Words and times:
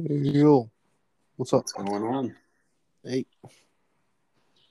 Yo, 0.00 0.70
what's 1.34 1.52
up? 1.52 1.62
What's 1.62 1.72
going 1.72 2.04
on? 2.04 2.36
Hey, 3.02 3.26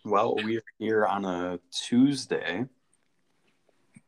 Well, 0.06 0.36
we're 0.42 0.64
here 0.80 1.06
on 1.06 1.26
a 1.26 1.60
Tuesday. 1.70 2.64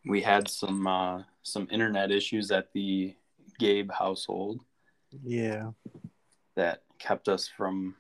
We 0.05 0.21
had 0.21 0.47
some 0.47 0.87
uh, 0.87 1.23
some 1.43 1.67
internet 1.71 2.09
issues 2.09 2.51
at 2.51 2.71
the 2.71 3.15
Gabe 3.59 3.91
household 3.91 4.61
yeah, 5.21 5.71
that 6.55 6.83
kept 6.99 7.27
us 7.27 7.49
from 7.49 7.95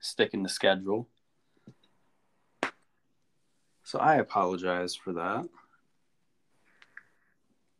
sticking 0.00 0.42
to 0.42 0.48
schedule. 0.48 1.08
So 3.84 4.00
I 4.00 4.16
apologize 4.16 4.96
for 4.96 5.12
that. 5.12 5.48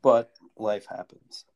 But 0.03 0.31
life 0.57 0.87
happens. 0.87 1.47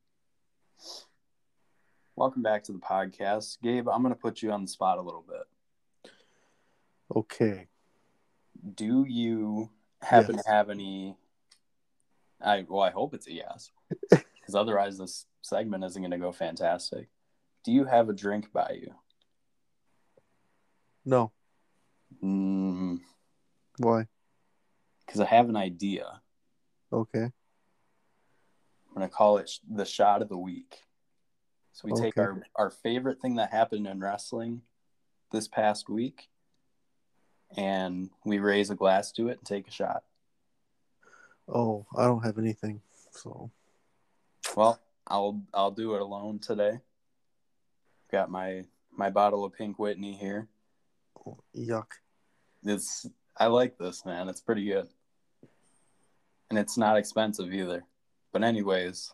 Welcome 2.16 2.42
back 2.42 2.62
to 2.64 2.72
the 2.72 2.78
podcast. 2.78 3.58
Gabe, 3.62 3.88
I'm 3.88 4.02
going 4.02 4.14
to 4.14 4.20
put 4.20 4.42
you 4.42 4.52
on 4.52 4.62
the 4.62 4.68
spot 4.68 4.98
a 4.98 5.02
little 5.02 5.24
bit. 5.26 6.12
okay. 7.16 7.68
do 8.74 9.04
you 9.08 9.70
happen 10.02 10.36
Yes. 10.36 10.44
to 10.44 10.50
have 10.50 10.70
any 10.70 11.14
i 12.40 12.64
well 12.68 12.80
i 12.82 12.90
hope 12.90 13.12
it's 13.14 13.26
a 13.28 13.32
yes 13.32 13.70
because 14.10 14.54
otherwise 14.54 14.98
this 14.98 15.26
segment 15.42 15.84
isn't 15.84 16.00
going 16.02 16.10
to 16.10 16.18
go 16.18 16.32
fantastic 16.32 17.08
do 17.64 17.70
you 17.72 17.84
have 17.84 18.08
a 18.08 18.12
drink 18.12 18.52
by 18.52 18.78
you 18.80 18.94
No, 21.04 21.32
because 22.20 23.00
why? 23.78 24.06
Because 25.06 25.20
I 25.20 25.26
have 25.26 25.48
an 25.48 25.56
idea 25.56 26.20
Okay, 26.92 27.24
i'm 28.88 28.94
going 28.94 29.08
to 29.08 29.14
call 29.14 29.38
it 29.38 29.50
the 29.68 29.84
shot 29.84 30.20
of 30.22 30.28
the 30.28 30.38
week 30.38 30.82
so 31.72 31.88
we 31.88 31.92
take 31.92 32.18
our 32.18 32.42
our 32.56 32.70
favorite 32.70 33.20
thing 33.20 33.36
that 33.36 33.50
happened 33.50 33.86
in 33.86 34.00
wrestling 34.00 34.62
this 35.30 35.48
past 35.48 35.88
week 35.88 36.28
and 37.56 38.10
we 38.24 38.38
raise 38.38 38.70
a 38.70 38.74
glass 38.74 39.12
to 39.12 39.28
it 39.28 39.38
and 39.38 39.46
take 39.46 39.68
a 39.68 39.70
shot 39.70 40.04
oh, 41.48 41.86
I 41.96 42.04
don't 42.04 42.24
have 42.24 42.38
anything, 42.38 42.80
so 43.10 43.50
Well, 44.56 44.80
I'll 45.06 45.42
I'll 45.52 45.70
do 45.70 45.94
it 45.94 46.02
alone 46.02 46.38
today. 46.38 46.80
Got 48.10 48.30
my 48.30 48.64
my 48.96 49.10
bottle 49.10 49.44
of 49.44 49.54
Pink 49.54 49.78
Whitney 49.78 50.14
here. 50.14 50.48
oh, 51.26 51.38
yuck. 51.56 51.86
It's 52.64 53.06
I 53.36 53.46
like 53.46 53.78
this 53.78 54.04
man. 54.04 54.28
It's 54.28 54.40
pretty 54.40 54.64
good, 54.64 54.88
and 56.50 56.58
it's 56.58 56.76
not 56.76 56.96
expensive 56.96 57.52
either. 57.52 57.84
But 58.32 58.44
anyways, 58.44 59.12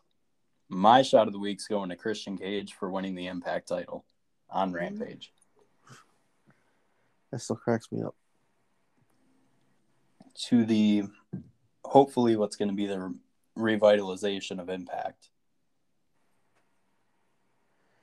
my 0.68 1.02
shot 1.02 1.26
of 1.26 1.32
the 1.32 1.38
week's 1.38 1.66
going 1.66 1.88
to 1.88 1.96
Christian 1.96 2.36
Cage 2.36 2.74
for 2.74 2.90
winning 2.90 3.14
the 3.14 3.26
Impact 3.26 3.68
title 3.68 4.04
on 4.50 4.68
mm-hmm. 4.68 4.76
Rampage. 4.76 5.32
That 7.30 7.40
still 7.40 7.56
cracks 7.56 7.90
me 7.90 8.02
up. 8.02 8.14
To 10.46 10.64
the 10.64 11.04
hopefully 11.84 12.36
what's 12.36 12.56
going 12.56 12.68
to 12.68 12.74
be 12.74 12.86
the 12.86 13.14
revitalization 13.56 14.60
of 14.60 14.68
Impact, 14.68 15.30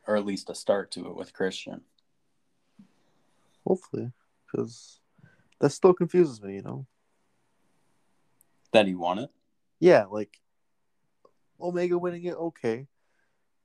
or 0.08 0.16
at 0.16 0.26
least 0.26 0.50
a 0.50 0.56
start 0.56 0.92
to 0.92 1.08
it 1.08 1.16
with 1.16 1.34
Christian. 1.34 1.82
Hopefully, 3.66 4.12
because 4.46 5.00
that 5.60 5.72
still 5.72 5.94
confuses 5.94 6.42
me. 6.42 6.56
You 6.56 6.62
know? 6.62 6.86
That 8.74 8.86
he 8.86 8.96
won 8.96 9.20
it. 9.20 9.32
Yeah, 9.80 10.06
like 10.06 10.40
Omega 11.66 11.98
winning 11.98 12.24
it, 12.26 12.36
okay, 12.36 12.88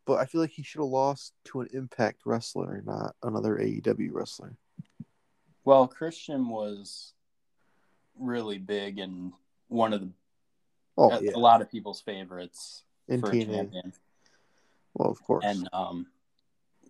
but 0.07 0.19
I 0.19 0.27
feel 0.27 0.41
like 0.41 0.51
he 0.51 0.63
should 0.63 0.81
have 0.81 0.89
lost 0.89 1.35
to 1.47 1.61
an 1.61 1.69
Impact 1.73 2.23
wrestler, 2.25 2.83
not 2.85 3.15
another 3.23 3.57
AEW 3.57 4.11
wrestler. 4.13 4.57
Well, 5.65 5.87
Christian 5.87 6.49
was 6.49 7.13
really 8.19 8.59
big 8.59 8.99
and 8.99 9.33
one 9.69 9.93
of 9.93 10.01
the 10.01 10.11
Oh 10.99 11.11
a, 11.13 11.23
yeah, 11.23 11.31
a 11.35 11.39
lot 11.39 11.63
of 11.63 11.71
people's 11.71 12.01
favorites 12.01 12.83
in 13.09 13.21
for 13.21 13.31
a 13.31 13.35
TNA. 13.35 13.47
champion. 13.47 13.93
Well, 14.95 15.11
of 15.11 15.23
course. 15.23 15.45
And 15.47 15.69
um, 15.73 16.07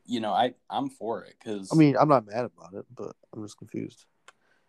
you 0.04 0.20
know, 0.20 0.32
I 0.32 0.54
I'm 0.69 0.88
for 0.88 1.22
it 1.25 1.34
because 1.38 1.70
I 1.72 1.76
mean, 1.76 1.97
I'm 2.00 2.09
not 2.09 2.26
mad 2.26 2.44
about 2.47 2.75
it, 2.75 2.87
but 2.97 3.15
I'm 3.34 3.43
just 3.44 3.59
confused. 3.59 4.06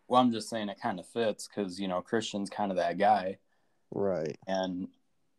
well, 0.07 0.22
I'm 0.22 0.31
just 0.31 0.50
saying 0.50 0.69
it 0.69 0.80
kind 0.81 1.00
of 1.00 1.07
fits 1.07 1.47
because 1.47 1.80
you 1.80 1.88
know 1.88 2.01
Christian's 2.01 2.50
kind 2.50 2.72
of 2.72 2.78
that 2.78 2.97
guy, 3.00 3.38
Right. 3.91 4.38
and 4.47 4.90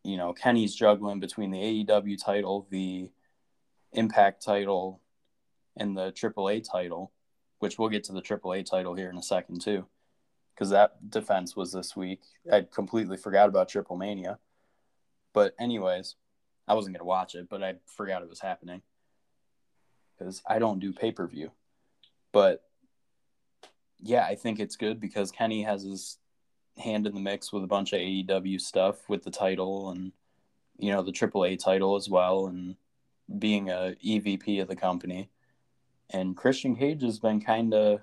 you 0.04 0.16
know 0.16 0.32
Kenny's 0.32 0.74
juggling 0.74 1.20
between 1.20 1.50
the 1.50 1.84
AEW 1.84 2.22
title, 2.22 2.66
the 2.70 3.10
Impact 3.92 4.42
title, 4.42 5.00
and 5.76 5.96
the 5.96 6.12
AAA 6.12 6.68
title, 6.68 7.12
which 7.58 7.78
we'll 7.78 7.88
get 7.88 8.04
to 8.04 8.12
the 8.12 8.22
AAA 8.22 8.64
title 8.64 8.94
here 8.94 9.10
in 9.10 9.18
a 9.18 9.22
second 9.22 9.60
too, 9.60 9.86
because 10.54 10.70
that 10.70 11.10
defense 11.10 11.54
was 11.54 11.72
this 11.72 11.94
week. 11.94 12.20
I 12.50 12.66
completely 12.72 13.16
forgot 13.16 13.48
about 13.48 13.68
Triple 13.68 13.96
Mania, 13.96 14.38
but 15.32 15.54
anyways, 15.60 16.16
I 16.66 16.74
wasn't 16.74 16.96
gonna 16.96 17.04
watch 17.04 17.34
it, 17.34 17.48
but 17.48 17.62
I 17.62 17.74
forgot 17.86 18.22
it 18.22 18.28
was 18.28 18.40
happening 18.40 18.82
because 20.18 20.42
I 20.46 20.58
don't 20.58 20.78
do 20.78 20.92
pay 20.92 21.12
per 21.12 21.26
view. 21.26 21.52
But 22.32 22.64
yeah, 24.00 24.24
I 24.24 24.34
think 24.34 24.58
it's 24.58 24.76
good 24.76 25.00
because 25.00 25.30
Kenny 25.30 25.62
has 25.62 25.82
his 25.82 26.18
hand 26.78 27.06
in 27.06 27.14
the 27.14 27.20
mix 27.20 27.52
with 27.52 27.64
a 27.64 27.68
bunch 27.68 27.92
of 27.92 28.00
AEW 28.00 28.60
stuff 28.60 29.08
with 29.08 29.22
the 29.24 29.30
title 29.30 29.90
and 29.90 30.12
you 30.78 30.90
know 30.90 31.02
the 31.02 31.12
AAA 31.12 31.58
title 31.58 31.96
as 31.96 32.08
well 32.08 32.46
and 32.46 32.76
being 33.38 33.70
a 33.70 33.94
EVP 34.04 34.60
of 34.60 34.68
the 34.68 34.76
company. 34.76 35.30
And 36.10 36.36
Christian 36.36 36.76
Cage 36.76 37.02
has 37.02 37.18
been 37.18 37.40
kind 37.40 37.74
of 37.74 38.00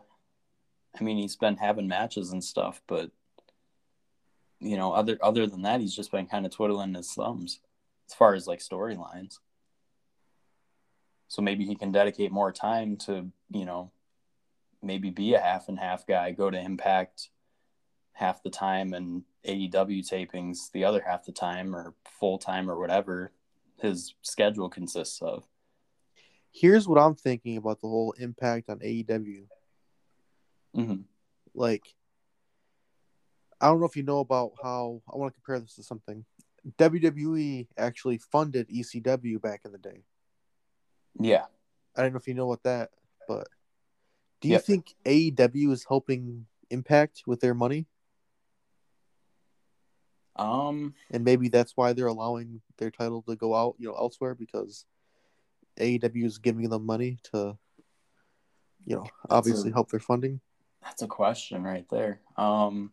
I 1.00 1.04
mean 1.04 1.18
he's 1.18 1.36
been 1.36 1.58
having 1.58 1.88
matches 1.88 2.32
and 2.32 2.44
stuff 2.44 2.82
but 2.88 3.12
you 4.60 4.78
know 4.78 4.94
other 4.94 5.18
other 5.22 5.48
than 5.48 5.64
that 5.64 5.82
he's 5.82 5.96
just 5.96 6.12
been 6.12 6.26
kind 6.26 6.46
of 6.46 6.52
twiddling 6.52 6.94
his 6.94 7.14
thumbs 7.14 7.60
as 8.10 8.16
far 8.16 8.34
as 8.34 8.48
like 8.48 8.60
storylines. 8.60 9.38
So 11.28 11.42
maybe 11.42 11.66
he 11.66 11.76
can 11.76 11.92
dedicate 11.92 12.32
more 12.32 12.52
time 12.52 12.98
to, 12.98 13.28
you 13.52 13.66
know, 13.66 13.92
maybe 14.82 15.12
be 15.12 15.36
a 15.36 15.40
half 15.40 15.70
and 15.70 15.78
half 15.78 16.08
guy, 16.08 16.32
go 16.32 16.50
to 16.50 16.60
Impact 16.60 17.30
half 18.20 18.44
the 18.44 18.50
time 18.50 18.94
and 18.94 19.24
AEW 19.48 20.02
tapings 20.08 20.70
the 20.74 20.84
other 20.84 21.02
half 21.06 21.26
the 21.26 21.32
time 21.32 21.74
or 21.74 21.94
full 22.20 22.38
time 22.38 22.70
or 22.70 22.78
whatever 22.78 23.32
his 23.82 24.14
schedule 24.22 24.70
consists 24.70 25.22
of. 25.22 25.48
Here's 26.52 26.86
what 26.86 27.00
I'm 27.00 27.16
thinking 27.16 27.56
about 27.56 27.80
the 27.80 27.88
whole 27.88 28.14
impact 28.20 28.70
on 28.70 28.80
AEW. 28.80 29.46
hmm 30.76 31.02
Like, 31.56 31.96
I 33.62 33.68
don't 33.68 33.80
know 33.80 33.86
if 33.86 33.96
you 33.96 34.04
know 34.04 34.20
about 34.20 34.52
how 34.62 35.02
I 35.12 35.16
want 35.16 35.34
to 35.34 35.40
compare 35.40 35.60
this 35.62 35.76
to 35.76 35.84
something. 35.84 36.26
WWE 36.78 37.68
actually 37.78 38.18
funded 38.18 38.68
ECW 38.68 39.42
back 39.42 39.62
in 39.64 39.72
the 39.72 39.78
day. 39.78 40.04
Yeah. 41.18 41.46
I 41.96 42.02
don't 42.02 42.12
know 42.12 42.20
if 42.20 42.28
you 42.28 42.34
know 42.34 42.52
about 42.52 42.64
that, 42.64 42.90
but 43.30 43.48
do 44.42 44.50
you 44.50 44.56
Yep. 44.56 44.64
think 44.64 44.96
AEW 45.06 45.72
is 45.72 45.86
helping 45.88 46.48
Impact 46.72 47.24
with 47.26 47.40
their 47.40 47.56
money? 47.56 47.88
Um, 50.40 50.94
And 51.12 51.24
maybe 51.24 51.50
that's 51.50 51.76
why 51.76 51.94
they're 51.94 52.08
allowing 52.08 52.62
their 52.78 52.92
title 52.92 53.22
to 53.24 53.36
go 53.36 53.54
out, 53.56 53.76
you 53.78 53.88
know, 53.88 53.96
elsewhere 53.96 54.36
because 54.36 54.86
AEW 55.80 56.26
is 56.26 56.38
giving 56.38 56.70
them 56.70 56.86
money 56.86 57.20
to, 57.32 57.58
you 58.86 58.96
know, 58.96 59.06
obviously 59.30 59.70
a- 59.70 59.74
help 59.74 59.90
their 59.92 60.00
funding. 60.00 60.40
that's 60.82 61.02
a 61.02 61.08
question 61.08 61.64
right 61.64 61.88
there. 61.90 62.22
Um, 62.38 62.92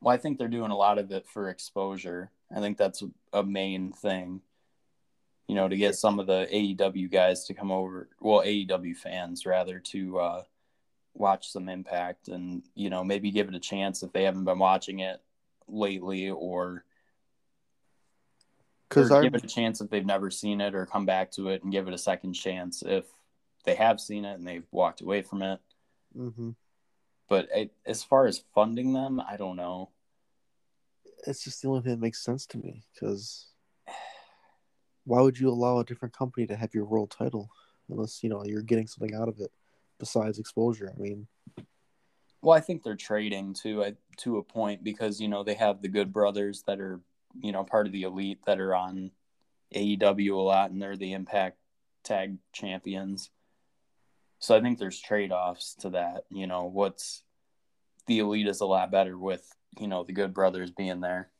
well, 0.00 0.14
I 0.14 0.18
think 0.18 0.38
they're 0.38 0.48
doing 0.48 0.70
a 0.70 0.76
lot 0.76 0.98
of 0.98 1.10
it 1.10 1.26
for 1.26 1.48
exposure. 1.48 2.30
I 2.54 2.60
think 2.60 2.76
that's 2.78 3.02
a 3.32 3.42
main 3.42 3.92
thing. 3.92 4.42
You 5.48 5.54
know, 5.54 5.68
to 5.68 5.76
get 5.76 5.94
some 5.96 6.18
of 6.20 6.26
the 6.26 6.46
AEW 6.52 7.10
guys 7.10 7.44
to 7.46 7.54
come 7.54 7.70
over, 7.70 8.08
well, 8.20 8.42
AEW 8.42 8.96
fans 8.96 9.46
rather, 9.46 9.78
to 9.80 10.18
uh, 10.18 10.42
watch 11.18 11.50
some 11.50 11.68
Impact 11.68 12.28
and 12.28 12.62
you 12.74 12.90
know 12.90 13.04
maybe 13.04 13.30
give 13.30 13.48
it 13.48 13.54
a 13.54 13.60
chance 13.60 14.02
if 14.02 14.12
they 14.12 14.24
haven't 14.24 14.44
been 14.44 14.58
watching 14.58 15.00
it 15.00 15.20
lately, 15.68 16.30
or, 16.30 16.84
Because 18.88 19.10
give 19.10 19.34
it 19.34 19.44
a 19.44 19.48
chance 19.48 19.80
if 19.80 19.90
they've 19.90 20.06
never 20.06 20.30
seen 20.30 20.60
it, 20.60 20.74
or 20.74 20.86
come 20.86 21.06
back 21.06 21.30
to 21.32 21.48
it 21.48 21.62
and 21.62 21.72
give 21.72 21.88
it 21.88 21.94
a 21.94 21.98
second 21.98 22.34
chance 22.34 22.82
if 22.86 23.04
they 23.64 23.74
have 23.74 24.00
seen 24.00 24.24
it 24.24 24.34
and 24.34 24.46
they've 24.46 24.66
walked 24.70 25.00
away 25.00 25.22
from 25.22 25.42
it. 25.42 25.60
hmm 26.14 26.50
But 27.28 27.48
I, 27.54 27.70
as 27.84 28.04
far 28.04 28.26
as 28.26 28.44
funding 28.54 28.92
them, 28.92 29.20
I 29.20 29.36
don't 29.36 29.56
know. 29.56 29.90
it's 31.26 31.42
just 31.42 31.62
the 31.62 31.68
only 31.68 31.82
thing 31.82 31.92
that 31.92 32.00
makes 32.00 32.22
sense 32.22 32.46
to 32.46 32.58
me. 32.58 32.84
Because 32.94 33.48
why 35.04 35.20
would 35.20 35.38
you 35.38 35.48
allow 35.48 35.78
a 35.78 35.84
different 35.84 36.14
company 36.16 36.46
to 36.46 36.56
have 36.56 36.74
your 36.74 36.84
world 36.84 37.10
title 37.10 37.48
unless 37.88 38.22
you 38.22 38.28
know 38.28 38.44
you're 38.44 38.62
getting 38.62 38.86
something 38.86 39.14
out 39.14 39.28
of 39.28 39.40
it 39.40 39.50
besides 39.98 40.38
exposure? 40.38 40.92
I 40.94 41.00
mean, 41.00 41.26
Well, 42.42 42.56
I 42.56 42.60
think 42.60 42.82
they're 42.82 42.96
trading 42.96 43.54
to 43.62 43.82
a 43.82 43.92
to 44.18 44.38
a 44.38 44.42
point 44.42 44.84
because 44.84 45.20
you 45.20 45.28
know 45.28 45.42
they 45.42 45.54
have 45.54 45.82
the 45.82 45.88
Good 45.88 46.12
Brothers 46.12 46.62
that 46.66 46.80
are 46.80 47.00
you 47.40 47.52
know 47.52 47.64
part 47.64 47.86
of 47.86 47.92
the 47.92 48.02
elite 48.02 48.40
that 48.46 48.60
are 48.60 48.74
on 48.74 49.10
AEW 49.74 50.32
a 50.32 50.40
lot, 50.40 50.70
and 50.70 50.80
they're 50.80 50.96
the 50.96 51.12
Impact 51.12 51.58
Tag 52.04 52.38
Champions. 52.52 53.30
So 54.38 54.54
I 54.54 54.60
think 54.60 54.78
there's 54.78 55.00
trade 55.00 55.32
offs 55.32 55.74
to 55.76 55.90
that. 55.90 56.24
You 56.30 56.46
know, 56.46 56.64
what's 56.64 57.22
the 58.06 58.20
elite 58.20 58.46
is 58.46 58.60
a 58.60 58.66
lot 58.66 58.90
better 58.90 59.18
with 59.18 59.46
you 59.78 59.88
know 59.88 60.04
the 60.04 60.12
Good 60.12 60.34
Brothers 60.34 60.70
being 60.70 61.00
there. 61.00 61.30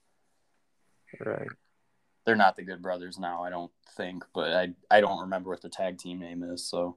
Right. 1.24 1.48
They're 2.24 2.36
not 2.36 2.56
the 2.56 2.64
Good 2.64 2.82
Brothers 2.82 3.18
now, 3.18 3.44
I 3.44 3.50
don't 3.50 3.70
think, 3.96 4.24
but 4.34 4.52
I 4.52 4.74
I 4.90 5.00
don't 5.00 5.20
remember 5.20 5.50
what 5.50 5.62
the 5.62 5.68
tag 5.68 5.98
team 5.98 6.18
name 6.18 6.42
is. 6.42 6.68
So, 6.68 6.96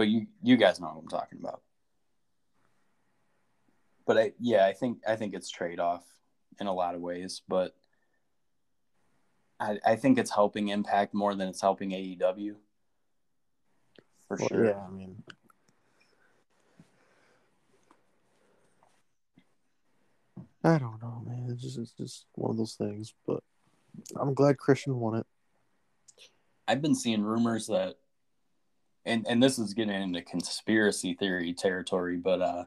but 0.00 0.08
you 0.08 0.26
you 0.42 0.56
guys 0.56 0.80
know 0.80 0.86
what 0.86 0.96
I'm 0.96 1.08
talking 1.08 1.38
about. 1.38 1.60
But 4.06 4.16
I 4.16 4.32
yeah, 4.40 4.64
I 4.64 4.72
think 4.72 5.02
I 5.06 5.14
think 5.14 5.34
it's 5.34 5.50
trade 5.50 5.78
off 5.78 6.02
in 6.58 6.66
a 6.66 6.72
lot 6.72 6.94
of 6.94 7.02
ways, 7.02 7.42
but 7.46 7.76
I 9.60 9.78
I 9.84 9.96
think 9.96 10.18
it's 10.18 10.30
helping 10.34 10.68
Impact 10.68 11.12
more 11.12 11.34
than 11.34 11.48
it's 11.48 11.60
helping 11.60 11.90
AEW. 11.90 12.54
For 14.26 14.38
Well, 14.38 14.48
sure. 14.48 14.64
Yeah, 14.64 14.86
I 14.86 14.90
mean, 14.90 15.22
I 20.64 20.78
don't 20.78 21.02
know, 21.02 21.22
man. 21.26 21.48
It's 21.50 21.60
just 21.60 21.76
it's 21.78 21.92
just 21.92 22.24
one 22.36 22.52
of 22.52 22.56
those 22.56 22.72
things. 22.72 23.12
But 23.26 23.42
I'm 24.18 24.32
glad 24.32 24.56
Christian 24.56 24.98
won 24.98 25.16
it. 25.16 25.26
I've 26.66 26.80
been 26.80 26.94
seeing 26.94 27.22
rumors 27.22 27.66
that, 27.66 27.96
and 29.04 29.26
and 29.28 29.42
this 29.42 29.58
is 29.58 29.74
getting 29.74 30.02
into 30.02 30.22
conspiracy 30.22 31.14
theory 31.14 31.54
territory, 31.54 32.16
but 32.16 32.40
uh, 32.40 32.64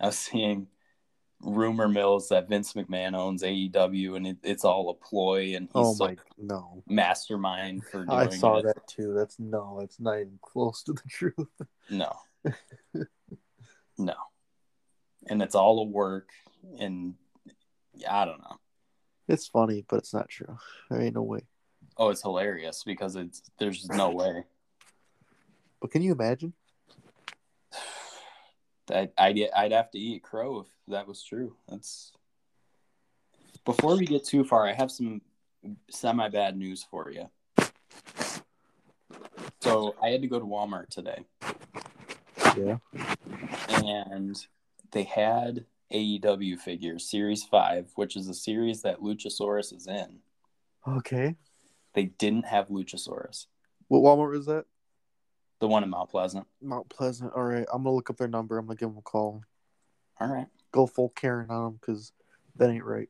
I 0.00 0.06
was 0.06 0.18
seeing 0.18 0.66
rumor 1.42 1.88
mills 1.88 2.28
that 2.28 2.48
Vince 2.48 2.74
McMahon 2.74 3.14
owns 3.14 3.42
AEW, 3.42 4.16
and 4.16 4.26
it, 4.26 4.36
it's 4.42 4.64
all 4.64 4.90
a 4.90 4.94
ploy, 4.94 5.54
and 5.56 5.66
he's 5.66 5.70
oh 5.74 5.96
my, 5.98 6.16
no. 6.38 6.82
mastermind 6.88 7.84
for 7.84 8.04
doing 8.06 8.18
I 8.18 8.28
saw 8.28 8.58
it. 8.58 8.66
that 8.66 8.86
too. 8.86 9.14
That's 9.14 9.38
no, 9.38 9.78
that's 9.80 10.00
not 10.00 10.16
even 10.16 10.38
close 10.42 10.82
to 10.84 10.92
the 10.92 11.02
truth. 11.08 11.34
No, 11.88 12.12
no, 13.98 14.14
and 15.28 15.42
it's 15.42 15.54
all 15.54 15.80
a 15.80 15.84
work, 15.84 16.30
and 16.78 17.14
yeah, 17.94 18.14
I 18.14 18.24
don't 18.24 18.40
know. 18.40 18.58
It's 19.28 19.46
funny, 19.46 19.84
but 19.88 19.98
it's 19.98 20.12
not 20.12 20.28
true. 20.28 20.58
There 20.90 21.00
ain't 21.00 21.14
no 21.14 21.22
way. 21.22 21.42
Oh, 21.96 22.08
it's 22.08 22.22
hilarious 22.22 22.82
because 22.84 23.14
it's 23.16 23.42
there's 23.58 23.88
no 23.88 24.10
way. 24.10 24.44
But 25.80 25.90
can 25.90 26.02
you 26.02 26.12
imagine? 26.12 26.52
I'd, 28.92 29.10
I'd, 29.16 29.38
I'd 29.56 29.72
have 29.72 29.90
to 29.92 29.98
eat 29.98 30.22
crow 30.22 30.60
if 30.60 30.66
that 30.88 31.06
was 31.06 31.22
true. 31.22 31.56
That's 31.68 32.12
before 33.64 33.96
we 33.96 34.04
get 34.06 34.24
too 34.24 34.44
far. 34.44 34.66
I 34.66 34.72
have 34.72 34.90
some 34.90 35.20
semi 35.90 36.28
bad 36.28 36.56
news 36.56 36.84
for 36.90 37.10
you. 37.10 37.30
So 39.60 39.94
I 40.02 40.08
had 40.08 40.22
to 40.22 40.28
go 40.28 40.38
to 40.40 40.44
Walmart 40.46 40.88
today, 40.88 41.24
Yeah. 42.56 42.78
and 43.68 44.34
they 44.92 45.02
had 45.02 45.66
AEW 45.92 46.58
figures, 46.58 47.04
Series 47.10 47.44
Five, 47.44 47.90
which 47.94 48.16
is 48.16 48.26
a 48.28 48.34
series 48.34 48.80
that 48.82 49.00
Luchasaurus 49.00 49.74
is 49.76 49.86
in. 49.86 50.20
Okay. 50.88 51.36
They 51.92 52.04
didn't 52.06 52.46
have 52.46 52.68
Luchasaurus, 52.68 53.46
What 53.88 54.00
Walmart 54.00 54.38
is 54.38 54.46
that? 54.46 54.64
The 55.60 55.68
one 55.68 55.84
in 55.84 55.90
Mount 55.90 56.10
Pleasant. 56.10 56.46
Mount 56.60 56.88
Pleasant. 56.88 57.32
All 57.34 57.42
right. 57.42 57.66
I'm 57.72 57.84
gonna 57.84 57.94
look 57.94 58.10
up 58.10 58.16
their 58.16 58.28
number. 58.28 58.58
I'm 58.58 58.66
gonna 58.66 58.76
give 58.76 58.88
them 58.88 58.98
a 58.98 59.02
call. 59.02 59.42
All 60.18 60.28
right. 60.28 60.46
Go 60.72 60.86
full 60.86 61.10
Karen 61.10 61.50
on 61.50 61.64
them 61.64 61.78
because 61.80 62.12
that 62.56 62.70
ain't 62.70 62.84
right. 62.84 63.08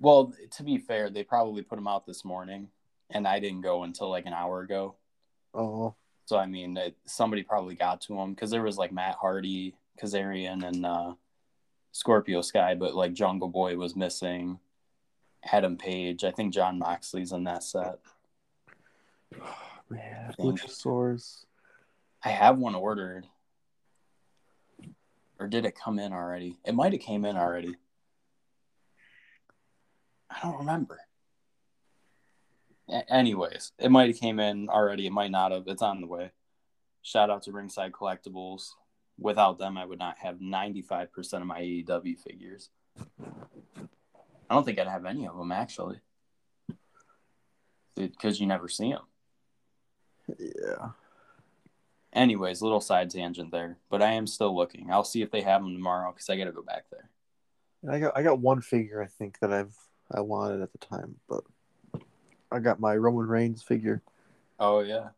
Well, 0.00 0.32
to 0.52 0.62
be 0.62 0.78
fair, 0.78 1.10
they 1.10 1.24
probably 1.24 1.62
put 1.62 1.76
them 1.76 1.88
out 1.88 2.06
this 2.06 2.24
morning, 2.24 2.68
and 3.10 3.26
I 3.26 3.40
didn't 3.40 3.62
go 3.62 3.82
until 3.82 4.10
like 4.10 4.26
an 4.26 4.32
hour 4.32 4.60
ago. 4.60 4.96
Oh, 5.54 5.94
So 6.26 6.36
I 6.36 6.46
mean, 6.46 6.76
it, 6.76 6.96
somebody 7.06 7.42
probably 7.42 7.74
got 7.74 8.00
to 8.02 8.18
him 8.18 8.34
because 8.34 8.50
there 8.50 8.62
was 8.62 8.76
like 8.76 8.92
Matt 8.92 9.16
Hardy, 9.20 9.74
Kazarian, 10.00 10.66
and 10.66 10.86
uh, 10.86 11.14
Scorpio 11.92 12.42
Sky, 12.42 12.74
but 12.74 12.94
like 12.94 13.12
Jungle 13.12 13.48
Boy 13.48 13.76
was 13.76 13.96
missing. 13.96 14.58
Adam 15.52 15.76
Page, 15.76 16.24
I 16.24 16.30
think 16.32 16.52
Jon 16.52 16.78
Moxley's 16.78 17.32
in 17.32 17.44
that 17.44 17.62
set. 17.62 17.98
man. 19.90 20.32
Think. 20.36 20.60
Luchasaurus. 20.60 21.44
I 22.24 22.30
have 22.30 22.58
one 22.58 22.74
ordered, 22.74 23.26
or 25.38 25.46
did 25.46 25.64
it 25.64 25.76
come 25.78 25.98
in 25.98 26.12
already? 26.12 26.58
It 26.64 26.74
might 26.74 26.92
have 26.92 27.02
came 27.02 27.24
in 27.24 27.36
already. 27.36 27.76
I 30.30 30.40
don't 30.42 30.58
remember. 30.58 30.98
A- 32.90 33.10
anyways, 33.12 33.72
it 33.78 33.90
might 33.90 34.08
have 34.08 34.18
came 34.18 34.40
in 34.40 34.68
already. 34.68 35.06
It 35.06 35.12
might 35.12 35.30
not 35.30 35.52
have. 35.52 35.64
It's 35.66 35.82
on 35.82 36.00
the 36.00 36.06
way. 36.06 36.32
Shout 37.02 37.30
out 37.30 37.42
to 37.44 37.52
Ringside 37.52 37.92
Collectibles. 37.92 38.70
Without 39.18 39.58
them, 39.58 39.76
I 39.76 39.84
would 39.84 39.98
not 39.98 40.18
have 40.18 40.36
95% 40.36 41.08
of 41.34 41.46
my 41.46 41.60
AEW 41.60 42.18
figures. 42.18 42.70
I 44.50 44.54
don't 44.54 44.64
think 44.64 44.78
I'd 44.78 44.86
have 44.86 45.04
any 45.06 45.26
of 45.26 45.36
them 45.36 45.52
actually. 45.52 46.00
Because 47.96 48.40
you 48.40 48.46
never 48.46 48.68
see 48.68 48.92
them. 48.92 49.02
Yeah. 50.38 50.90
Anyways, 52.12 52.62
little 52.62 52.80
side 52.80 53.10
tangent 53.10 53.50
there, 53.50 53.78
but 53.90 54.02
I 54.02 54.12
am 54.12 54.26
still 54.26 54.56
looking. 54.56 54.90
I'll 54.90 55.04
see 55.04 55.22
if 55.22 55.30
they 55.30 55.42
have 55.42 55.62
them 55.62 55.74
tomorrow 55.74 56.12
because 56.12 56.30
I 56.30 56.36
got 56.36 56.44
to 56.44 56.52
go 56.52 56.62
back 56.62 56.84
there. 56.90 57.10
I 57.88 58.00
got 58.00 58.16
I 58.16 58.22
got 58.22 58.40
one 58.40 58.60
figure 58.60 59.02
I 59.02 59.06
think 59.06 59.38
that 59.40 59.52
I've 59.52 59.76
I 60.10 60.20
wanted 60.20 60.62
at 60.62 60.72
the 60.72 60.78
time, 60.78 61.16
but 61.28 61.44
I 62.50 62.58
got 62.58 62.80
my 62.80 62.96
Roman 62.96 63.28
Reigns 63.28 63.62
figure. 63.62 64.02
Oh 64.58 64.80
yeah, 64.80 65.10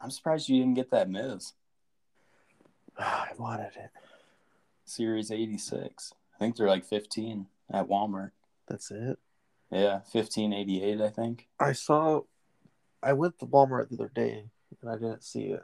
I'm 0.00 0.10
surprised 0.10 0.48
you 0.48 0.58
didn't 0.58 0.74
get 0.74 0.90
that 0.90 1.08
Miz 1.08 1.52
I 2.98 3.30
wanted 3.38 3.72
it. 3.76 3.90
Series 4.84 5.30
86. 5.30 6.12
I 6.34 6.38
think 6.38 6.56
they're 6.56 6.68
like 6.68 6.84
15 6.84 7.46
at 7.72 7.88
Walmart. 7.88 8.30
That's 8.68 8.90
it. 8.90 9.18
Yeah, 9.70 10.00
1588, 10.12 11.00
I 11.00 11.08
think. 11.08 11.48
I 11.58 11.72
saw. 11.72 12.22
I 13.02 13.12
went 13.12 13.38
to 13.38 13.46
Walmart 13.46 13.88
the 13.88 13.96
other 13.96 14.10
day 14.14 14.44
and 14.82 14.90
I 14.90 14.94
didn't 14.94 15.24
see 15.24 15.44
it. 15.44 15.62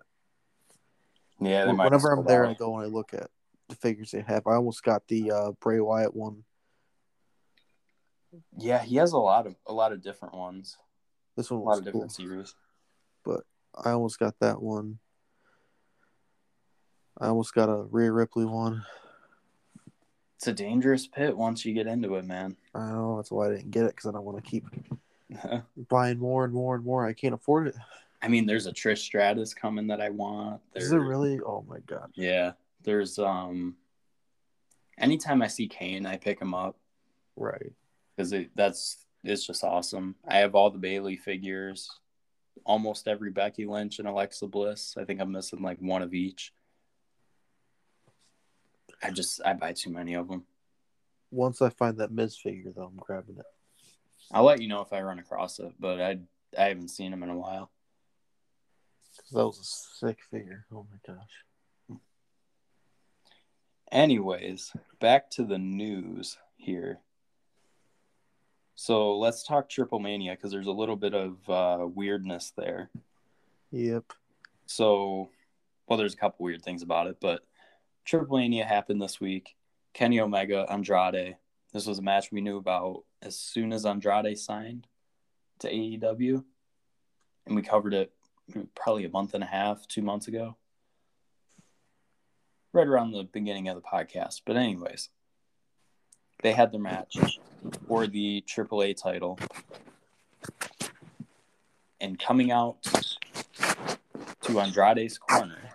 Yeah, 1.40 1.66
they 1.66 1.72
might. 1.72 1.84
Whenever 1.84 2.12
I'm 2.12 2.24
there. 2.24 2.46
I 2.46 2.54
go 2.54 2.76
and 2.76 2.84
I 2.84 2.88
look 2.88 3.14
at 3.14 3.28
the 3.68 3.74
figures 3.76 4.10
they 4.12 4.20
have. 4.20 4.46
I 4.46 4.54
almost 4.54 4.82
got 4.82 5.06
the 5.08 5.30
uh, 5.30 5.52
Bray 5.60 5.80
Wyatt 5.80 6.14
one. 6.14 6.44
Yeah, 8.56 8.82
he 8.82 8.96
has 8.96 9.12
a 9.12 9.18
lot 9.18 9.46
of 9.46 9.56
a 9.66 9.72
lot 9.72 9.92
of 9.92 10.02
different 10.02 10.34
ones, 10.34 10.78
This 11.36 11.50
one 11.50 11.60
a 11.60 11.64
lot 11.64 11.78
of 11.78 11.84
cool. 11.84 11.92
different 11.92 12.12
series. 12.12 12.54
But 13.24 13.42
I 13.76 13.90
almost 13.90 14.18
got 14.18 14.38
that 14.40 14.62
one. 14.62 14.98
I 17.20 17.26
almost 17.28 17.54
got 17.54 17.68
a 17.68 17.82
Rhea 17.82 18.10
Ripley 18.10 18.44
one. 18.44 18.84
It's 20.36 20.46
a 20.46 20.52
dangerous 20.52 21.06
pit 21.06 21.36
once 21.36 21.64
you 21.64 21.74
get 21.74 21.86
into 21.86 22.16
it, 22.16 22.24
man. 22.24 22.56
I 22.74 22.90
know 22.90 23.16
that's 23.16 23.30
why 23.30 23.48
I 23.48 23.50
didn't 23.50 23.70
get 23.70 23.84
it 23.84 23.90
because 23.94 24.06
I 24.06 24.12
don't 24.12 24.24
want 24.24 24.42
to 24.42 24.50
keep 24.50 24.64
buying 25.88 26.18
more 26.18 26.44
and 26.44 26.52
more 26.52 26.74
and 26.74 26.84
more. 26.84 27.06
I 27.06 27.12
can't 27.12 27.34
afford 27.34 27.68
it. 27.68 27.74
I 28.22 28.28
mean, 28.28 28.46
there's 28.46 28.66
a 28.66 28.72
Trish 28.72 28.98
Stratus 28.98 29.52
coming 29.54 29.88
that 29.88 30.00
I 30.00 30.10
want. 30.10 30.60
Is 30.74 30.90
There- 30.90 31.00
it 31.00 31.06
really? 31.06 31.40
Oh 31.40 31.64
my 31.68 31.78
god! 31.80 32.10
Yeah, 32.14 32.52
there's 32.82 33.18
um. 33.18 33.76
Anytime 34.98 35.42
I 35.42 35.48
see 35.48 35.66
Kane, 35.66 36.06
I 36.06 36.16
pick 36.16 36.38
him 36.40 36.54
up 36.54 36.76
Right. 37.36 37.72
because 38.14 38.32
it, 38.32 38.50
that's 38.54 38.98
it's 39.24 39.46
just 39.46 39.64
awesome. 39.64 40.14
I 40.28 40.36
have 40.38 40.54
all 40.54 40.70
the 40.70 40.78
Bayley 40.78 41.16
figures, 41.16 41.88
almost 42.64 43.08
every 43.08 43.30
Becky 43.30 43.64
Lynch 43.66 43.98
and 43.98 44.06
Alexa 44.06 44.46
Bliss. 44.46 44.94
I 44.98 45.04
think 45.04 45.20
I'm 45.20 45.32
missing 45.32 45.62
like 45.62 45.78
one 45.78 46.02
of 46.02 46.12
each. 46.14 46.52
I 49.02 49.10
just 49.10 49.40
I 49.44 49.54
buy 49.54 49.72
too 49.72 49.90
many 49.90 50.14
of 50.14 50.28
them. 50.28 50.44
Once 51.30 51.62
I 51.62 51.70
find 51.70 51.96
that 51.98 52.12
Miz 52.12 52.36
figure, 52.36 52.70
though, 52.76 52.84
I'm 52.84 52.96
grabbing 52.96 53.38
it. 53.38 53.46
I'll 54.30 54.44
let 54.44 54.62
you 54.62 54.68
know 54.68 54.80
if 54.80 54.92
I 54.92 55.02
run 55.02 55.18
across 55.18 55.58
it, 55.58 55.72
but 55.78 56.00
I 56.00 56.18
I 56.58 56.64
haven't 56.64 56.88
seen 56.88 57.12
him 57.12 57.22
in 57.22 57.30
a 57.30 57.38
while. 57.38 57.70
that 59.32 59.46
was 59.46 59.58
a 59.58 59.64
sick 59.64 60.18
figure. 60.30 60.66
Oh 60.72 60.86
my 60.90 61.14
gosh. 61.14 61.98
Anyways, 63.90 64.72
back 65.00 65.30
to 65.32 65.44
the 65.44 65.58
news 65.58 66.38
here. 66.56 67.00
So 68.74 69.18
let's 69.18 69.44
talk 69.44 69.68
Triple 69.68 69.98
Mania 69.98 70.32
because 70.32 70.50
there's 70.50 70.66
a 70.66 70.72
little 70.72 70.96
bit 70.96 71.14
of 71.14 71.48
uh, 71.48 71.86
weirdness 71.86 72.52
there. 72.56 72.90
Yep. 73.70 74.04
So, 74.66 75.28
well, 75.86 75.98
there's 75.98 76.14
a 76.14 76.16
couple 76.16 76.44
weird 76.44 76.62
things 76.62 76.82
about 76.82 77.06
it, 77.06 77.18
but 77.20 77.42
Triple 78.04 78.38
Mania 78.38 78.64
happened 78.64 79.00
this 79.00 79.20
week. 79.20 79.54
Kenny 79.92 80.20
Omega, 80.20 80.66
Andrade. 80.70 81.36
This 81.72 81.86
was 81.86 81.98
a 81.98 82.02
match 82.02 82.30
we 82.30 82.40
knew 82.40 82.58
about 82.58 83.04
as 83.22 83.38
soon 83.38 83.72
as 83.72 83.86
Andrade 83.86 84.38
signed 84.38 84.86
to 85.60 85.72
AEW, 85.72 86.44
and 87.46 87.56
we 87.56 87.62
covered 87.62 87.94
it 87.94 88.12
probably 88.74 89.04
a 89.04 89.10
month 89.10 89.34
and 89.34 89.42
a 89.42 89.46
half, 89.46 89.86
two 89.88 90.02
months 90.02 90.28
ago, 90.28 90.56
right 92.72 92.86
around 92.86 93.12
the 93.12 93.24
beginning 93.24 93.68
of 93.68 93.76
the 93.76 93.82
podcast. 93.82 94.42
But 94.44 94.56
anyways, 94.56 95.08
they 96.42 96.52
had 96.52 96.72
their 96.72 96.80
match. 96.80 97.16
for 97.86 98.06
the 98.06 98.42
AAA 98.46 99.00
title. 99.00 99.38
And 102.00 102.18
coming 102.18 102.50
out 102.50 102.82
to 104.42 104.60
Andrade's 104.60 105.18
corner 105.18 105.70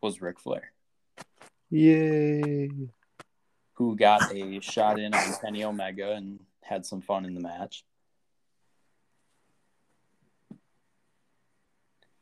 was 0.00 0.20
Ric 0.20 0.40
Flair, 0.40 0.72
Yay! 1.70 2.70
Who 3.78 3.94
got 3.94 4.34
a 4.34 4.58
shot 4.58 4.98
in 4.98 5.14
on 5.14 5.34
Kenny 5.40 5.62
Omega 5.62 6.12
and 6.12 6.40
had 6.62 6.84
some 6.84 7.00
fun 7.00 7.24
in 7.24 7.34
the 7.34 7.40
match. 7.40 7.84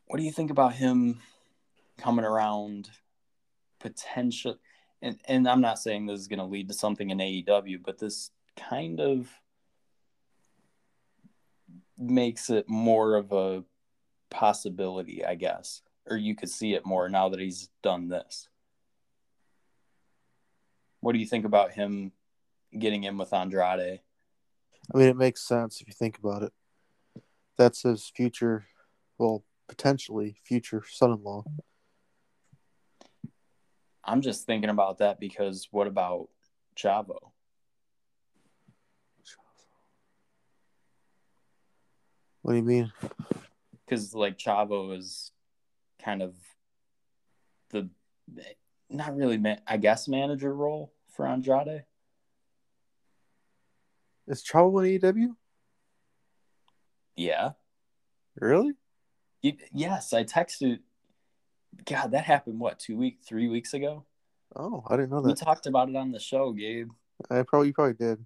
What 0.07 0.19
do 0.19 0.23
you 0.23 0.33
think 0.33 0.51
about 0.51 0.75
him 0.75 1.21
coming 1.97 2.27
around 2.27 2.91
potential 3.81 4.59
and, 5.01 5.19
and 5.27 5.49
I'm 5.49 5.63
not 5.63 5.79
saying 5.79 6.07
this 6.07 6.21
is 6.21 6.29
going 6.29 6.39
to 6.41 6.45
lead 6.45 6.69
to 6.69 6.75
something 6.75 7.09
in 7.09 7.19
AEW, 7.19 7.83
but 7.83 7.99
this 7.99 8.31
kind 8.57 9.01
of 9.01 9.29
makes 11.99 12.51
it 12.51 12.69
more 12.69 13.15
of 13.15 13.33
a 13.33 13.65
possibility, 14.31 15.25
I 15.25 15.35
guess. 15.37 15.81
Or 16.09 16.17
you 16.17 16.35
could 16.35 16.51
see 16.51 16.75
it 16.75 16.85
more 16.85 17.09
now 17.09 17.31
that 17.31 17.41
he's 17.41 17.71
done 17.83 18.09
this. 18.09 18.49
What 21.07 21.13
do 21.13 21.21
you 21.21 21.27
think 21.27 21.45
about 21.45 21.71
him 21.71 22.11
getting 22.77 23.05
in 23.05 23.17
with 23.17 23.33
Andrade? 23.33 24.01
I 24.93 24.99
mean, 24.99 25.09
it 25.09 25.17
makes 25.17 25.47
sense 25.47 25.81
if 25.81 25.87
you 25.87 25.95
think 25.95 26.19
about 26.19 26.43
it. 26.43 26.53
That's 27.57 27.83
his 27.83 28.11
future, 28.13 28.67
well, 29.17 29.45
potentially 29.69 30.41
future 30.43 30.83
son-in-law. 30.85 31.45
I'm 34.03 34.21
just 34.21 34.47
thinking 34.47 34.69
about 34.69 34.99
that 34.99 35.21
because 35.21 35.69
what 35.71 35.87
about 35.87 36.29
Chavo? 36.77 37.19
What 42.43 42.51
do 42.51 42.57
you 42.57 42.65
mean? 42.65 42.93
Because 43.85 44.13
like 44.13 44.39
Chavo 44.39 44.99
is 44.99 45.31
kind 46.03 46.21
of 46.21 46.35
the 47.71 47.91
not 48.91 49.17
really, 49.17 49.39
ma- 49.39 49.63
I 49.69 49.77
guess, 49.77 50.09
manager 50.09 50.53
role 50.53 50.93
for 51.16 51.26
Andrade. 51.26 51.85
Is 54.28 54.44
Chavo 54.44 54.85
in 54.87 55.00
AEW? 55.00 55.35
Yeah. 57.16 57.52
Really? 58.38 58.75
Yes, 59.73 60.12
I 60.12 60.25
texted. 60.25 60.80
God, 61.85 62.11
that 62.12 62.25
happened 62.25 62.58
what 62.58 62.78
two 62.78 62.96
week, 62.96 63.18
three 63.26 63.49
weeks 63.49 63.75
ago. 63.75 64.04
Oh, 64.54 64.82
I 64.88 64.96
didn't 64.96 65.11
know 65.11 65.23
that. 65.23 65.28
We 65.28 65.35
talked 65.35 65.66
about 65.66 65.88
it 65.88 65.96
on 65.96 66.11
the 66.11 66.18
show, 66.18 66.52
Gabe. 66.52 66.90
I 67.30 67.42
probably 67.42 67.68
you 67.68 67.75
probably 67.75 67.94
did. 67.94 68.25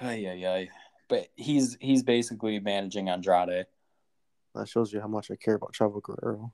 Yeah. 0.00 0.50
ay. 0.50 0.68
But 1.08 1.28
he's 1.36 1.76
he's 1.80 2.02
basically 2.02 2.58
managing 2.60 3.08
Andrade. 3.08 3.66
That 4.54 4.68
shows 4.68 4.92
you 4.92 5.00
how 5.00 5.08
much 5.08 5.30
I 5.30 5.36
care 5.36 5.54
about 5.54 5.72
Chavo 5.74 6.00
Guerrero. 6.02 6.52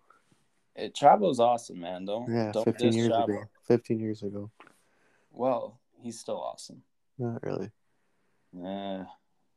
It, 0.74 0.94
Chavo's 0.94 1.38
awesome, 1.40 1.80
man. 1.80 2.06
Don't 2.06 2.32
Yeah, 2.32 2.52
don't 2.52 2.64
15 2.64 2.92
years 2.94 3.10
Chavo. 3.12 3.24
ago. 3.24 3.42
15 3.68 4.00
years 4.00 4.22
ago. 4.22 4.50
Well, 5.30 5.80
he's 6.02 6.18
still 6.18 6.40
awesome. 6.40 6.82
Not 7.18 7.42
really. 7.42 7.70
Eh, 8.64 9.04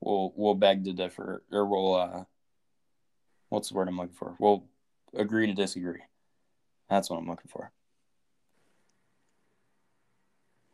we'll 0.02 0.34
we'll 0.36 0.56
beg 0.56 0.84
to 0.86 0.94
differ, 0.94 1.44
or 1.52 1.66
we'll 1.66 1.96
uh, 1.96 2.24
what's 3.50 3.70
the 3.70 3.76
word 3.76 3.88
I'm 3.88 3.98
looking 3.98 4.16
for? 4.16 4.36
We'll 4.40 4.66
agree 5.16 5.48
to 5.48 5.54
disagree. 5.54 6.02
That's 6.90 7.10
what 7.10 7.18
I'm 7.18 7.28
looking 7.28 7.50
for. 7.50 7.72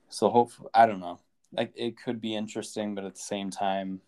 So 0.10 0.30
hopefully, 0.30 0.70
I 0.74 0.86
don't 0.86 1.00
know. 1.00 1.20
Like 1.52 1.72
it 1.76 1.96
could 2.04 2.20
be 2.20 2.36
interesting, 2.36 2.96
but 2.96 3.06
at 3.06 3.16
the 3.16 3.22
same 3.22 3.52
time, 3.52 4.02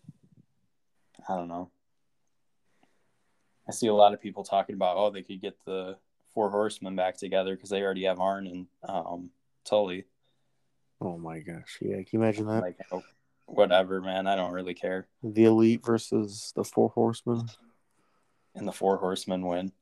I 1.28 1.36
don't 1.36 1.48
know. 1.48 1.70
I 3.68 3.72
see 3.72 3.86
a 3.86 3.94
lot 3.94 4.12
of 4.12 4.20
people 4.20 4.44
talking 4.44 4.74
about, 4.74 4.96
oh, 4.96 5.10
they 5.10 5.22
could 5.22 5.40
get 5.40 5.56
the 5.64 5.96
four 6.34 6.50
horsemen 6.50 6.96
back 6.96 7.16
together 7.16 7.54
because 7.54 7.70
they 7.70 7.82
already 7.82 8.04
have 8.04 8.18
Arn 8.20 8.46
and 8.46 8.66
um, 8.88 9.30
Tully. 9.64 10.04
Oh 11.04 11.18
my 11.18 11.40
gosh. 11.40 11.78
Yeah, 11.80 11.96
can 11.96 12.06
you 12.12 12.22
imagine 12.22 12.46
that? 12.46 12.62
Like, 12.62 12.76
oh, 12.92 13.02
whatever, 13.46 14.00
man. 14.00 14.28
I 14.28 14.36
don't 14.36 14.52
really 14.52 14.74
care. 14.74 15.08
the 15.22 15.44
Elite 15.44 15.84
versus 15.84 16.52
the 16.54 16.62
Four 16.62 16.90
Horsemen. 16.90 17.48
And 18.54 18.68
the 18.68 18.72
four 18.72 18.98
horsemen 18.98 19.46
win. 19.46 19.72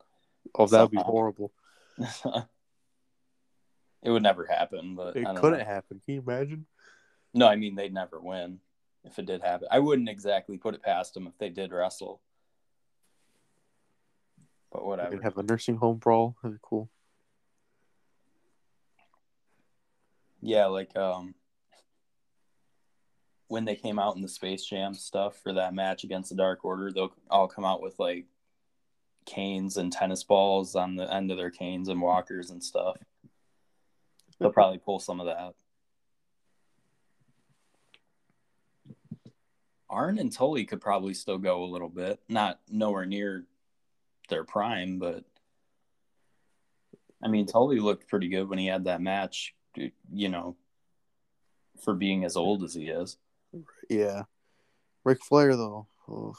Oh, 0.54 0.66
that 0.66 0.80
would 0.80 0.92
be 0.92 0.96
horrible. 0.98 1.52
it 1.98 2.46
would 4.10 4.22
never 4.22 4.46
happen, 4.46 4.94
but 4.94 5.16
I 5.16 5.20
It 5.20 5.36
couldn't 5.36 5.58
know. 5.58 5.64
happen. 5.64 6.00
Can 6.06 6.14
you 6.14 6.22
imagine? 6.24 6.66
No, 7.34 7.48
I 7.48 7.56
mean 7.56 7.74
they'd 7.74 7.92
never 7.92 8.20
win 8.20 8.60
if 9.04 9.18
it 9.18 9.26
did 9.26 9.42
happen. 9.42 9.66
I 9.72 9.80
wouldn't 9.80 10.08
exactly 10.08 10.56
put 10.56 10.74
it 10.74 10.82
past 10.82 11.14
them 11.14 11.26
if 11.26 11.36
they 11.38 11.50
did 11.50 11.72
wrestle. 11.72 12.20
But 14.72 14.86
whatever. 14.86 15.10
They'd 15.10 15.24
have 15.24 15.36
a 15.38 15.42
nursing 15.42 15.76
home 15.76 15.98
brawl. 15.98 16.36
That'd 16.42 16.58
be 16.58 16.60
cool. 16.62 16.88
Yeah, 20.40 20.66
like 20.66 20.96
um 20.96 21.34
when 23.48 23.64
they 23.64 23.74
came 23.74 23.98
out 23.98 24.14
in 24.14 24.22
the 24.22 24.28
Space 24.28 24.64
Jam 24.64 24.94
stuff 24.94 25.36
for 25.42 25.52
that 25.54 25.74
match 25.74 26.04
against 26.04 26.30
the 26.30 26.36
Dark 26.36 26.64
Order, 26.64 26.92
they'll 26.92 27.12
all 27.28 27.48
come 27.48 27.64
out 27.64 27.82
with 27.82 27.98
like 27.98 28.26
canes 29.26 29.76
and 29.76 29.92
tennis 29.92 30.22
balls 30.22 30.76
on 30.76 30.94
the 30.94 31.12
end 31.12 31.30
of 31.30 31.36
their 31.36 31.50
canes 31.50 31.88
and 31.88 32.00
walkers 32.00 32.50
and 32.50 32.62
stuff. 32.62 32.96
They'll 34.38 34.52
probably 34.52 34.78
pull 34.78 35.00
some 35.00 35.20
of 35.20 35.26
that. 35.26 35.54
Arn 39.90 40.18
and 40.18 40.32
Tully 40.32 40.64
could 40.64 40.80
probably 40.80 41.14
still 41.14 41.38
go 41.38 41.64
a 41.64 41.66
little 41.66 41.88
bit. 41.88 42.20
Not 42.28 42.60
nowhere 42.70 43.04
near 43.04 43.44
their 44.28 44.44
prime, 44.44 45.00
but 45.00 45.24
I 47.22 47.26
mean 47.26 47.46
Tully 47.46 47.80
looked 47.80 48.08
pretty 48.08 48.28
good 48.28 48.48
when 48.48 48.60
he 48.60 48.66
had 48.66 48.84
that 48.84 49.02
match, 49.02 49.54
you 49.74 50.28
know, 50.28 50.56
for 51.82 51.94
being 51.94 52.24
as 52.24 52.36
old 52.36 52.62
as 52.62 52.74
he 52.74 52.88
is. 52.88 53.16
Yeah. 53.88 54.24
Ric 55.04 55.24
Flair, 55.24 55.56
though. 55.56 55.86
Ugh. 56.08 56.36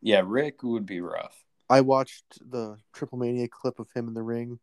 Yeah, 0.00 0.22
Rick 0.24 0.62
would 0.62 0.86
be 0.86 1.00
rough. 1.00 1.44
I 1.68 1.80
watched 1.82 2.38
the 2.50 2.78
Triple 2.92 3.18
Mania 3.18 3.48
clip 3.48 3.78
of 3.78 3.90
him 3.94 4.08
in 4.08 4.14
the 4.14 4.22
ring, 4.22 4.58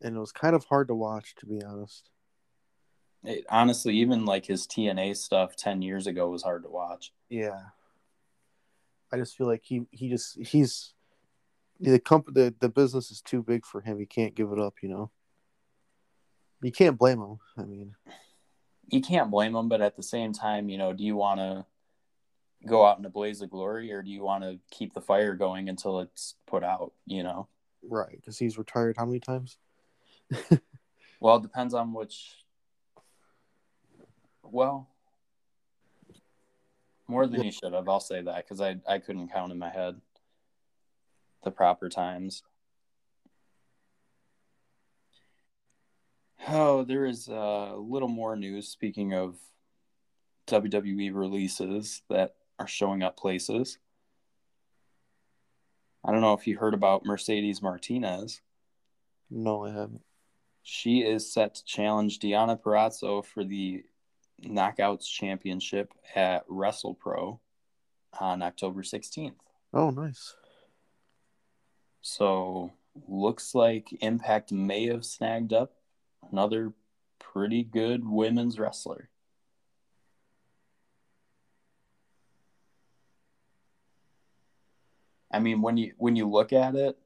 and 0.00 0.16
it 0.16 0.20
was 0.20 0.32
kind 0.32 0.54
of 0.54 0.64
hard 0.64 0.88
to 0.88 0.94
watch, 0.94 1.34
to 1.36 1.46
be 1.46 1.62
honest. 1.62 2.10
It, 3.24 3.44
honestly, 3.48 3.96
even 3.96 4.24
like 4.24 4.46
his 4.46 4.66
TNA 4.66 5.16
stuff 5.16 5.56
10 5.56 5.82
years 5.82 6.06
ago 6.06 6.28
was 6.28 6.42
hard 6.42 6.62
to 6.64 6.68
watch. 6.68 7.12
Yeah. 7.28 7.60
I 9.12 9.16
just 9.16 9.36
feel 9.36 9.46
like 9.46 9.62
he, 9.64 9.86
he 9.90 10.08
just 10.08 10.38
he's 10.38 10.92
the 11.80 11.98
company 11.98 12.34
the, 12.34 12.54
the 12.60 12.68
business 12.68 13.10
is 13.10 13.20
too 13.20 13.42
big 13.42 13.64
for 13.64 13.80
him. 13.80 13.98
He 13.98 14.06
can't 14.06 14.34
give 14.34 14.52
it 14.52 14.58
up, 14.58 14.74
you 14.82 14.88
know. 14.88 15.10
You 16.64 16.72
can't 16.72 16.98
blame 16.98 17.20
him. 17.20 17.38
I 17.58 17.62
mean, 17.62 17.94
You 18.88 19.00
can't 19.00 19.30
blame 19.30 19.54
him, 19.54 19.68
but 19.68 19.80
at 19.80 19.96
the 19.96 20.02
same 20.02 20.32
time, 20.32 20.68
you 20.68 20.78
know, 20.78 20.92
do 20.92 21.04
you 21.04 21.14
want 21.14 21.40
to 21.40 21.66
go 22.66 22.84
out 22.86 22.98
in 22.98 23.04
a 23.04 23.10
blaze 23.10 23.42
of 23.42 23.50
glory 23.50 23.92
or 23.92 24.02
do 24.02 24.10
you 24.10 24.22
want 24.22 24.42
to 24.44 24.58
keep 24.70 24.94
the 24.94 25.00
fire 25.00 25.34
going 25.34 25.68
until 25.68 26.00
it's 26.00 26.34
put 26.46 26.64
out, 26.64 26.92
you 27.06 27.22
know? 27.22 27.48
right? 27.82 28.16
Because 28.16 28.38
he's 28.38 28.56
retired 28.56 28.96
how 28.96 29.04
many 29.04 29.20
times? 29.20 29.58
Well, 31.24 31.36
it 31.36 31.42
depends 31.42 31.72
on 31.72 31.94
which. 31.94 32.36
Well, 34.42 34.90
more 37.08 37.26
than 37.26 37.40
he 37.40 37.50
should 37.50 37.72
have. 37.72 37.88
I'll 37.88 37.98
say 37.98 38.20
that 38.20 38.44
because 38.44 38.60
I 38.60 38.76
I 38.86 38.98
couldn't 38.98 39.32
count 39.32 39.50
in 39.50 39.58
my 39.58 39.70
head 39.70 39.98
the 41.42 41.50
proper 41.50 41.88
times. 41.88 42.42
Oh, 46.48 46.84
there 46.84 47.06
is 47.06 47.28
a 47.28 47.74
little 47.76 48.08
more 48.08 48.36
news. 48.36 48.68
Speaking 48.68 49.14
of 49.14 49.36
WWE 50.46 51.14
releases 51.14 52.02
that 52.10 52.34
are 52.58 52.66
showing 52.66 53.02
up 53.02 53.16
places. 53.16 53.78
I 56.04 56.12
don't 56.12 56.20
know 56.20 56.34
if 56.34 56.46
you 56.46 56.58
heard 56.58 56.74
about 56.74 57.06
Mercedes 57.06 57.62
Martinez. 57.62 58.42
No, 59.30 59.64
I 59.64 59.70
haven't. 59.70 60.02
She 60.62 61.00
is 61.00 61.32
set 61.32 61.54
to 61.56 61.64
challenge 61.64 62.18
Deonna 62.18 62.60
Purrazzo 62.60 63.24
for 63.24 63.42
the 63.42 63.84
Knockouts 64.42 65.06
Championship 65.06 65.92
at 66.14 66.46
WrestlePro 66.48 67.38
on 68.20 68.42
October 68.42 68.82
16th. 68.82 69.34
Oh, 69.72 69.90
nice. 69.90 70.34
So, 72.02 72.72
looks 73.08 73.54
like 73.54 73.88
Impact 74.00 74.52
may 74.52 74.86
have 74.88 75.04
snagged 75.04 75.52
up 75.52 75.72
another 76.30 76.72
pretty 77.18 77.62
good 77.62 78.06
women's 78.06 78.58
wrestler. 78.58 79.08
I 85.32 85.40
mean, 85.40 85.62
when 85.62 85.76
you 85.76 85.92
when 85.98 86.14
you 86.14 86.30
look 86.30 86.52
at 86.52 86.76
it 86.76 86.96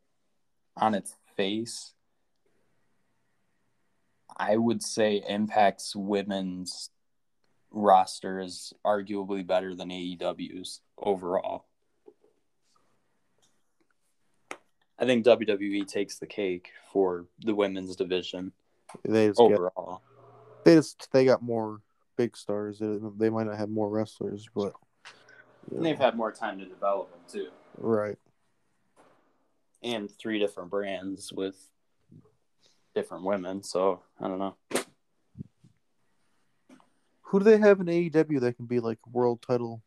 on 0.76 0.94
its 0.94 1.14
face, 1.34 1.94
I 4.36 4.56
would 4.56 4.82
say 4.82 5.22
Impact's 5.26 5.96
women's 5.96 6.90
roster 7.70 8.38
is 8.38 8.74
arguably 8.84 9.46
better 9.46 9.74
than 9.74 9.88
AEW's 9.88 10.80
overall. 10.98 11.64
I 14.98 15.06
think 15.06 15.24
WWE 15.24 15.86
takes 15.86 16.18
the 16.18 16.26
cake 16.26 16.70
for 16.92 17.26
the 17.38 17.54
women's 17.54 17.96
division 17.96 18.52
They 19.04 19.28
just 19.28 19.38
get, 19.38 19.52
overall. 19.52 20.02
they 20.64 20.74
just 20.74 21.08
they 21.12 21.24
got 21.24 21.42
more 21.42 21.80
big 22.16 22.36
stars. 22.36 22.78
They, 22.78 22.98
they 23.16 23.30
might 23.30 23.46
not 23.46 23.58
have 23.58 23.68
more 23.68 23.88
wrestlers, 23.88 24.48
but 24.54 24.72
And 25.70 25.84
they've 25.84 25.98
had 25.98 26.16
more 26.16 26.32
time 26.32 26.58
to 26.58 26.64
develop 26.64 27.10
them 27.10 27.20
too. 27.28 27.48
right. 27.76 28.18
And 29.82 30.10
three 30.10 30.38
different 30.38 30.70
brands 30.70 31.32
with 31.32 31.56
different 32.94 33.24
women. 33.24 33.62
So 33.62 34.02
I 34.20 34.26
don't 34.28 34.38
know. 34.38 34.56
Who 37.22 37.38
do 37.38 37.44
they 37.44 37.58
have 37.58 37.80
in 37.80 37.86
AEW 37.86 38.40
that 38.40 38.56
can 38.56 38.66
be 38.66 38.80
like 38.80 38.98
world 39.06 39.42
title 39.42 39.82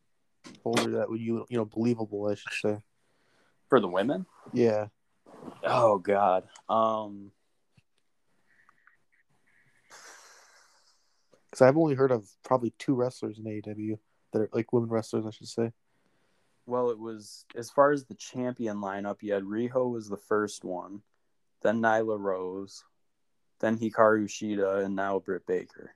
holder 0.63 0.98
that 0.98 1.10
would 1.10 1.20
you 1.20 1.46
you 1.50 1.58
know 1.58 1.65
believable? 1.65 2.27
I 2.27 2.36
should 2.36 2.53
say. 2.53 2.84
For 3.67 3.79
the 3.79 3.88
women? 3.88 4.25
Yeah, 4.53 4.88
Oh 5.63 5.98
God. 5.98 6.43
Um 6.70 7.31
because 11.51 11.62
I've 11.62 11.77
only 11.77 11.96
heard 11.96 12.12
of 12.12 12.27
probably 12.43 12.74
two 12.79 12.96
wrestlers 12.96 13.38
in 13.38 13.43
AEW 13.43 14.00
that 14.31 14.41
are 14.41 14.50
like 14.53 14.72
women 14.72 14.89
wrestlers. 14.89 15.25
I 15.25 15.31
should 15.31 15.48
say. 15.48 15.72
well 16.65 16.89
it 16.89 16.98
was 16.98 17.46
as 17.55 17.70
far 17.70 17.91
as 17.91 18.05
the 18.05 18.15
champion 18.15 18.77
lineup, 18.77 19.17
you 19.22 19.34
had 19.34 19.43
Riho 19.43 19.91
was 19.91 20.08
the 20.08 20.17
first 20.17 20.63
one, 20.63 21.01
then 21.62 21.81
Nyla 21.81 22.17
Rose, 22.20 22.84
then 23.60 23.77
Hikaru 23.77 24.25
Shida, 24.25 24.86
and 24.86 24.96
now 24.96 25.20
Britt 25.20 25.46
Baker. 25.46 25.93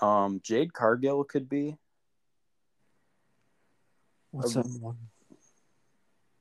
Um 0.00 0.40
Jade 0.42 0.72
Cargill 0.72 1.24
could 1.24 1.48
be. 1.48 1.76
What's 4.32 4.54
that 4.54 4.66
one? 4.80 4.96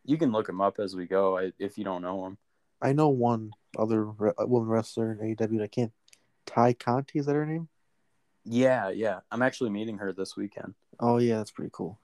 You 0.05 0.17
can 0.17 0.31
look 0.31 0.49
him 0.49 0.61
up 0.61 0.79
as 0.79 0.95
we 0.95 1.05
go 1.05 1.51
if 1.57 1.77
you 1.77 1.83
don't 1.83 2.01
know 2.01 2.25
him. 2.25 2.37
I 2.81 2.93
know 2.93 3.09
one 3.09 3.51
other 3.77 4.05
re- 4.05 4.31
woman 4.39 4.69
wrestler 4.69 5.11
in 5.11 5.17
AEW. 5.19 5.49
and 5.49 5.61
I 5.61 5.67
can't. 5.67 5.91
Tay 6.49 6.73
Conti 6.73 7.19
is 7.19 7.25
that 7.27 7.35
her 7.35 7.45
name? 7.45 7.67
Yeah, 8.43 8.89
yeah. 8.89 9.19
I'm 9.31 9.41
actually 9.43 9.69
meeting 9.69 9.99
her 9.99 10.11
this 10.11 10.35
weekend. 10.35 10.73
Oh 10.99 11.17
yeah, 11.17 11.37
that's 11.37 11.51
pretty 11.51 11.71
cool. 11.71 11.99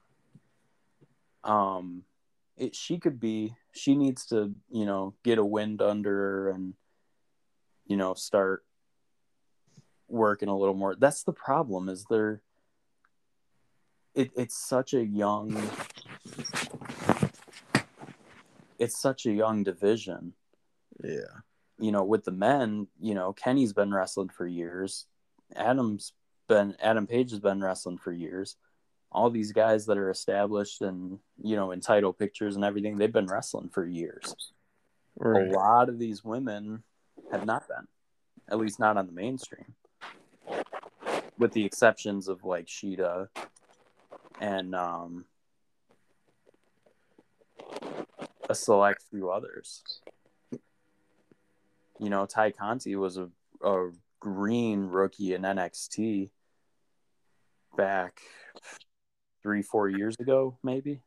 um 1.44 2.02
it 2.56 2.74
she 2.74 2.98
could 2.98 3.20
be 3.20 3.54
she 3.72 3.94
needs 3.94 4.26
to 4.26 4.52
you 4.70 4.84
know 4.84 5.14
get 5.22 5.38
a 5.38 5.44
wind 5.44 5.80
under 5.80 6.10
her 6.10 6.50
and 6.50 6.74
you 7.86 7.96
know 7.96 8.14
start 8.14 8.64
working 10.08 10.48
a 10.48 10.56
little 10.56 10.74
more 10.74 10.96
that's 10.96 11.22
the 11.22 11.32
problem 11.32 11.88
is 11.88 12.04
there 12.10 12.40
it, 14.14 14.30
it's 14.36 14.56
such 14.56 14.92
a 14.94 15.04
young 15.04 15.56
it's 18.78 18.98
such 19.00 19.26
a 19.26 19.32
young 19.32 19.62
division 19.62 20.32
Yeah. 21.04 21.45
You 21.78 21.92
know 21.92 22.04
with 22.04 22.24
the 22.24 22.32
men 22.32 22.86
you 23.00 23.14
know 23.14 23.32
kenny's 23.32 23.72
been 23.72 23.92
wrestling 23.92 24.30
for 24.30 24.46
years. 24.46 25.06
Adam's 25.54 26.12
been 26.48 26.76
adam 26.80 27.06
page 27.06 27.30
has 27.30 27.40
been 27.40 27.62
wrestling 27.62 27.98
for 27.98 28.12
years. 28.12 28.56
All 29.12 29.30
these 29.30 29.52
guys 29.52 29.86
that 29.86 29.98
are 29.98 30.10
established 30.10 30.82
and 30.82 31.18
you 31.42 31.56
know 31.56 31.72
in 31.72 31.80
title 31.80 32.12
pictures 32.12 32.56
and 32.56 32.64
everything 32.64 32.96
they've 32.96 33.12
been 33.12 33.26
wrestling 33.26 33.68
for 33.68 33.84
years. 33.86 34.34
Right. 35.18 35.48
a 35.48 35.50
lot 35.50 35.88
of 35.88 35.98
these 35.98 36.22
women 36.22 36.82
have 37.32 37.46
not 37.46 37.66
been 37.68 37.86
at 38.48 38.58
least 38.58 38.78
not 38.78 38.96
on 38.96 39.06
the 39.06 39.12
mainstream. 39.12 39.74
With 41.38 41.52
the 41.52 41.64
exceptions 41.64 42.28
of 42.28 42.44
like 42.44 42.66
Shida 42.66 43.28
and 44.40 44.74
um 44.74 45.24
a 48.48 48.54
select 48.54 49.02
few 49.10 49.30
others 49.30 49.82
you 52.00 52.10
know 52.10 52.26
tay 52.26 52.52
conti 52.52 52.96
was 52.96 53.16
a, 53.16 53.28
a 53.62 53.90
green 54.20 54.86
rookie 54.86 55.34
in 55.34 55.42
nxt 55.42 56.30
back 57.76 58.20
three 59.42 59.62
four 59.62 59.88
years 59.88 60.16
ago 60.18 60.56
maybe 60.62 61.00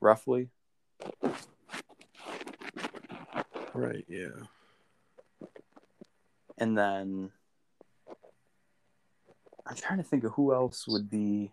roughly 0.00 0.48
Right. 3.74 4.04
Yeah. 4.08 4.28
and 6.58 6.76
then 6.76 7.30
I'm 9.66 9.76
trying 9.76 9.98
to 9.98 10.04
think 10.04 10.24
of 10.24 10.32
who 10.32 10.52
else 10.52 10.86
would 10.86 11.08
be 11.08 11.52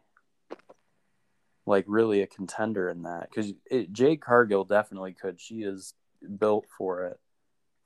like 1.65 1.85
really 1.87 2.21
a 2.21 2.27
contender 2.27 2.89
in 2.89 3.03
that 3.03 3.29
because 3.29 3.53
Jade 3.91 4.21
Cargill 4.21 4.65
definitely 4.65 5.13
could. 5.13 5.39
She 5.39 5.61
is 5.61 5.93
built 6.37 6.65
for 6.77 7.05
it 7.05 7.19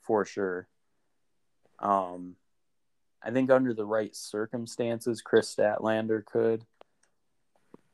for 0.01 0.25
sure. 0.25 0.67
Um, 1.79 2.35
I 3.21 3.31
think 3.31 3.49
under 3.49 3.73
the 3.73 3.85
right 3.85 4.15
circumstances, 4.15 5.21
Kris 5.21 5.53
Statlander 5.53 6.25
could 6.25 6.65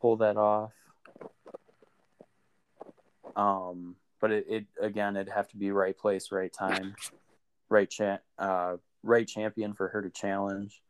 pull 0.02 0.18
that 0.18 0.38
off. 0.38 0.74
Um, 3.36 3.96
but 4.20 4.32
it, 4.32 4.46
it 4.50 4.66
again, 4.82 5.16
it'd 5.16 5.32
have 5.32 5.48
to 5.50 5.58
be 5.58 5.72
right 5.72 5.98
place, 5.98 6.32
right 6.32 6.52
time, 6.52 6.96
right 7.70 7.90
cha- 7.90 8.20
uh, 8.38 8.78
right 9.04 9.28
champion 9.28 9.74
for 9.74 9.88
her 9.90 10.02
to 10.02 10.10
challenge. 10.10 10.82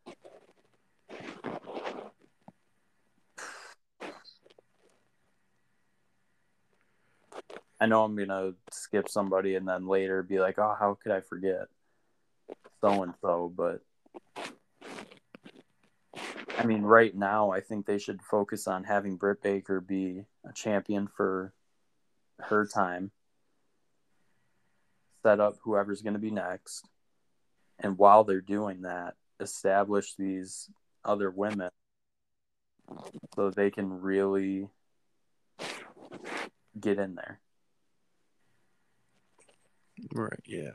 I 7.80 7.86
know 7.86 8.04
I'm 8.04 8.16
gonna 8.16 8.54
skip 8.72 9.08
somebody 9.10 9.56
and 9.56 9.68
then 9.68 9.88
later 9.88 10.22
be 10.22 10.40
like, 10.40 10.60
oh, 10.60 10.76
how 10.78 10.98
could 11.02 11.12
I 11.12 11.22
forget 11.22 11.68
so 12.82 13.04
and 13.04 13.14
so? 13.22 13.52
But 13.56 13.82
I 16.58 16.66
mean, 16.66 16.82
right 16.82 17.16
now, 17.16 17.52
I 17.52 17.62
think 17.62 17.86
they 17.86 18.00
should 18.00 18.22
focus 18.22 18.68
on 18.68 18.84
having 18.84 19.16
Britt 19.16 19.42
Baker 19.42 19.80
be 19.80 20.26
a 20.46 20.52
champion 20.52 21.08
for 21.08 21.54
her 22.40 22.66
time, 22.66 23.12
set 25.24 25.40
up 25.40 25.56
whoever's 25.62 26.02
going 26.02 26.16
to 26.16 26.20
be 26.20 26.32
next, 26.32 26.86
and 27.80 27.98
while 27.98 28.26
they're 28.26 28.42
doing 28.42 28.82
that, 28.82 29.16
establish 29.40 30.16
these 30.16 30.70
other 31.06 31.32
women 31.32 31.70
so 33.36 33.50
they 33.50 33.72
can 33.72 34.02
really 34.02 34.68
get 36.78 37.00
in 37.00 37.16
there. 37.16 37.40
Right. 40.14 40.40
Yeah. 40.46 40.72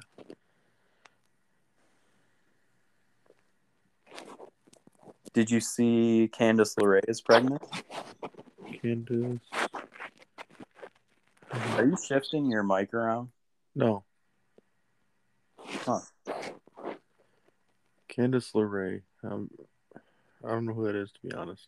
Did 5.32 5.50
you 5.50 5.60
see 5.60 6.30
Candice 6.32 6.76
LeRae 6.76 7.00
is 7.08 7.20
pregnant? 7.20 7.60
Candice. 8.82 9.40
Are 11.50 11.84
you 11.84 11.96
shifting 12.06 12.46
your 12.46 12.62
mic 12.62 12.94
around? 12.94 13.30
No. 13.74 14.04
Huh. 15.58 16.00
Candice 18.08 18.52
LeRae. 18.54 19.02
Um, 19.24 19.50
I 20.44 20.50
don't 20.50 20.66
know 20.66 20.74
who 20.74 20.86
that 20.86 20.94
is 20.94 21.10
to 21.10 21.26
be 21.26 21.34
honest. 21.34 21.66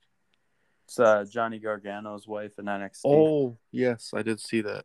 It's 0.85 1.01
uh, 1.01 1.25
Johnny 1.29 1.59
Gargano's 1.59 2.29
wife 2.29 2.53
in 2.59 2.67
NXT. 2.67 3.01
Oh 3.05 3.57
yes, 3.73 4.13
I 4.15 4.23
did 4.23 4.39
see 4.39 4.61
that. 4.61 4.85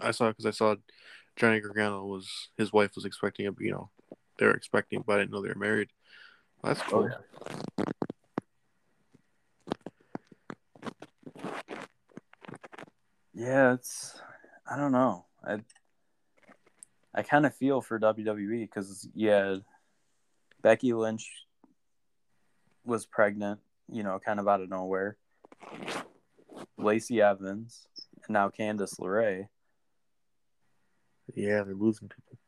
I 0.00 0.12
saw 0.12 0.28
because 0.28 0.46
I 0.46 0.52
saw 0.52 0.76
Johnny 1.38 1.60
Gargano 1.60 2.04
was 2.04 2.48
his 2.56 2.72
wife 2.72 2.94
was 2.96 3.04
expecting 3.04 3.46
a 3.46 3.52
you 3.60 3.70
know 3.70 3.90
they 4.38 4.46
were 4.46 4.54
expecting, 4.54 5.02
but 5.06 5.14
I 5.16 5.18
didn't 5.20 5.32
know 5.32 5.40
they 5.42 5.48
were 5.48 5.54
married. 5.54 5.88
That's 6.62 6.80
Oh, 6.80 6.84
cool. 6.90 7.10
yeah. 7.10 7.54
Yeah, 13.34 13.74
it's 13.74 14.20
I 14.70 14.76
don't 14.76 14.92
know. 14.92 15.24
I 15.44 15.58
I 17.14 17.22
kind 17.22 17.46
of 17.46 17.54
feel 17.54 17.80
for 17.80 17.98
WWE 17.98 18.62
because 18.62 19.08
yeah, 19.14 19.56
Becky 20.62 20.92
Lynch 20.92 21.30
was 22.84 23.06
pregnant, 23.06 23.60
you 23.90 24.02
know, 24.02 24.18
kind 24.18 24.40
of 24.40 24.48
out 24.48 24.60
of 24.60 24.68
nowhere. 24.68 25.16
Lacey 26.76 27.20
Evans 27.20 27.86
and 28.26 28.34
now 28.34 28.48
Candice 28.50 28.98
LeRae, 28.98 29.48
Yeah, 31.34 31.62
they're 31.62 31.74
losing 31.74 32.08
people. 32.08 32.38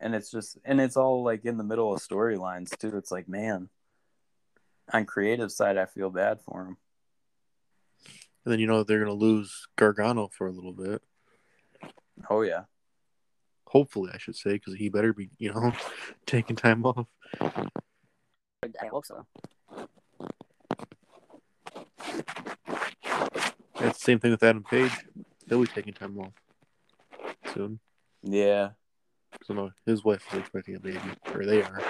and 0.00 0.14
it's 0.14 0.30
just 0.30 0.58
and 0.64 0.80
it's 0.80 0.96
all 0.96 1.22
like 1.24 1.44
in 1.44 1.56
the 1.56 1.64
middle 1.64 1.92
of 1.92 2.00
storylines 2.00 2.76
too. 2.78 2.96
It's 2.96 3.10
like 3.10 3.28
man, 3.28 3.68
on 4.92 5.06
creative 5.06 5.50
side, 5.50 5.76
I 5.76 5.86
feel 5.86 6.10
bad 6.10 6.40
for 6.42 6.64
them. 6.64 6.76
And 8.44 8.52
then 8.52 8.60
you 8.60 8.66
know 8.66 8.82
they're 8.82 9.00
gonna 9.00 9.12
lose 9.12 9.66
Gargano 9.76 10.28
for 10.28 10.46
a 10.46 10.52
little 10.52 10.72
bit. 10.72 11.02
Oh 12.30 12.42
yeah. 12.42 12.64
Hopefully, 13.66 14.10
I 14.14 14.18
should 14.18 14.36
say, 14.36 14.52
because 14.52 14.74
he 14.74 14.88
better 14.88 15.12
be 15.12 15.30
you 15.38 15.52
know 15.52 15.72
taking 16.26 16.56
time 16.56 16.84
off. 16.84 17.06
I 17.42 18.86
hope 18.90 19.04
so. 19.04 19.26
It's 23.80 23.98
the 23.98 24.04
same 24.04 24.18
thing 24.18 24.30
with 24.30 24.42
Adam 24.42 24.62
Page. 24.62 24.92
He'll 25.48 25.60
be 25.60 25.66
taking 25.66 25.92
time 25.92 26.18
off 26.18 26.32
soon. 27.54 27.78
Yeah, 28.22 28.70
So 29.42 29.54
no, 29.54 29.70
his 29.86 30.04
wife 30.04 30.26
is 30.32 30.38
expecting 30.40 30.76
a 30.76 30.80
baby, 30.80 30.98
or 31.34 31.44
they 31.44 31.62
are. 31.62 31.82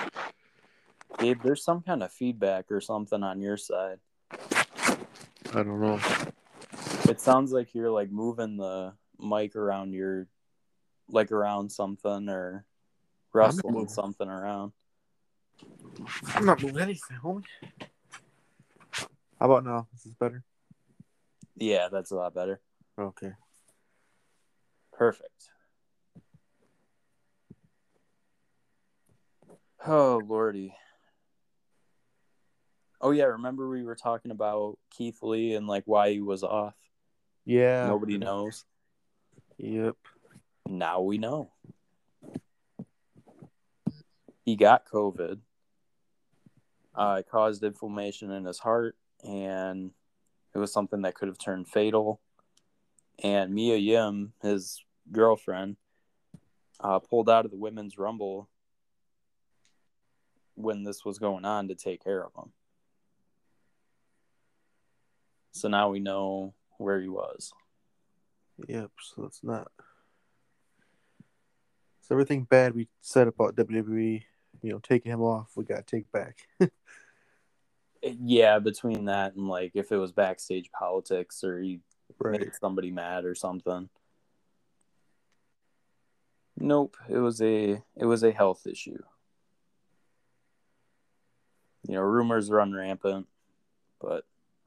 Gabe, 1.18 1.40
there's 1.42 1.64
some 1.64 1.80
kind 1.80 2.02
of 2.02 2.12
feedback 2.12 2.70
or 2.70 2.80
something 2.80 3.22
on 3.22 3.40
your 3.40 3.56
side. 3.56 3.98
I 4.32 5.62
don't 5.62 5.80
know. 5.80 6.00
It 7.08 7.20
sounds 7.20 7.52
like 7.52 7.74
you're 7.74 7.90
like 7.90 8.10
moving 8.10 8.56
the 8.56 8.94
mic 9.20 9.54
around 9.54 9.92
your, 9.92 10.26
like 11.08 11.30
around 11.30 11.70
something 11.70 12.28
or 12.28 12.64
rustling 13.32 13.88
something 13.88 14.28
around. 14.28 14.72
I'm 16.34 16.46
not 16.46 16.60
moving 16.62 16.82
anything, 16.82 17.18
homie. 17.22 17.44
How 19.38 19.46
about 19.46 19.64
now? 19.64 19.86
Is 19.94 20.02
This 20.02 20.06
is 20.06 20.14
better. 20.14 20.42
Yeah, 21.56 21.88
that's 21.88 22.10
a 22.10 22.16
lot 22.16 22.34
better. 22.34 22.60
Okay. 22.98 23.32
Perfect. 24.92 25.50
Oh 29.86 30.22
lordy. 30.26 30.74
Oh 33.00 33.10
yeah, 33.10 33.24
remember 33.24 33.68
we 33.68 33.82
were 33.82 33.96
talking 33.96 34.30
about 34.30 34.78
Keith 34.90 35.18
Lee 35.22 35.54
and 35.54 35.66
like 35.66 35.82
why 35.84 36.10
he 36.10 36.20
was 36.20 36.42
off. 36.42 36.74
Yeah. 37.44 37.86
Nobody 37.86 38.16
knows. 38.16 38.64
Yep. 39.58 39.96
Now 40.66 41.02
we 41.02 41.18
know. 41.18 41.50
He 44.46 44.56
got 44.56 44.88
COVID. 44.88 45.38
Uh, 46.94 47.16
it 47.18 47.28
caused 47.30 47.62
inflammation 47.62 48.30
in 48.30 48.44
his 48.44 48.58
heart, 48.58 48.96
and 49.22 49.90
it 50.54 50.58
was 50.58 50.72
something 50.72 51.02
that 51.02 51.14
could 51.14 51.28
have 51.28 51.38
turned 51.38 51.68
fatal. 51.68 52.20
And 53.22 53.52
Mia 53.52 53.76
Yim, 53.76 54.32
his 54.40 54.82
girlfriend, 55.12 55.76
uh, 56.80 57.00
pulled 57.00 57.28
out 57.28 57.44
of 57.44 57.50
the 57.50 57.56
women's 57.56 57.98
rumble 57.98 58.48
when 60.54 60.84
this 60.84 61.04
was 61.04 61.18
going 61.18 61.44
on 61.44 61.68
to 61.68 61.74
take 61.74 62.02
care 62.02 62.24
of 62.24 62.32
him. 62.36 62.52
So 65.52 65.68
now 65.68 65.90
we 65.90 66.00
know 66.00 66.54
where 66.78 67.00
he 67.00 67.08
was. 67.08 67.52
Yep. 68.68 68.90
So 69.00 69.24
it's 69.24 69.42
not. 69.42 69.68
So 72.00 72.14
everything 72.14 72.44
bad 72.44 72.74
we 72.74 72.88
said 73.00 73.28
about 73.28 73.56
WWE, 73.56 74.22
you 74.62 74.70
know, 74.70 74.80
taking 74.80 75.12
him 75.12 75.22
off, 75.22 75.52
we 75.56 75.64
got 75.64 75.86
to 75.86 75.96
take 75.96 76.10
back. 76.12 76.38
Yeah, 78.20 78.58
between 78.58 79.06
that 79.06 79.34
and 79.34 79.48
like 79.48 79.72
if 79.74 79.90
it 79.90 79.96
was 79.96 80.12
backstage 80.12 80.70
politics 80.78 81.42
or 81.42 81.58
he 81.58 81.80
right. 82.18 82.38
made 82.38 82.52
somebody 82.60 82.90
mad 82.90 83.24
or 83.24 83.34
something. 83.34 83.88
Nope, 86.58 86.96
it 87.08 87.16
was 87.16 87.40
a 87.40 87.82
it 87.96 88.04
was 88.04 88.22
a 88.22 88.30
health 88.30 88.66
issue. 88.66 89.02
You 91.86 91.94
know, 91.94 92.02
rumors 92.02 92.50
run 92.50 92.72
rampant, 92.72 93.26
but 94.00 94.24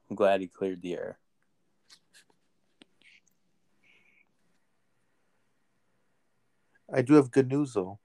I'm 0.08 0.16
glad 0.16 0.40
he 0.40 0.46
cleared 0.48 0.82
the 0.82 0.94
air. 0.94 1.18
I 6.92 7.02
do 7.02 7.14
have 7.14 7.30
good 7.30 7.48
news 7.48 7.74
though. 7.74 7.98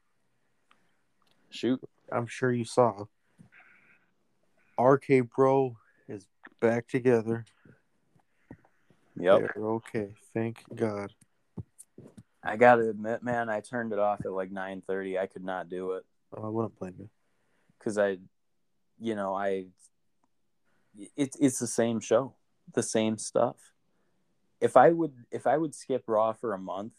Shoot. 1.50 1.82
I'm 2.12 2.28
sure 2.28 2.52
you 2.52 2.66
saw. 2.66 3.06
RK 4.80 5.30
Bro 5.36 5.78
is 6.10 6.28
back 6.60 6.88
together. 6.88 7.46
Yep. 9.18 9.40
They're 9.40 9.66
okay. 9.66 10.10
Thank 10.34 10.64
God. 10.74 11.14
I 12.44 12.58
gotta 12.58 12.90
admit, 12.90 13.24
man, 13.24 13.48
I 13.50 13.62
turned 13.62 13.94
it 13.94 14.00
off 14.00 14.26
at 14.26 14.32
like 14.32 14.52
nine 14.52 14.82
thirty. 14.86 15.18
I 15.18 15.28
could 15.28 15.46
not 15.46 15.70
do 15.70 15.92
it. 15.94 16.04
Oh, 16.36 16.46
I 16.46 16.50
wouldn't 16.50 16.78
blame 16.80 16.96
you. 16.98 17.10
because 17.78 17.98
I, 17.98 18.18
you 19.00 19.16
know, 19.16 19.34
I, 19.34 19.68
it's 21.16 21.38
it's 21.40 21.60
the 21.60 21.68
same 21.68 22.00
show, 22.00 22.36
the 22.74 22.84
same 22.84 23.18
stuff. 23.18 23.58
If 24.62 24.78
I 24.78 24.92
would 24.92 25.14
if 25.32 25.48
I 25.48 25.58
would 25.58 25.76
skip 25.76 26.04
Raw 26.08 26.34
for 26.34 26.54
a 26.54 26.58
month, 26.58 26.94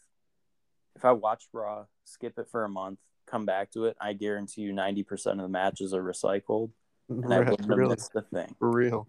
if 0.95 1.05
I 1.05 1.11
watch 1.13 1.45
Raw, 1.53 1.85
skip 2.03 2.37
it 2.37 2.47
for 2.49 2.63
a 2.63 2.69
month, 2.69 2.99
come 3.25 3.45
back 3.45 3.71
to 3.71 3.85
it, 3.85 3.97
I 3.99 4.13
guarantee 4.13 4.61
you 4.61 4.73
ninety 4.73 5.03
percent 5.03 5.39
of 5.39 5.43
the 5.43 5.49
matches 5.49 5.93
are 5.93 6.03
recycled, 6.03 6.71
and 7.09 7.33
I 7.33 7.39
wouldn't 7.49 7.69
have 7.69 7.89
missed 7.89 8.15
a 8.15 8.21
thing. 8.21 8.55
for 8.59 8.71
real. 8.71 9.07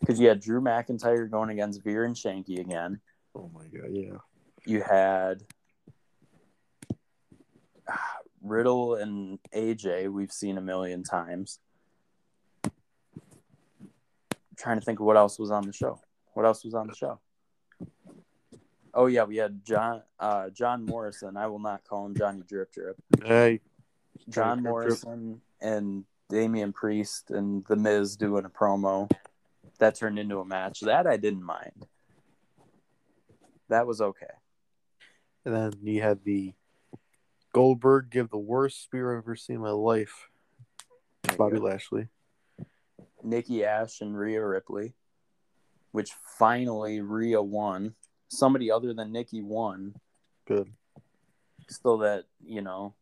Because 0.00 0.20
you 0.20 0.28
had 0.28 0.40
Drew 0.40 0.60
McIntyre 0.60 1.28
going 1.28 1.50
against 1.50 1.82
Veer 1.82 2.04
and 2.04 2.14
Shanky 2.14 2.60
again. 2.60 3.00
Oh 3.34 3.50
my 3.52 3.64
God, 3.64 3.90
yeah. 3.90 4.18
You 4.64 4.82
had 4.82 5.42
Riddle 8.48 8.94
and 8.94 9.38
AJ. 9.54 10.10
We've 10.10 10.32
seen 10.32 10.58
a 10.58 10.60
million 10.60 11.02
times. 11.02 11.58
trying 14.56 14.78
to 14.78 14.84
think 14.84 15.00
of 15.00 15.06
what 15.06 15.16
else 15.16 15.38
was 15.38 15.50
on 15.50 15.66
the 15.66 15.72
show. 15.72 16.00
What 16.34 16.46
else 16.46 16.64
was 16.64 16.74
on 16.74 16.86
the 16.86 16.94
show? 16.94 17.20
Oh 18.92 19.06
yeah, 19.06 19.24
we 19.24 19.36
had 19.36 19.64
John 19.64 20.02
uh, 20.18 20.50
John 20.50 20.84
Morrison. 20.84 21.36
I 21.36 21.46
will 21.46 21.58
not 21.58 21.84
call 21.84 22.06
him 22.06 22.16
Johnny 22.16 22.42
Drip 22.48 22.72
Drip. 22.72 22.96
Hey, 23.22 23.60
John 24.28 24.58
Drip 24.58 24.64
Drip. 24.64 24.70
Morrison 24.70 25.40
and 25.60 26.04
Damian 26.28 26.72
Priest 26.72 27.30
and 27.30 27.64
The 27.68 27.76
Miz 27.76 28.16
doing 28.16 28.44
a 28.44 28.50
promo 28.50 29.10
that 29.78 29.94
turned 29.94 30.18
into 30.18 30.38
a 30.38 30.44
match. 30.44 30.80
That 30.80 31.06
I 31.06 31.16
didn't 31.16 31.42
mind. 31.42 31.86
That 33.68 33.86
was 33.86 34.00
okay. 34.00 34.26
and 35.44 35.54
then 35.54 35.72
you 35.82 36.00
had 36.00 36.24
the 36.24 36.54
Goldberg 37.56 38.10
give 38.10 38.28
the 38.28 38.36
worst 38.36 38.82
spear 38.82 39.16
I've 39.16 39.24
ever 39.24 39.34
seen 39.34 39.56
in 39.56 39.62
my 39.62 39.70
life. 39.70 40.28
Bobby. 41.38 41.56
Lashley. 41.56 42.08
Nikki 43.22 43.64
Ash 43.64 44.02
and 44.02 44.14
Rhea 44.14 44.44
Ripley, 44.44 44.92
which 45.92 46.10
finally 46.38 47.00
Rhea 47.00 47.40
won. 47.40 47.94
Somebody 48.28 48.70
other 48.70 48.92
than 48.92 49.10
Nikki 49.10 49.40
won, 49.40 49.94
Good. 50.46 50.70
so 51.66 51.96
that 51.98 52.24
you 52.44 52.60
know. 52.60 52.92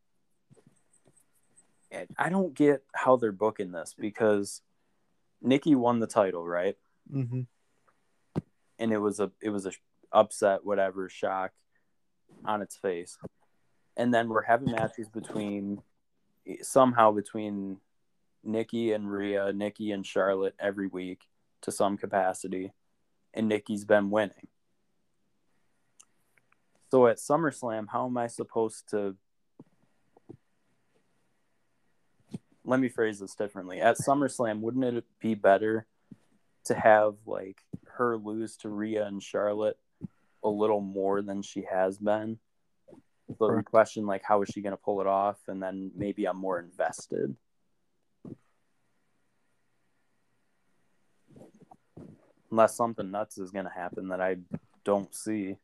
I 2.16 2.28
don't 2.28 2.54
get 2.54 2.84
how 2.94 3.16
they're 3.16 3.32
booking 3.32 3.72
this 3.72 3.92
because 3.98 4.62
Nikki 5.42 5.74
won 5.74 5.98
the 5.98 6.06
title, 6.06 6.46
right? 6.46 6.76
Mm-hmm. 7.12 7.40
And 8.78 8.92
it 8.92 8.98
was 8.98 9.18
a 9.18 9.32
it 9.42 9.50
was 9.50 9.66
a 9.66 9.72
upset, 10.12 10.64
whatever, 10.64 11.08
shock 11.08 11.50
on 12.44 12.62
its 12.62 12.76
face. 12.76 13.18
And 13.96 14.12
then 14.12 14.28
we're 14.28 14.42
having 14.42 14.72
matches 14.72 15.08
between 15.08 15.82
somehow 16.62 17.12
between 17.12 17.78
Nikki 18.42 18.92
and 18.92 19.10
Rhea, 19.10 19.52
Nikki 19.52 19.92
and 19.92 20.04
Charlotte 20.04 20.54
every 20.58 20.86
week 20.86 21.22
to 21.62 21.72
some 21.72 21.96
capacity, 21.96 22.72
and 23.32 23.48
Nikki's 23.48 23.84
been 23.84 24.10
winning. 24.10 24.48
So 26.90 27.06
at 27.06 27.16
SummerSlam, 27.16 27.86
how 27.90 28.06
am 28.06 28.16
I 28.18 28.26
supposed 28.26 28.90
to? 28.90 29.16
Let 32.64 32.80
me 32.80 32.88
phrase 32.88 33.18
this 33.18 33.34
differently. 33.34 33.80
At 33.80 33.98
SummerSlam, 33.98 34.60
wouldn't 34.60 34.84
it 34.84 35.04
be 35.20 35.34
better 35.34 35.86
to 36.66 36.74
have 36.74 37.14
like 37.26 37.62
her 37.94 38.16
lose 38.16 38.56
to 38.58 38.68
Rhea 38.68 39.06
and 39.06 39.22
Charlotte 39.22 39.78
a 40.42 40.48
little 40.48 40.80
more 40.80 41.22
than 41.22 41.42
she 41.42 41.66
has 41.70 41.98
been? 41.98 42.38
So 43.38 43.48
the 43.56 43.62
question, 43.62 44.06
like, 44.06 44.22
how 44.22 44.42
is 44.42 44.50
she 44.50 44.60
going 44.60 44.72
to 44.72 44.76
pull 44.76 45.00
it 45.00 45.06
off? 45.06 45.38
And 45.48 45.62
then 45.62 45.90
maybe 45.96 46.26
I'm 46.26 46.36
more 46.36 46.58
invested. 46.58 47.34
Unless 52.50 52.76
something 52.76 53.10
nuts 53.10 53.38
is 53.38 53.50
going 53.50 53.64
to 53.64 53.70
happen 53.70 54.08
that 54.08 54.20
I 54.20 54.36
don't 54.84 55.12
see. 55.14 55.56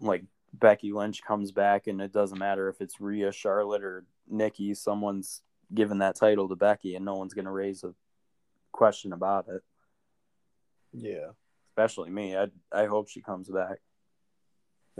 Like 0.00 0.24
Becky 0.52 0.92
Lynch 0.92 1.22
comes 1.24 1.50
back, 1.50 1.86
and 1.86 2.00
it 2.00 2.12
doesn't 2.12 2.38
matter 2.38 2.68
if 2.68 2.80
it's 2.80 3.00
Rhea, 3.00 3.32
Charlotte, 3.32 3.82
or 3.82 4.04
Nikki. 4.28 4.74
Someone's 4.74 5.42
giving 5.74 5.98
that 5.98 6.14
title 6.14 6.48
to 6.48 6.54
Becky, 6.54 6.94
and 6.94 7.04
no 7.04 7.14
one's 7.14 7.34
going 7.34 7.46
to 7.46 7.50
raise 7.50 7.82
a 7.82 7.94
question 8.70 9.12
about 9.12 9.48
it. 9.48 9.62
Yeah. 10.92 11.30
Especially 11.76 12.10
me. 12.10 12.34
I 12.36 12.46
I 12.72 12.86
hope 12.86 13.08
she 13.08 13.20
comes 13.20 13.50
back. 13.50 13.78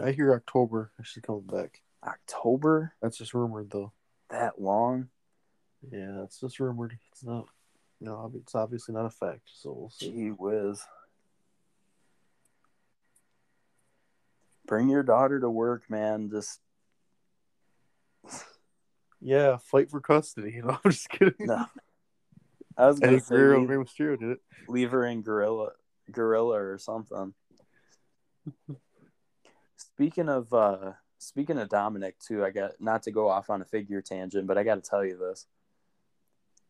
I 0.03 0.13
hear 0.13 0.35
October 0.35 0.93
she's 1.03 1.23
coming 1.23 1.47
back. 1.51 1.81
October? 2.07 2.93
That's 3.01 3.17
just 3.17 3.33
rumored 3.33 3.71
though. 3.71 3.93
That 4.29 4.61
long? 4.61 5.09
Yeah, 5.91 6.23
it's 6.25 6.39
just 6.39 6.61
rumored. 6.61 6.99
It's 7.13 7.25
not. 7.25 7.47
You 8.01 8.09
know, 8.09 8.31
it's 8.35 8.55
obviously 8.55 8.95
not 8.95 9.07
a 9.07 9.11
fact. 9.11 9.49
So 9.55 9.73
we'll 9.73 9.91
see. 9.91 10.11
Gee 10.11 10.29
whiz. 10.29 10.83
Bring 14.67 14.91
your 14.91 15.03
daughter 15.03 15.41
to 15.41 15.49
work, 15.49 15.89
man. 15.89 16.29
Just 16.31 16.61
Yeah, 19.21 19.57
fight 19.57 19.91
for 19.91 20.01
custody. 20.03 20.53
You 20.57 20.63
know, 20.63 20.79
I'm 20.85 20.91
just 20.91 21.09
kidding. 21.09 21.47
No. 21.47 21.65
I 22.77 22.87
was 22.89 23.01
gonna 23.01 23.13
Eddie 23.15 23.21
say 23.23 23.35
Guerrero, 23.35 23.61
leave, 23.61 23.69
Mysterio 23.71 24.19
did 24.19 24.31
it. 24.33 24.39
leave 24.69 24.91
her 24.91 25.07
in 25.07 25.23
gorilla 25.23 25.71
gorilla 26.11 26.57
or 26.57 26.79
something. 26.79 27.35
speaking 29.77 30.29
of 30.29 30.53
uh 30.53 30.93
speaking 31.19 31.59
of 31.59 31.69
Dominic 31.69 32.19
too, 32.19 32.45
I 32.45 32.51
got 32.51 32.73
not 32.81 33.03
to 33.05 33.11
go 33.11 33.29
off 33.29 33.51
on 33.51 33.63
a 33.63 33.67
figure 33.67 34.03
tangent, 34.03 34.47
but 34.47 34.59
I 34.59 34.65
gotta 34.65 34.81
tell 34.81 35.05
you 35.05 35.19
this. 35.19 35.47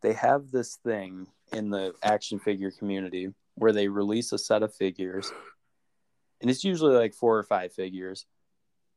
They 0.03 0.13
have 0.15 0.51
this 0.51 0.77
thing 0.77 1.27
in 1.53 1.71
the 1.71 1.95
action 2.03 2.39
figure 2.39 2.71
community 2.71 3.33
where 3.55 3.73
they 3.73 3.89
release 3.89 4.33
a 4.33 4.39
set 4.39 4.63
of 4.63 4.75
figures 4.75 5.33
and 6.41 6.51
it's 6.51 6.65
usually 6.65 6.95
like 6.95 7.15
four 7.15 7.39
or 7.39 7.43
five 7.43 7.73
figures. 7.73 8.27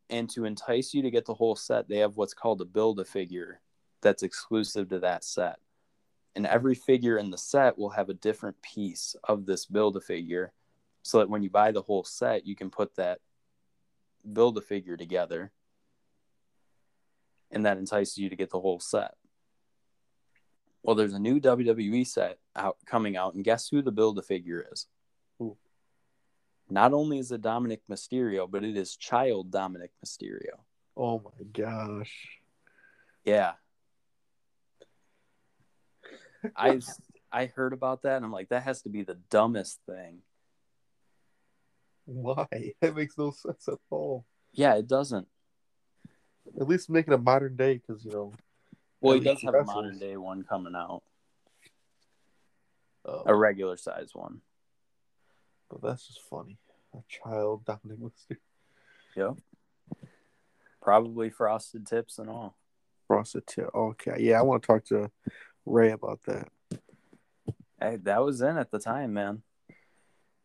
And 0.09 0.29
to 0.31 0.45
entice 0.45 0.93
you 0.93 1.03
to 1.03 1.11
get 1.11 1.25
the 1.25 1.33
whole 1.33 1.55
set, 1.55 1.87
they 1.87 1.97
have 1.97 2.17
what's 2.17 2.33
called 2.33 2.61
a 2.61 2.65
build 2.65 2.99
a 2.99 3.05
figure 3.05 3.61
that's 4.01 4.23
exclusive 4.23 4.89
to 4.89 4.99
that 4.99 5.23
set. 5.23 5.57
And 6.35 6.45
every 6.45 6.75
figure 6.75 7.17
in 7.17 7.31
the 7.31 7.37
set 7.37 7.77
will 7.77 7.89
have 7.89 8.09
a 8.09 8.13
different 8.13 8.61
piece 8.61 9.15
of 9.23 9.45
this 9.45 9.65
build 9.65 9.97
a 9.97 10.01
figure 10.01 10.53
so 11.01 11.19
that 11.19 11.29
when 11.29 11.43
you 11.43 11.49
buy 11.49 11.71
the 11.71 11.81
whole 11.81 12.03
set, 12.03 12.45
you 12.45 12.55
can 12.55 12.69
put 12.69 12.95
that 12.95 13.19
build 14.31 14.57
a 14.57 14.61
figure 14.61 14.95
together. 14.95 15.51
And 17.51 17.65
that 17.65 17.77
entices 17.77 18.17
you 18.17 18.29
to 18.29 18.35
get 18.35 18.51
the 18.51 18.59
whole 18.59 18.79
set. 18.79 19.15
Well, 20.83 20.95
there's 20.95 21.13
a 21.13 21.19
new 21.19 21.39
WWE 21.39 22.07
set 22.07 22.37
out 22.55 22.77
coming 22.85 23.17
out, 23.17 23.33
and 23.33 23.43
guess 23.43 23.67
who 23.67 23.81
the 23.81 23.91
build 23.91 24.17
a 24.17 24.21
figure 24.21 24.65
is? 24.71 24.87
Who? 25.37 25.57
Not 26.69 26.93
only 26.93 27.17
is 27.17 27.31
it 27.31 27.41
Dominic 27.41 27.81
Mysterio, 27.89 28.49
but 28.49 28.63
it 28.63 28.77
is 28.77 28.95
child 28.95 29.51
Dominic 29.51 29.91
Mysterio. 30.05 30.61
Oh 30.95 31.19
my 31.19 31.43
gosh. 31.51 32.39
Yeah. 33.25 33.53
I 36.55 36.79
I 37.31 37.45
heard 37.47 37.73
about 37.73 38.03
that 38.03 38.15
and 38.17 38.25
I'm 38.25 38.31
like, 38.31 38.49
that 38.49 38.63
has 38.63 38.81
to 38.83 38.89
be 38.89 39.03
the 39.03 39.17
dumbest 39.29 39.79
thing. 39.85 40.19
Why? 42.05 42.47
That 42.81 42.95
makes 42.95 43.17
no 43.17 43.31
sense 43.31 43.67
at 43.67 43.77
all. 43.89 44.25
Yeah, 44.53 44.75
it 44.75 44.87
doesn't. 44.87 45.27
At 46.59 46.67
least 46.67 46.89
make 46.89 47.07
it 47.07 47.13
a 47.13 47.17
modern 47.17 47.55
day, 47.55 47.75
because 47.75 48.03
you 48.03 48.11
know. 48.11 48.33
Well, 49.01 49.13
he 49.13 49.19
does 49.19 49.41
have 49.43 49.53
a 49.53 49.63
modern 49.63 49.99
day 49.99 50.17
one 50.17 50.43
coming 50.43 50.73
out, 50.75 51.03
uh, 53.07 53.21
a 53.27 53.35
regular 53.35 53.77
size 53.77 54.09
one. 54.13 54.41
but 55.69 55.81
that's 55.81 56.07
just 56.07 56.21
funny. 56.29 56.57
A 56.95 56.97
child 57.07 57.65
Dominic 57.65 57.99
Mysterio. 57.99 58.37
Yep. 59.15 59.37
Probably 60.81 61.29
frosted 61.29 61.85
tips 61.85 62.17
and 62.17 62.29
all. 62.29 62.55
Frosted 63.07 63.45
tip. 63.45 63.69
Okay, 63.73 64.15
yeah, 64.19 64.39
I 64.39 64.41
want 64.41 64.63
to 64.63 64.67
talk 64.67 64.85
to 64.85 65.11
Ray 65.69 65.91
about 65.91 66.21
that. 66.23 66.47
Hey, 67.79 67.97
that 68.03 68.23
was 68.23 68.41
in 68.41 68.57
at 68.57 68.71
the 68.71 68.79
time, 68.79 69.13
man. 69.13 69.43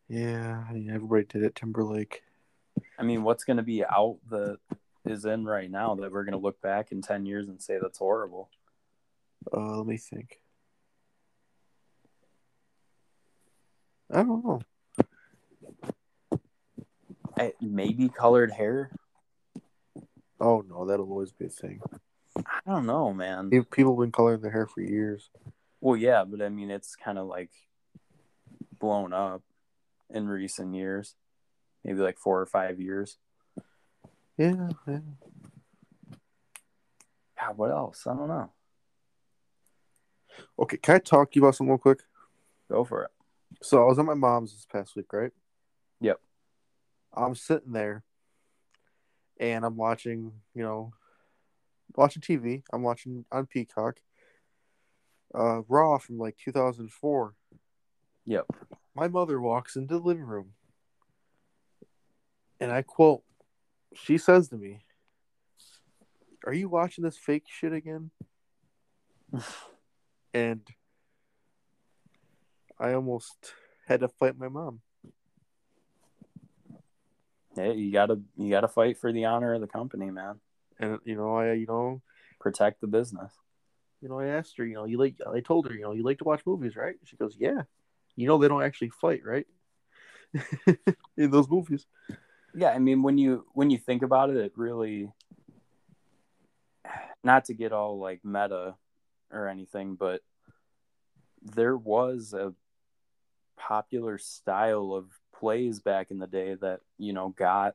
Yeah, 0.08 0.64
I 0.68 0.72
mean, 0.72 0.90
everybody 0.90 1.24
did 1.24 1.42
it. 1.42 1.54
Timberlake. 1.54 2.22
I 2.98 3.02
mean, 3.02 3.22
what's 3.22 3.44
going 3.44 3.56
to 3.56 3.62
be 3.62 3.84
out 3.84 4.18
that 4.30 4.58
is 5.04 5.24
in 5.24 5.44
right 5.44 5.70
now 5.70 5.94
that 5.96 6.12
we're 6.12 6.24
going 6.24 6.32
to 6.32 6.38
look 6.38 6.60
back 6.60 6.92
in 6.92 7.02
10 7.02 7.26
years 7.26 7.48
and 7.48 7.60
say 7.60 7.78
that's 7.80 7.98
horrible? 7.98 8.50
Uh, 9.52 9.78
let 9.78 9.86
me 9.86 9.96
think. 9.96 10.40
I 14.12 14.22
don't 14.22 14.44
know. 14.44 14.60
Eh, 17.38 17.50
Maybe 17.60 18.08
colored 18.08 18.52
hair? 18.52 18.90
Oh 20.40 20.62
no, 20.68 20.84
that'll 20.84 21.10
always 21.10 21.32
be 21.32 21.46
a 21.46 21.48
thing. 21.48 21.80
I 22.36 22.60
don't 22.66 22.86
know, 22.86 23.12
man. 23.12 23.50
People 23.50 23.94
have 23.94 24.00
been 24.00 24.12
coloring 24.12 24.40
their 24.40 24.50
hair 24.50 24.66
for 24.66 24.80
years. 24.80 25.30
Well, 25.80 25.96
yeah, 25.96 26.24
but 26.24 26.42
I 26.42 26.48
mean, 26.48 26.70
it's 26.70 26.96
kind 26.96 27.18
of 27.18 27.26
like 27.26 27.50
blown 28.78 29.12
up 29.12 29.42
in 30.10 30.26
recent 30.26 30.74
years, 30.74 31.14
maybe 31.84 32.00
like 32.00 32.18
four 32.18 32.40
or 32.40 32.46
five 32.46 32.80
years. 32.80 33.18
Yeah, 34.36 34.70
yeah. 34.88 34.98
God, 37.40 37.56
what 37.56 37.70
else? 37.70 38.06
I 38.06 38.14
don't 38.14 38.28
know. 38.28 38.50
Okay, 40.58 40.76
can 40.78 40.96
I 40.96 40.98
talk 40.98 41.30
to 41.30 41.38
you 41.38 41.44
about 41.44 41.54
something 41.54 41.70
real 41.70 41.78
quick? 41.78 42.00
Go 42.70 42.84
for 42.84 43.04
it. 43.04 43.10
So 43.62 43.82
I 43.82 43.86
was 43.86 43.98
at 43.98 44.04
my 44.04 44.14
mom's 44.14 44.52
this 44.52 44.66
past 44.70 44.96
week, 44.96 45.12
right? 45.12 45.32
Yep. 46.00 46.18
I'm 47.16 47.34
sitting 47.34 47.72
there 47.72 48.02
and 49.38 49.64
I'm 49.64 49.76
watching, 49.76 50.32
you 50.54 50.62
know, 50.62 50.92
watching 51.96 52.22
TV. 52.22 52.62
I'm 52.72 52.82
watching 52.82 53.24
on 53.30 53.46
Peacock. 53.46 54.00
Uh 55.34 55.62
Raw 55.68 55.98
from 55.98 56.18
like 56.18 56.36
2004. 56.38 57.34
Yep. 58.26 58.46
My 58.94 59.08
mother 59.08 59.40
walks 59.40 59.76
into 59.76 59.94
the 59.94 60.04
living 60.04 60.24
room. 60.24 60.52
And 62.60 62.70
I 62.72 62.82
quote, 62.82 63.22
she 63.94 64.18
says 64.18 64.48
to 64.48 64.56
me, 64.56 64.80
Are 66.46 66.54
you 66.54 66.68
watching 66.68 67.04
this 67.04 67.18
fake 67.18 67.44
shit 67.48 67.72
again? 67.72 68.10
and 70.34 70.60
I 72.78 72.92
almost 72.92 73.52
had 73.86 74.00
to 74.00 74.08
fight 74.08 74.38
my 74.38 74.48
mom. 74.48 74.80
Hey, 77.54 77.74
you 77.74 77.92
gotta 77.92 78.20
you 78.36 78.50
gotta 78.50 78.68
fight 78.68 78.98
for 78.98 79.12
the 79.12 79.26
honor 79.26 79.54
of 79.54 79.60
the 79.60 79.68
company, 79.68 80.10
man. 80.10 80.40
And 80.84 80.98
you 81.04 81.16
know, 81.16 81.36
I 81.36 81.52
you 81.52 81.66
know, 81.66 82.02
Protect 82.40 82.80
the 82.80 82.86
business. 82.86 83.32
you 84.02 84.08
know, 84.08 84.18
I 84.18 84.26
asked 84.26 84.58
her, 84.58 84.66
you 84.66 84.74
know, 84.74 84.84
you 84.84 84.98
like 84.98 85.16
I 85.26 85.40
told 85.40 85.66
her, 85.66 85.74
you 85.74 85.82
know, 85.82 85.92
you 85.92 86.02
like 86.02 86.18
to 86.18 86.24
watch 86.24 86.42
movies, 86.44 86.76
right? 86.76 86.96
She 87.04 87.16
goes, 87.16 87.36
Yeah. 87.38 87.62
You 88.16 88.28
know 88.28 88.38
they 88.38 88.48
don't 88.48 88.62
actually 88.62 88.90
fight, 88.90 89.22
right? 89.24 89.46
In 91.16 91.30
those 91.30 91.48
movies. 91.48 91.86
Yeah, 92.54 92.70
I 92.70 92.78
mean 92.78 93.02
when 93.02 93.18
you 93.18 93.46
when 93.54 93.70
you 93.70 93.78
think 93.78 94.02
about 94.02 94.30
it, 94.30 94.36
it 94.36 94.52
really 94.56 95.10
not 97.24 97.46
to 97.46 97.54
get 97.54 97.72
all 97.72 97.98
like 97.98 98.20
meta 98.24 98.74
or 99.32 99.48
anything, 99.48 99.96
but 99.96 100.20
there 101.42 101.76
was 101.76 102.34
a 102.34 102.52
popular 103.56 104.18
style 104.18 104.92
of 104.92 105.06
plays 105.38 105.80
back 105.80 106.10
in 106.10 106.18
the 106.18 106.26
day 106.26 106.54
that, 106.54 106.80
you 106.98 107.12
know, 107.12 107.30
got 107.30 107.74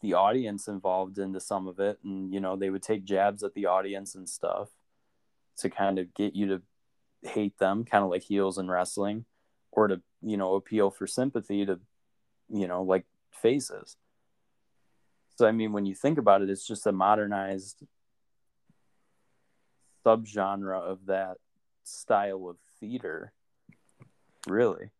the 0.00 0.14
audience 0.14 0.68
involved 0.68 1.18
into 1.18 1.40
some 1.40 1.66
of 1.66 1.78
it 1.78 1.98
and 2.04 2.32
you 2.32 2.40
know, 2.40 2.56
they 2.56 2.70
would 2.70 2.82
take 2.82 3.04
jabs 3.04 3.42
at 3.42 3.54
the 3.54 3.66
audience 3.66 4.14
and 4.14 4.28
stuff 4.28 4.68
to 5.58 5.68
kind 5.68 5.98
of 5.98 6.14
get 6.14 6.34
you 6.34 6.46
to 6.46 6.62
hate 7.22 7.58
them, 7.58 7.84
kind 7.84 8.02
of 8.02 8.10
like 8.10 8.22
heels 8.22 8.58
in 8.58 8.70
wrestling 8.70 9.24
or 9.72 9.88
to, 9.88 10.00
you 10.22 10.36
know, 10.36 10.54
appeal 10.54 10.90
for 10.90 11.06
sympathy 11.06 11.66
to 11.66 11.78
you 12.50 12.66
know, 12.66 12.82
like 12.82 13.04
faces. 13.30 13.96
So 15.36 15.46
I 15.46 15.52
mean, 15.52 15.72
when 15.72 15.86
you 15.86 15.94
think 15.94 16.18
about 16.18 16.42
it, 16.42 16.50
it's 16.50 16.66
just 16.66 16.86
a 16.86 16.92
modernized 16.92 17.82
subgenre 20.04 20.80
of 20.80 21.06
that 21.06 21.38
style 21.84 22.48
of 22.48 22.56
theater. 22.78 23.32
Really, 24.46 24.90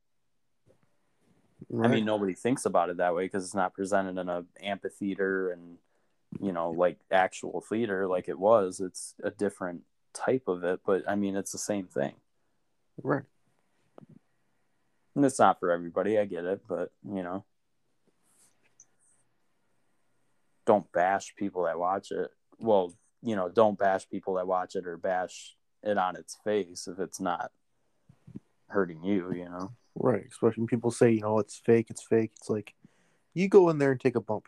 I 1.72 1.88
mean, 1.88 2.04
nobody 2.04 2.34
thinks 2.34 2.64
about 2.64 2.90
it 2.90 2.96
that 2.96 3.14
way 3.14 3.26
because 3.26 3.44
it's 3.44 3.54
not 3.54 3.74
presented 3.74 4.18
in 4.18 4.28
a 4.28 4.44
amphitheater 4.60 5.50
and 5.50 5.78
you 6.40 6.52
know, 6.52 6.70
like 6.70 6.98
actual 7.10 7.60
theater 7.60 8.06
like 8.06 8.28
it 8.28 8.38
was. 8.38 8.80
It's 8.80 9.14
a 9.22 9.30
different 9.30 9.82
type 10.14 10.44
of 10.46 10.62
it, 10.64 10.80
but 10.84 11.02
I 11.08 11.16
mean, 11.16 11.36
it's 11.36 11.52
the 11.52 11.58
same 11.58 11.86
thing. 11.86 12.14
right. 13.02 13.22
And 15.16 15.24
it's 15.24 15.40
not 15.40 15.58
for 15.58 15.72
everybody. 15.72 16.18
I 16.18 16.24
get 16.24 16.44
it, 16.44 16.62
but 16.68 16.92
you 17.04 17.22
know, 17.22 17.44
don't 20.66 20.90
bash 20.92 21.34
people 21.36 21.64
that 21.64 21.78
watch 21.78 22.12
it. 22.12 22.30
Well, 22.58 22.94
you 23.22 23.34
know, 23.34 23.48
don't 23.48 23.78
bash 23.78 24.08
people 24.08 24.34
that 24.34 24.46
watch 24.46 24.76
it 24.76 24.86
or 24.86 24.96
bash 24.96 25.56
it 25.82 25.98
on 25.98 26.14
its 26.14 26.38
face 26.44 26.86
if 26.86 27.00
it's 27.00 27.20
not 27.20 27.50
hurting 28.68 29.02
you. 29.02 29.32
You 29.32 29.46
know, 29.46 29.72
Right. 29.94 30.24
Especially 30.30 30.60
when 30.62 30.68
people 30.68 30.90
say, 30.90 31.10
you 31.10 31.20
know, 31.20 31.38
it's 31.38 31.58
fake, 31.58 31.88
it's 31.90 32.02
fake. 32.02 32.32
It's 32.36 32.48
like 32.48 32.74
you 33.34 33.48
go 33.48 33.68
in 33.70 33.78
there 33.78 33.92
and 33.92 34.00
take 34.00 34.16
a 34.16 34.20
bump. 34.20 34.46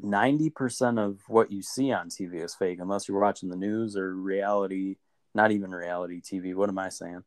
ninety 0.00 0.50
percent 0.50 0.98
of 0.98 1.20
what 1.28 1.50
you 1.52 1.62
see 1.62 1.92
on 1.92 2.08
TV 2.08 2.42
is 2.44 2.54
fake, 2.54 2.78
unless 2.80 3.08
you're 3.08 3.20
watching 3.20 3.48
the 3.48 3.56
news 3.56 3.96
or 3.96 4.14
reality. 4.14 4.96
Not 5.34 5.50
even 5.50 5.70
reality 5.70 6.20
TV. 6.20 6.54
What 6.54 6.68
am 6.68 6.78
I 6.78 6.90
saying? 6.90 7.24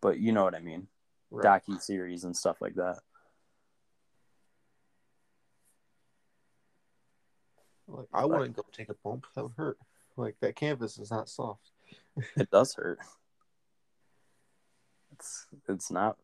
But 0.00 0.18
you 0.18 0.32
know 0.32 0.44
what 0.44 0.54
I 0.56 0.60
mean. 0.60 0.88
Right. 1.30 1.62
Docu 1.62 1.80
series 1.80 2.24
and 2.24 2.36
stuff 2.36 2.60
like 2.60 2.74
that. 2.74 2.98
Like 7.88 8.06
I 8.12 8.24
wouldn't 8.24 8.56
go 8.56 8.64
take 8.72 8.88
a 8.88 8.94
bump. 9.04 9.26
That 9.34 9.44
would 9.44 9.52
hurt. 9.56 9.78
Like 10.16 10.36
that 10.40 10.56
canvas 10.56 10.98
is 10.98 11.10
not 11.10 11.28
soft. 11.28 11.70
it 12.36 12.50
does 12.50 12.74
hurt. 12.74 12.98
It's 15.12 15.46
it's 15.68 15.90
not 15.90 16.16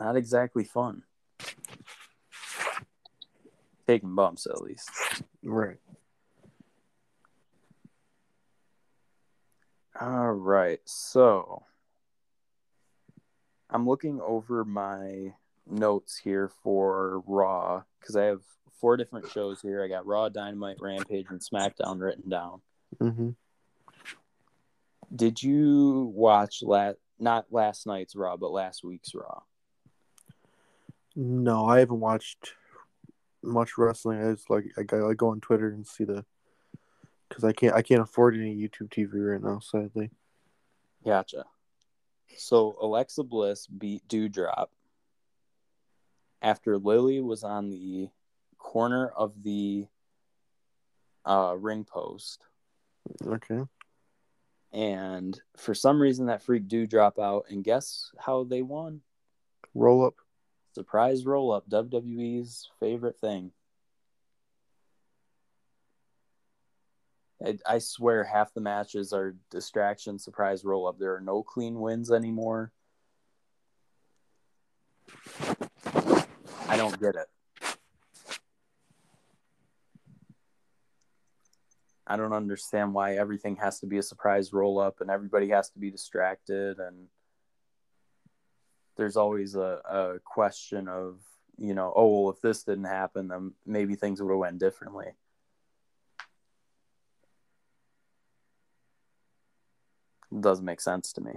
not 0.00 0.16
exactly 0.16 0.64
fun. 0.64 1.02
Taking 3.86 4.14
bumps 4.14 4.46
at 4.46 4.60
least. 4.60 4.90
Right. 5.42 5.78
All 10.00 10.32
right. 10.32 10.80
So 10.84 11.62
I'm 13.70 13.88
looking 13.88 14.20
over 14.20 14.64
my 14.64 15.32
notes 15.66 16.16
here 16.16 16.50
for 16.62 17.22
Raw 17.26 17.82
because 18.00 18.16
I 18.16 18.24
have 18.24 18.42
four 18.80 18.96
different 18.96 19.30
shows 19.30 19.60
here. 19.60 19.82
I 19.82 19.88
got 19.88 20.06
Raw, 20.06 20.28
Dynamite, 20.28 20.76
Rampage, 20.80 21.26
and 21.30 21.40
SmackDown 21.40 22.00
written 22.00 22.28
down. 22.28 22.60
Mm-hmm. 23.00 23.30
Did 25.14 25.42
you 25.42 26.12
watch 26.14 26.62
last 26.62 26.98
not 27.18 27.46
last 27.50 27.86
night's 27.86 28.14
Raw, 28.16 28.36
but 28.36 28.50
last 28.50 28.84
week's 28.84 29.14
Raw? 29.14 29.42
No, 31.16 31.66
I 31.66 31.78
haven't 31.78 32.00
watched 32.00 32.52
much 33.42 33.78
wrestling. 33.78 34.22
I 34.22 34.32
just 34.32 34.50
like 34.50 34.66
I 34.76 34.82
go, 34.82 35.10
I 35.10 35.14
go 35.14 35.30
on 35.30 35.40
Twitter 35.40 35.70
and 35.70 35.86
see 35.86 36.04
the 36.04 36.24
because 37.28 37.42
I 37.42 37.52
can't 37.52 37.74
I 37.74 37.82
can't 37.82 38.02
afford 38.02 38.36
any 38.36 38.54
YouTube 38.54 38.90
TV 38.90 39.08
right 39.14 39.42
now, 39.42 39.60
sadly. 39.60 40.10
Gotcha. 41.04 41.44
So 42.36 42.76
Alexa 42.80 43.22
Bliss 43.22 43.66
beat 43.66 44.06
Doudrop 44.08 44.66
after 46.42 46.76
Lilly 46.76 47.20
was 47.20 47.44
on 47.44 47.70
the 47.70 48.08
corner 48.58 49.08
of 49.08 49.42
the 49.42 49.86
uh, 51.24 51.54
ring 51.58 51.84
post. 51.84 52.46
Okay. 53.24 53.62
And 54.72 55.40
for 55.56 55.74
some 55.74 56.00
reason, 56.00 56.26
that 56.26 56.42
freak 56.42 56.68
Doudrop 56.68 57.18
out. 57.18 57.46
And 57.48 57.64
guess 57.64 58.10
how 58.18 58.44
they 58.44 58.62
won? 58.62 59.00
Roll 59.74 60.04
up. 60.04 60.14
Surprise 60.76 61.24
roll 61.24 61.52
up. 61.52 61.66
WWE's 61.70 62.68
favorite 62.78 63.18
thing. 63.18 63.50
I, 67.42 67.56
I 67.66 67.78
swear 67.78 68.24
half 68.24 68.52
the 68.52 68.60
matches 68.60 69.14
are 69.14 69.36
distraction, 69.50 70.18
surprise 70.18 70.66
roll 70.66 70.86
up. 70.86 70.98
There 70.98 71.14
are 71.14 71.20
no 71.22 71.42
clean 71.42 71.80
wins 71.80 72.12
anymore. 72.12 72.72
I 76.68 76.76
don't 76.76 77.00
get 77.00 77.14
it. 77.14 77.28
I 82.06 82.18
don't 82.18 82.34
understand 82.34 82.92
why 82.92 83.14
everything 83.14 83.56
has 83.56 83.80
to 83.80 83.86
be 83.86 83.96
a 83.96 84.02
surprise 84.02 84.52
roll 84.52 84.78
up 84.78 85.00
and 85.00 85.10
everybody 85.10 85.48
has 85.48 85.70
to 85.70 85.78
be 85.78 85.90
distracted 85.90 86.78
and 86.80 87.08
there's 88.96 89.16
always 89.16 89.54
a, 89.54 89.80
a 89.88 90.18
question 90.24 90.88
of, 90.88 91.20
you 91.58 91.74
know, 91.74 91.92
oh 91.94 92.22
well 92.22 92.30
if 92.32 92.40
this 92.40 92.64
didn't 92.64 92.84
happen 92.84 93.28
then 93.28 93.52
maybe 93.64 93.94
things 93.94 94.20
would 94.20 94.30
have 94.30 94.38
went 94.38 94.58
differently. 94.58 95.06
It 100.32 100.40
doesn't 100.40 100.64
make 100.64 100.80
sense 100.80 101.12
to 101.14 101.20
me. 101.20 101.32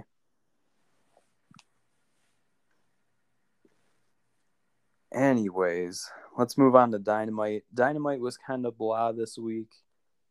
Anyways, 5.12 6.08
let's 6.38 6.56
move 6.56 6.76
on 6.76 6.92
to 6.92 6.98
Dynamite. 6.98 7.64
Dynamite 7.74 8.20
was 8.20 8.36
kind 8.36 8.64
of 8.64 8.78
blah 8.78 9.12
this 9.12 9.36
week. 9.38 9.72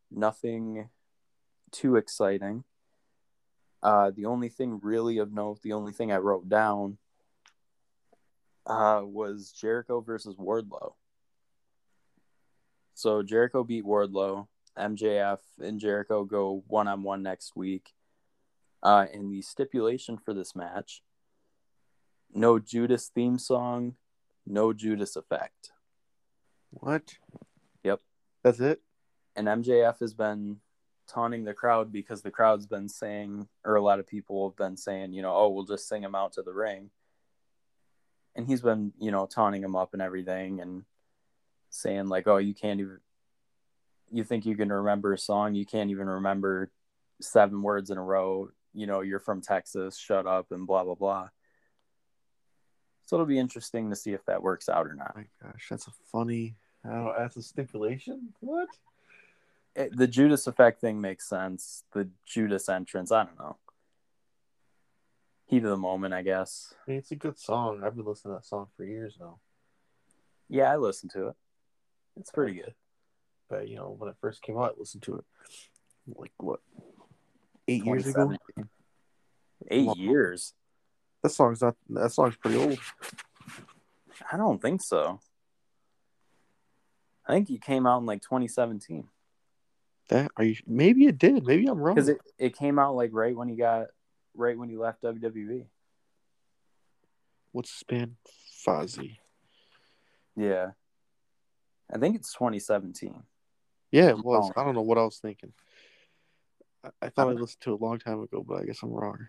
Nothing 0.10 0.90
too 1.72 1.96
exciting. 1.98 2.64
Uh, 3.82 4.12
the 4.12 4.26
only 4.26 4.50
thing 4.50 4.80
really 4.82 5.18
of 5.18 5.34
note, 5.34 5.62
the 5.62 5.74
only 5.74 5.92
thing 5.92 6.12
I 6.12 6.18
wrote 6.18 6.48
down 6.48 6.98
uh, 8.70 9.02
was 9.04 9.52
Jericho 9.52 10.00
versus 10.00 10.36
Wardlow. 10.36 10.94
So 12.94 13.24
Jericho 13.24 13.64
beat 13.64 13.84
Wardlow. 13.84 14.48
MJF 14.78 15.40
and 15.60 15.80
Jericho 15.80 16.24
go 16.24 16.64
one 16.68 16.88
on 16.88 17.04
one 17.04 17.24
next 17.24 17.56
week. 17.56 17.94
Uh, 18.82 19.06
and 19.12 19.30
the 19.32 19.42
stipulation 19.42 20.18
for 20.18 20.34
this 20.34 20.56
match 20.56 21.02
no 22.34 22.60
Judas 22.60 23.08
theme 23.08 23.40
song, 23.40 23.96
no 24.46 24.72
Judas 24.72 25.16
effect. 25.16 25.72
What? 26.70 27.16
Yep. 27.84 28.02
That's 28.44 28.60
it? 28.60 28.82
And 29.36 29.48
MJF 29.48 30.00
has 30.00 30.14
been 30.14 30.58
taunting 31.08 31.44
the 31.44 31.54
crowd 31.54 31.92
because 31.92 32.22
the 32.22 32.32
crowd's 32.32 32.68
been 32.68 32.88
saying, 32.88 33.48
or 33.66 33.76
a 33.76 33.82
lot 33.82 34.00
of 34.00 34.08
people 34.08 34.50
have 34.50 34.58
been 34.58 34.78
saying, 34.78 35.14
you 35.14 35.22
know, 35.22 35.34
oh, 35.34 35.50
we'll 35.50 35.66
just 35.66 35.88
sing 35.88 36.04
him 36.04 36.16
out 36.16 36.34
to 36.34 36.44
the 36.44 36.54
ring. 36.54 36.92
And 38.40 38.48
he's 38.48 38.62
been, 38.62 38.94
you 38.98 39.12
know, 39.12 39.26
taunting 39.26 39.62
him 39.62 39.76
up 39.76 39.92
and 39.92 40.02
everything 40.02 40.62
and 40.62 40.86
saying, 41.70 42.08
like, 42.08 42.26
oh, 42.26 42.38
you 42.38 42.54
can't 42.54 42.80
even, 42.80 43.00
you 44.10 44.24
think 44.24 44.46
you 44.46 44.56
can 44.56 44.72
remember 44.72 45.12
a 45.12 45.18
song, 45.18 45.56
you 45.56 45.66
can't 45.66 45.90
even 45.90 46.08
remember 46.08 46.72
seven 47.20 47.62
words 47.62 47.90
in 47.90 47.98
a 47.98 48.02
row. 48.02 48.48
You 48.74 48.88
know, 48.88 49.02
you're 49.02 49.20
from 49.20 49.42
Texas, 49.42 49.98
shut 49.98 50.26
up, 50.26 50.54
and 50.54 50.66
blah, 50.66 50.86
blah, 50.86 50.96
blah. 50.96 51.28
So 53.04 53.18
it'll 53.18 53.26
be 53.26 53.40
interesting 53.40 53.90
to 53.90 53.96
see 53.98 54.14
if 54.14 54.24
that 54.26 54.42
works 54.42 54.70
out 54.70 54.88
or 54.88 54.94
not. 54.94 55.16
Oh 55.18 55.20
my 55.20 55.28
gosh, 55.44 55.68
that's 55.70 55.88
a 55.88 55.92
funny. 56.10 56.56
oh, 56.86 57.14
that's 57.20 57.36
a 57.36 57.42
stipulation. 57.42 58.30
What? 58.40 58.70
It, 59.76 59.98
the 59.98 60.08
Judas 60.08 60.48
effect 60.48 60.80
thing 60.80 61.02
makes 61.02 61.28
sense. 61.28 61.84
The 61.92 62.08
Judas 62.26 62.70
entrance, 62.70 63.12
I 63.12 63.26
don't 63.26 63.38
know. 63.38 63.58
Heat 65.50 65.64
of 65.64 65.70
the 65.72 65.78
moment, 65.78 66.14
I 66.14 66.22
guess. 66.22 66.74
I 66.88 66.92
mean, 66.92 67.00
it's 67.00 67.10
a 67.12 67.16
good 67.16 67.40
song. 67.40 67.82
I've 67.84 67.96
been 67.96 68.06
listening 68.06 68.36
to 68.36 68.38
that 68.40 68.46
song 68.46 68.68
for 68.78 68.84
years 68.86 69.18
now. 69.20 69.40
Yeah, 70.48 70.72
I 70.72 70.78
listened 70.78 71.12
to 71.14 71.30
it. 71.30 71.36
It's 72.20 72.30
pretty 72.32 72.54
good. 72.54 72.76
But 73.50 73.68
you 73.68 73.76
know, 73.76 73.96
when 73.98 74.10
it 74.12 74.16
first 74.22 74.44
came 74.44 74.58
out, 74.58 74.76
I 74.76 74.80
listened 74.80 75.02
to 75.04 75.16
it. 75.16 75.26
Like 76.16 76.34
what? 76.38 76.60
Eight 77.68 77.84
years 77.84 78.06
ago. 78.06 78.32
Eight 79.72 79.88
Wow. 79.88 79.94
years? 79.98 80.54
That 81.24 81.30
song's 81.30 81.62
not. 81.64 81.76
That 81.90 82.12
song's 82.12 82.36
pretty 82.36 82.58
old. 82.58 82.78
I 84.32 84.38
don't 84.38 84.62
think 84.62 84.84
so. 84.84 85.20
I 87.28 87.34
think 87.34 87.50
it 87.50 87.62
came 87.64 87.88
out 87.88 88.00
in 88.00 88.06
like 88.06 88.22
2017 88.22 89.08
That 90.10 90.30
are 90.38 90.44
you? 90.44 90.56
Maybe 90.68 91.06
it 91.06 91.18
did. 91.18 91.46
Maybe 91.46 91.66
I'm 91.68 91.80
wrong. 91.80 91.96
because 91.96 92.10
it, 92.10 92.20
it 92.38 92.56
came 92.56 92.78
out 92.78 92.96
like 92.96 93.10
right 93.14 93.36
when 93.36 93.48
he 93.50 93.56
got 93.56 93.88
right 94.40 94.58
when 94.58 94.70
he 94.70 94.78
left. 94.78 95.04
WWE. 95.04 95.66
What's 97.52 97.72
his 97.72 97.84
band? 97.84 98.16
Fozzy. 98.66 99.18
Yeah, 100.36 100.72
I 101.94 101.98
think 101.98 102.16
it's 102.16 102.34
2017. 102.34 103.24
Yeah, 103.92 104.10
it 104.10 104.24
was. 104.24 104.52
Oh. 104.56 104.62
I 104.62 104.64
don't 104.64 104.76
know 104.76 104.82
what 104.82 104.98
I 104.98 105.04
was 105.04 105.18
thinking. 105.18 105.52
I, 106.84 106.90
I 107.02 107.10
thought 107.10 107.30
I 107.30 107.32
listened 107.32 107.62
to 107.62 107.72
it 107.72 107.82
a 107.82 107.84
long 107.84 108.00
time 108.00 108.22
ago, 108.22 108.46
but 108.48 108.62
I 108.62 108.66
guess 108.66 108.82
I'm 108.84 108.92
wrong. 108.92 109.28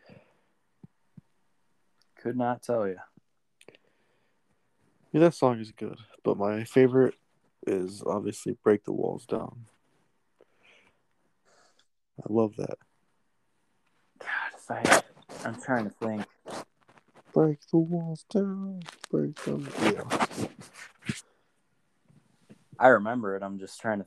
Could 2.23 2.37
not 2.37 2.63
tell 2.63 2.87
you. 2.87 2.99
Yeah, 5.13 5.21
that 5.21 5.35
song 5.35 5.59
is 5.59 5.73
good, 5.73 5.99
but 6.23 6.37
my 6.37 6.65
favorite 6.65 7.15
is 7.67 8.03
obviously 8.07 8.57
"Break 8.63 8.85
the 8.85 8.93
Walls 8.93 9.27
Down." 9.27 9.67
I 12.21 12.27
love 12.29 12.55
that. 12.57 12.79
God, 14.21 14.50
I, 14.71 15.03
I'm 15.45 15.61
trying 15.61 15.85
to 15.85 15.91
think. 15.91 16.25
Break 17.33 17.59
the 17.71 17.79
walls 17.79 18.25
down. 18.31 18.83
Break 19.11 19.35
them. 19.45 19.69
Yeah. 19.83 20.03
I 22.79 22.89
remember 22.89 23.37
it. 23.37 23.43
I'm 23.43 23.59
just 23.59 23.81
trying 23.81 23.99
to. 23.99 24.07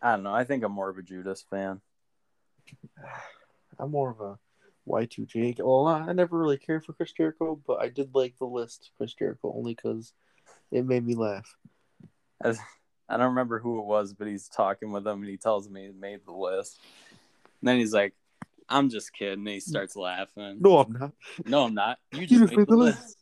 I 0.00 0.12
don't 0.12 0.22
know. 0.22 0.34
I 0.34 0.44
think 0.44 0.64
I'm 0.64 0.72
more 0.72 0.88
of 0.88 0.98
a 0.98 1.02
Judas 1.02 1.44
fan. 1.50 1.80
I'm 3.78 3.90
more 3.90 4.10
of 4.10 4.20
a 4.20 4.38
Y2J. 4.88 5.58
Well, 5.58 5.86
I 5.86 6.12
never 6.12 6.38
really 6.38 6.58
cared 6.58 6.84
for 6.84 6.92
Chris 6.92 7.12
Jericho, 7.12 7.60
but 7.66 7.80
I 7.80 7.88
did 7.88 8.14
like 8.14 8.38
the 8.38 8.46
list 8.46 8.90
Chris 8.96 9.14
Jericho 9.14 9.52
only 9.56 9.74
because 9.74 10.12
it 10.70 10.86
made 10.86 11.06
me 11.06 11.14
laugh. 11.14 11.56
As, 12.42 12.58
I 13.08 13.16
don't 13.16 13.28
remember 13.28 13.58
who 13.58 13.78
it 13.80 13.86
was, 13.86 14.12
but 14.14 14.26
he's 14.26 14.48
talking 14.48 14.92
with 14.92 15.06
him 15.06 15.20
and 15.20 15.30
he 15.30 15.36
tells 15.36 15.68
me 15.68 15.86
he 15.86 15.92
made 15.92 16.20
the 16.24 16.32
list. 16.32 16.78
And 17.60 17.68
then 17.68 17.78
he's 17.78 17.92
like, 17.92 18.14
I'm 18.70 18.88
just 18.88 19.12
kidding. 19.12 19.40
And 19.40 19.48
he 19.48 19.60
starts 19.60 19.96
laughing. 19.96 20.58
No, 20.60 20.78
I'm 20.78 20.92
not. 20.92 21.12
No, 21.44 21.64
I'm 21.64 21.74
not. 21.74 21.98
You 22.12 22.20
You 22.20 22.26
just 22.26 22.56
made 22.56 22.66
the 22.68 22.76
list. 22.76 23.18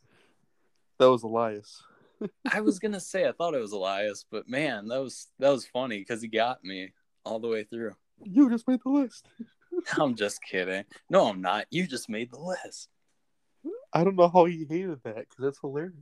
That 0.99 1.09
was 1.09 1.23
Elias. 1.23 1.81
I 2.53 2.61
was 2.61 2.79
gonna 2.79 2.99
say 2.99 3.27
I 3.27 3.31
thought 3.31 3.55
it 3.55 3.61
was 3.61 3.71
Elias, 3.71 4.25
but 4.29 4.47
man, 4.47 4.87
that 4.89 5.01
was 5.01 5.27
that 5.39 5.49
was 5.49 5.65
funny 5.65 5.99
because 5.99 6.21
he 6.21 6.27
got 6.27 6.63
me 6.63 6.93
all 7.25 7.39
the 7.39 7.47
way 7.47 7.63
through. 7.63 7.95
You 8.23 8.49
just 8.49 8.67
made 8.67 8.81
the 8.83 8.91
list. 8.91 9.27
I'm 9.97 10.15
just 10.15 10.41
kidding. 10.43 10.83
No, 11.09 11.27
I'm 11.27 11.41
not. 11.41 11.65
You 11.71 11.87
just 11.87 12.09
made 12.09 12.31
the 12.31 12.39
list. 12.39 12.89
I 13.93 14.03
don't 14.03 14.15
know 14.15 14.27
how 14.27 14.45
he 14.45 14.65
hated 14.69 15.01
that 15.03 15.15
because 15.15 15.37
that's 15.39 15.59
hilarious. 15.59 15.93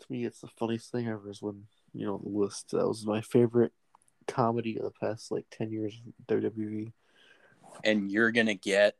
To 0.00 0.06
me, 0.12 0.24
it's 0.24 0.40
the 0.40 0.48
funniest 0.48 0.90
thing 0.92 1.08
ever 1.08 1.30
is 1.30 1.42
when, 1.42 1.64
you 1.92 2.06
know, 2.06 2.18
the 2.22 2.28
list. 2.28 2.70
That 2.72 2.86
was 2.86 3.06
my 3.06 3.20
favorite 3.20 3.72
comedy 4.32 4.78
of 4.78 4.84
the 4.84 4.90
past, 4.90 5.30
like, 5.30 5.46
10 5.50 5.70
years 5.70 5.94
of. 5.94 6.26
WWE. 6.26 6.92
And 7.84 8.10
you're 8.10 8.32
gonna 8.32 8.54
get 8.54 8.96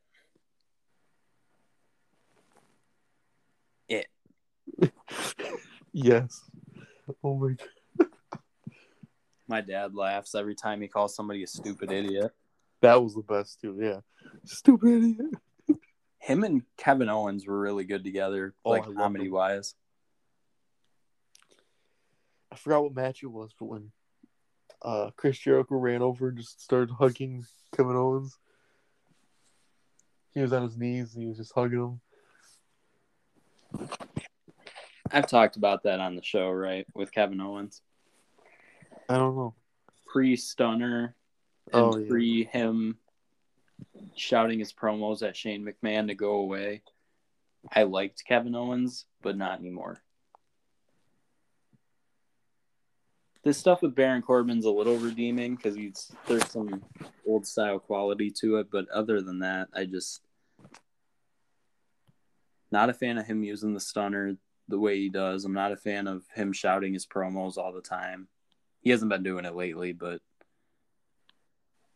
it. 3.89 4.07
yes. 5.93 6.41
Oh 7.23 7.35
my 7.35 7.55
god. 7.99 8.07
My 9.47 9.61
dad 9.61 9.93
laughs 9.93 10.35
every 10.35 10.55
time 10.55 10.81
he 10.81 10.87
calls 10.87 11.15
somebody 11.15 11.43
a 11.43 11.47
stupid 11.47 11.91
idiot. 11.91 12.31
That 12.81 13.01
was 13.01 13.13
the 13.13 13.21
best 13.21 13.61
too. 13.61 13.77
Yeah, 13.79 13.99
stupid 14.45 14.89
idiot. 14.89 15.33
Him 16.19 16.43
and 16.43 16.63
Kevin 16.77 17.09
Owens 17.09 17.45
were 17.45 17.59
really 17.59 17.83
good 17.83 18.03
together, 18.03 18.55
Oh, 18.63 18.71
like 18.71 18.85
comedy 18.95 19.29
wise. 19.29 19.75
I 22.51 22.55
forgot 22.55 22.83
what 22.83 22.95
match 22.95 23.23
it 23.23 23.27
was, 23.27 23.51
but 23.59 23.65
when 23.65 23.91
uh, 24.83 25.11
Chris 25.15 25.37
Jericho 25.37 25.75
ran 25.75 26.01
over 26.01 26.29
and 26.29 26.37
just 26.37 26.61
started 26.61 26.93
hugging 26.93 27.45
Kevin 27.75 27.95
Owens, 27.95 28.37
he 30.33 30.41
was 30.41 30.53
on 30.53 30.63
his 30.63 30.77
knees 30.77 31.13
and 31.13 31.23
he 31.23 31.27
was 31.29 31.37
just 31.37 31.53
hugging 31.53 31.79
him. 31.79 32.01
I've 35.11 35.27
talked 35.27 35.57
about 35.57 35.83
that 35.83 35.99
on 35.99 36.15
the 36.15 36.23
show, 36.23 36.49
right, 36.49 36.87
with 36.95 37.11
Kevin 37.11 37.39
Owens. 37.39 37.81
I 39.09 39.17
don't 39.17 39.35
know. 39.35 39.53
Pre 40.07 40.35
Stunner 40.35 41.15
and 41.71 41.81
Oh, 41.81 41.97
yeah. 41.97 42.09
pre 42.09 42.43
him 42.45 42.97
shouting 44.15 44.59
his 44.59 44.73
promos 44.73 45.27
at 45.27 45.35
Shane 45.37 45.65
McMahon 45.65 46.07
to 46.07 46.15
go 46.15 46.35
away. 46.35 46.81
I 47.71 47.83
liked 47.83 48.25
Kevin 48.25 48.55
Owens, 48.55 49.05
but 49.21 49.37
not 49.37 49.59
anymore. 49.59 50.02
This 53.43 53.57
stuff 53.57 53.81
with 53.81 53.93
Baron 53.93 54.21
Corbin's 54.21 54.63
a 54.63 54.71
little 54.71 54.95
redeeming 54.97 55.55
because 55.55 55.77
there's 56.27 56.49
some 56.49 56.81
old 57.27 57.45
style 57.45 57.77
quality 57.77 58.31
to 58.39 58.57
it, 58.57 58.67
but 58.71 58.87
other 58.89 59.21
than 59.21 59.39
that, 59.39 59.67
I 59.73 59.83
just 59.83 60.21
not 62.71 62.89
a 62.89 62.93
fan 62.93 63.17
of 63.17 63.27
him 63.27 63.43
using 63.43 63.73
the 63.73 63.81
stunner 63.81 64.37
the 64.69 64.79
way 64.79 64.97
he 64.97 65.09
does. 65.09 65.43
I'm 65.43 65.53
not 65.53 65.73
a 65.73 65.77
fan 65.77 66.07
of 66.07 66.23
him 66.33 66.53
shouting 66.53 66.93
his 66.93 67.05
promos 67.05 67.57
all 67.57 67.73
the 67.73 67.81
time. 67.81 68.29
He 68.81 68.91
hasn't 68.91 69.11
been 69.11 69.23
doing 69.23 69.43
it 69.43 69.55
lately, 69.55 69.91
but 69.91 70.21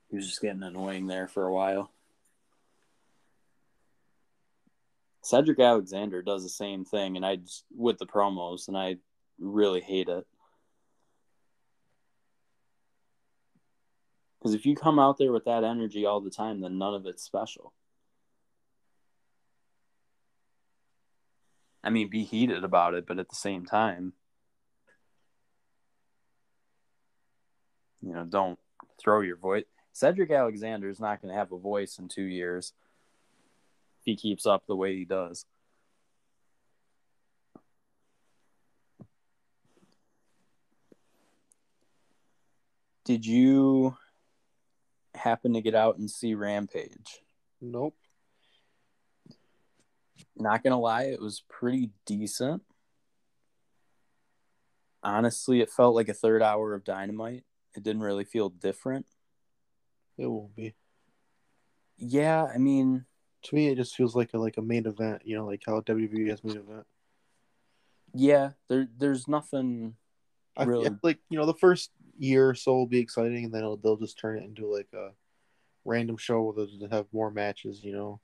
he 0.09 0.17
was 0.17 0.27
just 0.27 0.41
getting 0.41 0.63
annoying 0.63 1.07
there 1.07 1.29
for 1.29 1.45
a 1.45 1.53
while. 1.53 1.91
Cedric 5.21 5.59
Alexander 5.59 6.21
does 6.21 6.43
the 6.43 6.49
same 6.49 6.85
thing, 6.85 7.15
and 7.15 7.25
I 7.25 7.39
with 7.75 7.97
the 7.97 8.05
promos, 8.05 8.67
and 8.67 8.77
I 8.77 8.97
really 9.39 9.81
hate 9.81 10.09
it. 10.09 10.27
Because 14.47 14.55
if 14.55 14.65
you 14.65 14.77
come 14.77 14.97
out 14.97 15.17
there 15.17 15.33
with 15.33 15.43
that 15.43 15.65
energy 15.65 16.05
all 16.05 16.21
the 16.21 16.29
time, 16.29 16.61
then 16.61 16.77
none 16.77 16.93
of 16.93 17.05
it's 17.05 17.21
special. 17.21 17.73
I 21.83 21.89
mean, 21.89 22.09
be 22.09 22.23
heated 22.23 22.63
about 22.63 22.93
it, 22.93 23.05
but 23.05 23.19
at 23.19 23.27
the 23.27 23.35
same 23.35 23.65
time, 23.65 24.13
you 28.01 28.13
know, 28.13 28.23
don't 28.23 28.57
throw 28.97 29.19
your 29.19 29.35
voice. 29.35 29.65
Cedric 29.91 30.31
Alexander 30.31 30.87
is 30.87 31.01
not 31.01 31.21
going 31.21 31.33
to 31.33 31.37
have 31.37 31.51
a 31.51 31.59
voice 31.59 31.99
in 31.99 32.07
two 32.07 32.23
years 32.23 32.71
if 33.99 34.05
he 34.05 34.15
keeps 34.15 34.45
up 34.45 34.65
the 34.65 34.77
way 34.77 34.95
he 34.95 35.03
does. 35.03 35.45
Did 43.03 43.25
you 43.25 43.97
happen 45.17 45.53
to 45.53 45.61
get 45.61 45.75
out 45.75 45.97
and 45.97 46.09
see 46.09 46.33
Rampage? 46.35 47.21
Nope. 47.61 47.95
Not 50.35 50.63
gonna 50.63 50.79
lie, 50.79 51.03
it 51.03 51.21
was 51.21 51.43
pretty 51.49 51.91
decent. 52.05 52.63
Honestly, 55.03 55.61
it 55.61 55.69
felt 55.71 55.95
like 55.95 56.09
a 56.09 56.13
third 56.13 56.41
hour 56.41 56.73
of 56.73 56.83
dynamite. 56.83 57.43
It 57.75 57.83
didn't 57.83 58.01
really 58.01 58.23
feel 58.25 58.49
different. 58.49 59.05
It 60.17 60.27
won't 60.27 60.55
be. 60.55 60.73
Yeah, 61.97 62.45
I 62.53 62.57
mean, 62.57 63.05
To 63.43 63.55
me, 63.55 63.67
it 63.69 63.75
just 63.75 63.95
feels 63.95 64.15
like 64.15 64.33
a 64.33 64.37
like 64.37 64.57
a 64.57 64.61
main 64.61 64.85
event. 64.87 65.21
You 65.25 65.37
know, 65.37 65.45
like 65.45 65.63
how 65.65 65.79
WWE 65.81 66.29
has 66.29 66.43
main 66.43 66.57
event. 66.57 66.85
yeah, 68.13 68.51
there 68.67 68.87
there's 68.97 69.27
nothing 69.27 69.95
I 70.55 70.65
feel 70.65 70.81
Really? 70.81 70.97
like 71.03 71.19
you 71.29 71.37
know 71.37 71.45
the 71.45 71.53
first 71.53 71.91
year 72.17 72.49
or 72.49 72.55
so 72.55 72.73
will 72.73 72.87
be 72.87 72.99
exciting, 72.99 73.45
and 73.45 73.53
then 73.53 73.61
they'll 73.83 73.97
just 73.97 74.17
turn 74.19 74.37
it 74.37 74.43
into 74.43 74.71
like 74.71 74.89
a 74.93 75.09
random 75.85 76.17
show 76.17 76.41
where 76.41 76.65
they'll 76.65 76.89
have 76.89 77.07
more 77.11 77.31
matches. 77.31 77.83
You 77.83 77.93
know. 77.93 78.19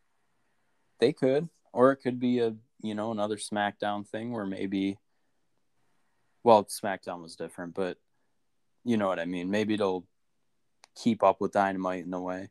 they 0.99 1.13
could, 1.13 1.49
or 1.71 1.91
it 1.91 1.97
could 1.97 2.19
be 2.19 2.39
a 2.39 2.55
you 2.81 2.95
know 2.95 3.11
another 3.11 3.37
SmackDown 3.37 4.07
thing 4.07 4.31
where 4.31 4.45
maybe, 4.45 4.97
well, 6.43 6.65
SmackDown 6.65 7.21
was 7.21 7.35
different, 7.35 7.73
but 7.73 7.97
you 8.83 8.97
know 8.97 9.07
what 9.07 9.19
I 9.19 9.25
mean. 9.25 9.49
Maybe 9.49 9.75
it'll 9.75 10.05
keep 10.95 11.23
up 11.23 11.41
with 11.41 11.53
Dynamite 11.53 12.05
in 12.05 12.13
a 12.13 12.21
way. 12.21 12.49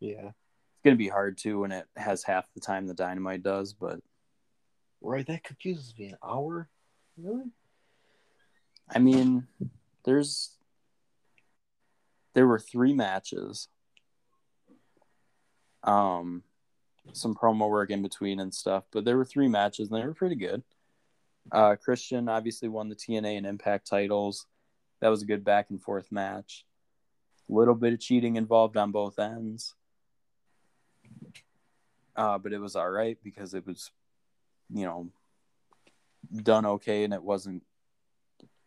Yeah. 0.00 0.28
It's 0.28 0.84
gonna 0.84 0.96
be 0.96 1.08
hard 1.08 1.38
too 1.38 1.60
when 1.60 1.72
it 1.72 1.86
has 1.96 2.24
half 2.24 2.46
the 2.54 2.60
time 2.60 2.86
the 2.86 2.94
Dynamite 2.94 3.42
does, 3.42 3.72
but 3.72 4.00
Right. 5.04 5.26
That 5.26 5.42
confuses 5.42 5.92
me. 5.98 6.06
An 6.06 6.18
hour. 6.22 6.68
Really? 7.16 7.50
I 8.88 9.00
mean, 9.00 9.48
there's 10.04 10.56
there 12.34 12.46
were 12.46 12.58
three 12.58 12.94
matches. 12.94 13.68
Um 15.82 16.42
some 17.12 17.34
promo 17.34 17.68
work 17.68 17.90
in 17.90 18.02
between 18.02 18.38
and 18.38 18.54
stuff, 18.54 18.84
but 18.92 19.04
there 19.04 19.16
were 19.16 19.24
three 19.24 19.48
matches 19.48 19.90
and 19.90 20.00
they 20.00 20.06
were 20.06 20.14
pretty 20.14 20.36
good. 20.36 20.62
Uh 21.50 21.76
Christian 21.76 22.28
obviously 22.28 22.68
won 22.68 22.88
the 22.88 22.96
TNA 22.96 23.38
and 23.38 23.46
Impact 23.46 23.86
titles. 23.86 24.46
That 25.00 25.08
was 25.08 25.22
a 25.22 25.26
good 25.26 25.44
back 25.44 25.70
and 25.70 25.82
forth 25.82 26.12
match. 26.12 26.64
A 27.50 27.52
little 27.52 27.74
bit 27.74 27.92
of 27.92 28.00
cheating 28.00 28.36
involved 28.36 28.76
on 28.76 28.92
both 28.92 29.18
ends. 29.18 29.74
Uh, 32.14 32.38
but 32.38 32.52
it 32.52 32.58
was 32.58 32.76
all 32.76 32.90
right 32.90 33.18
because 33.24 33.54
it 33.54 33.66
was, 33.66 33.90
you 34.72 34.84
know, 34.84 35.08
done 36.42 36.66
okay 36.66 37.04
and 37.04 37.12
it 37.12 37.22
wasn't 37.22 37.62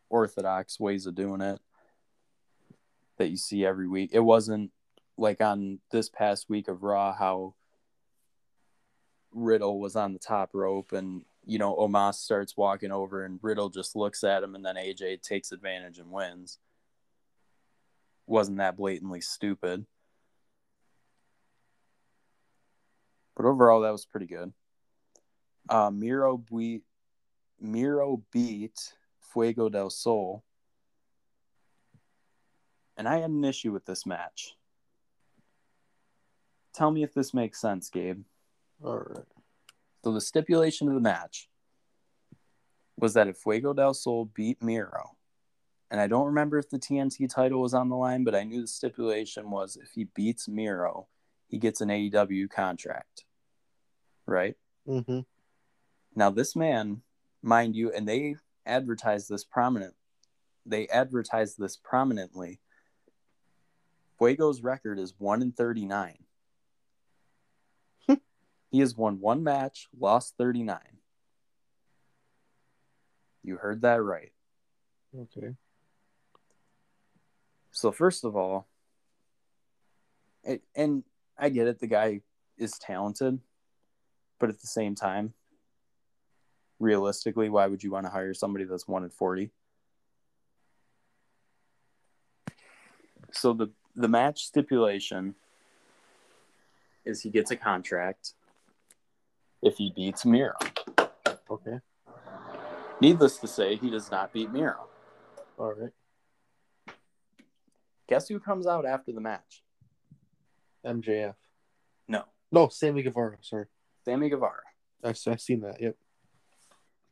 orthodox 0.09 0.79
ways 0.79 1.05
of 1.05 1.15
doing 1.15 1.41
it 1.41 1.59
that 3.17 3.29
you 3.29 3.37
see 3.37 3.65
every 3.65 3.87
week. 3.87 4.11
It 4.13 4.19
wasn't 4.19 4.71
like 5.17 5.41
on 5.41 5.79
this 5.91 6.09
past 6.09 6.49
week 6.49 6.67
of 6.67 6.83
Raw 6.83 7.13
how 7.13 7.55
Riddle 9.33 9.79
was 9.79 9.95
on 9.95 10.13
the 10.13 10.19
top 10.19 10.51
rope 10.53 10.93
and 10.93 11.23
you 11.45 11.59
know 11.59 11.75
Omos 11.75 12.15
starts 12.15 12.55
walking 12.57 12.91
over 12.91 13.23
and 13.23 13.39
Riddle 13.41 13.69
just 13.69 13.95
looks 13.95 14.23
at 14.23 14.43
him 14.43 14.55
and 14.55 14.65
then 14.65 14.75
AJ 14.75 15.21
takes 15.21 15.51
advantage 15.51 15.99
and 15.99 16.11
wins. 16.11 16.57
Wasn't 18.27 18.57
that 18.57 18.77
blatantly 18.77 19.21
stupid. 19.21 19.85
But 23.35 23.45
overall 23.45 23.81
that 23.81 23.91
was 23.91 24.05
pretty 24.05 24.27
good. 24.27 24.53
Uh 25.69 25.91
Miro 25.91 26.37
beat 26.37 26.83
Miro 27.59 28.23
beat 28.31 28.93
Fuego 29.33 29.67
del 29.69 29.89
Sol. 29.89 30.44
And 32.97 33.07
I 33.07 33.17
had 33.17 33.29
an 33.29 33.43
issue 33.43 33.71
with 33.71 33.85
this 33.85 34.05
match. 34.05 34.55
Tell 36.73 36.91
me 36.91 37.03
if 37.03 37.13
this 37.13 37.33
makes 37.33 37.59
sense, 37.59 37.89
Gabe. 37.89 38.23
All 38.83 38.97
right. 38.97 39.25
So 40.03 40.11
the 40.11 40.21
stipulation 40.21 40.87
of 40.87 40.93
the 40.93 41.01
match 41.01 41.49
was 42.97 43.13
that 43.13 43.27
if 43.27 43.37
Fuego 43.37 43.73
del 43.73 43.93
Sol 43.93 44.25
beat 44.25 44.61
Miro, 44.61 45.15
and 45.91 45.99
I 45.99 46.07
don't 46.07 46.27
remember 46.27 46.57
if 46.57 46.69
the 46.69 46.79
TNT 46.79 47.29
title 47.29 47.61
was 47.61 47.73
on 47.73 47.89
the 47.89 47.95
line, 47.95 48.23
but 48.23 48.35
I 48.35 48.43
knew 48.43 48.61
the 48.61 48.67
stipulation 48.67 49.49
was 49.49 49.77
if 49.77 49.91
he 49.91 50.05
beats 50.05 50.47
Miro, 50.47 51.07
he 51.47 51.57
gets 51.57 51.81
an 51.81 51.89
AEW 51.89 52.49
contract. 52.49 53.25
Right? 54.25 54.55
Mm-hmm. 54.87 55.21
Now 56.15 56.29
this 56.31 56.55
man, 56.55 57.01
mind 57.41 57.75
you, 57.75 57.91
and 57.91 58.07
they 58.07 58.35
advertised 58.65 59.29
this 59.29 59.43
prominent. 59.43 59.93
They 60.65 60.87
advertised 60.87 61.59
this 61.59 61.77
prominently. 61.77 62.59
Fuego's 64.19 64.61
record 64.61 64.99
is 64.99 65.13
one 65.17 65.41
in 65.41 65.51
thirty 65.51 65.85
nine. 65.85 66.17
he 68.71 68.79
has 68.79 68.95
won 68.95 69.19
one 69.19 69.43
match, 69.43 69.87
lost 69.97 70.35
thirty 70.37 70.63
nine. 70.63 70.99
You 73.43 73.57
heard 73.57 73.81
that 73.81 74.01
right. 74.01 74.31
Okay. 75.15 75.55
So 77.71 77.91
first 77.91 78.23
of 78.23 78.35
all, 78.35 78.67
it, 80.43 80.63
and 80.75 81.03
I 81.37 81.49
get 81.49 81.67
it, 81.67 81.79
the 81.79 81.87
guy 81.87 82.21
is 82.57 82.77
talented, 82.79 83.39
but 84.39 84.49
at 84.49 84.61
the 84.61 84.67
same 84.67 84.95
time, 84.95 85.33
realistically, 86.79 87.49
why 87.49 87.67
would 87.67 87.83
you 87.83 87.91
want 87.91 88.05
to 88.05 88.11
hire 88.11 88.33
somebody 88.33 88.65
that's 88.65 88.87
one 88.87 89.03
in 89.03 89.09
forty? 89.09 89.51
So 93.31 93.53
the 93.53 93.67
the 93.95 94.07
match 94.07 94.45
stipulation 94.45 95.35
is 97.05 97.21
he 97.21 97.29
gets 97.29 97.51
a 97.51 97.55
contract 97.55 98.33
if 99.61 99.77
he 99.77 99.91
beats 99.95 100.25
Miro. 100.25 100.55
Okay. 101.49 101.79
Needless 102.99 103.37
to 103.37 103.47
say, 103.47 103.75
he 103.75 103.89
does 103.89 104.09
not 104.11 104.33
beat 104.33 104.51
Miro. 104.51 104.87
All 105.57 105.73
right. 105.73 105.91
Guess 108.07 108.27
who 108.27 108.39
comes 108.39 108.67
out 108.67 108.85
after 108.85 109.11
the 109.11 109.21
match? 109.21 109.63
MJF. 110.85 111.35
No, 112.07 112.23
No, 112.51 112.67
Sammy 112.67 113.01
Guevara. 113.01 113.37
Sorry, 113.41 113.65
Sammy 114.03 114.29
Guevara. 114.29 114.61
I've, 115.03 115.17
I've 115.27 115.41
seen 115.41 115.61
that. 115.61 115.81
Yep. 115.81 115.95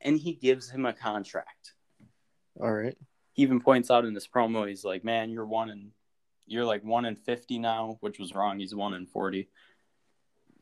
And 0.02 0.20
he 0.20 0.34
gives 0.34 0.70
him 0.70 0.86
a 0.86 0.94
contract. 0.94 1.74
All 2.60 2.72
right. 2.72 2.98
He 3.32 3.42
even 3.42 3.60
points 3.60 3.90
out 3.90 4.06
in 4.06 4.14
this 4.14 4.28
promo, 4.28 4.68
he's 4.68 4.84
like, 4.84 5.04
Man, 5.04 5.32
you're 5.32 5.46
one 5.46 5.70
in 5.70 5.92
you're 6.46 6.66
like 6.66 6.84
one 6.84 7.06
in 7.06 7.16
fifty 7.16 7.60
now, 7.60 7.98
which 8.02 8.20
was 8.20 8.34
wrong. 8.34 8.60
He's 8.60 8.76
one 8.76 8.94
in 8.94 9.06
forty. 9.06 9.50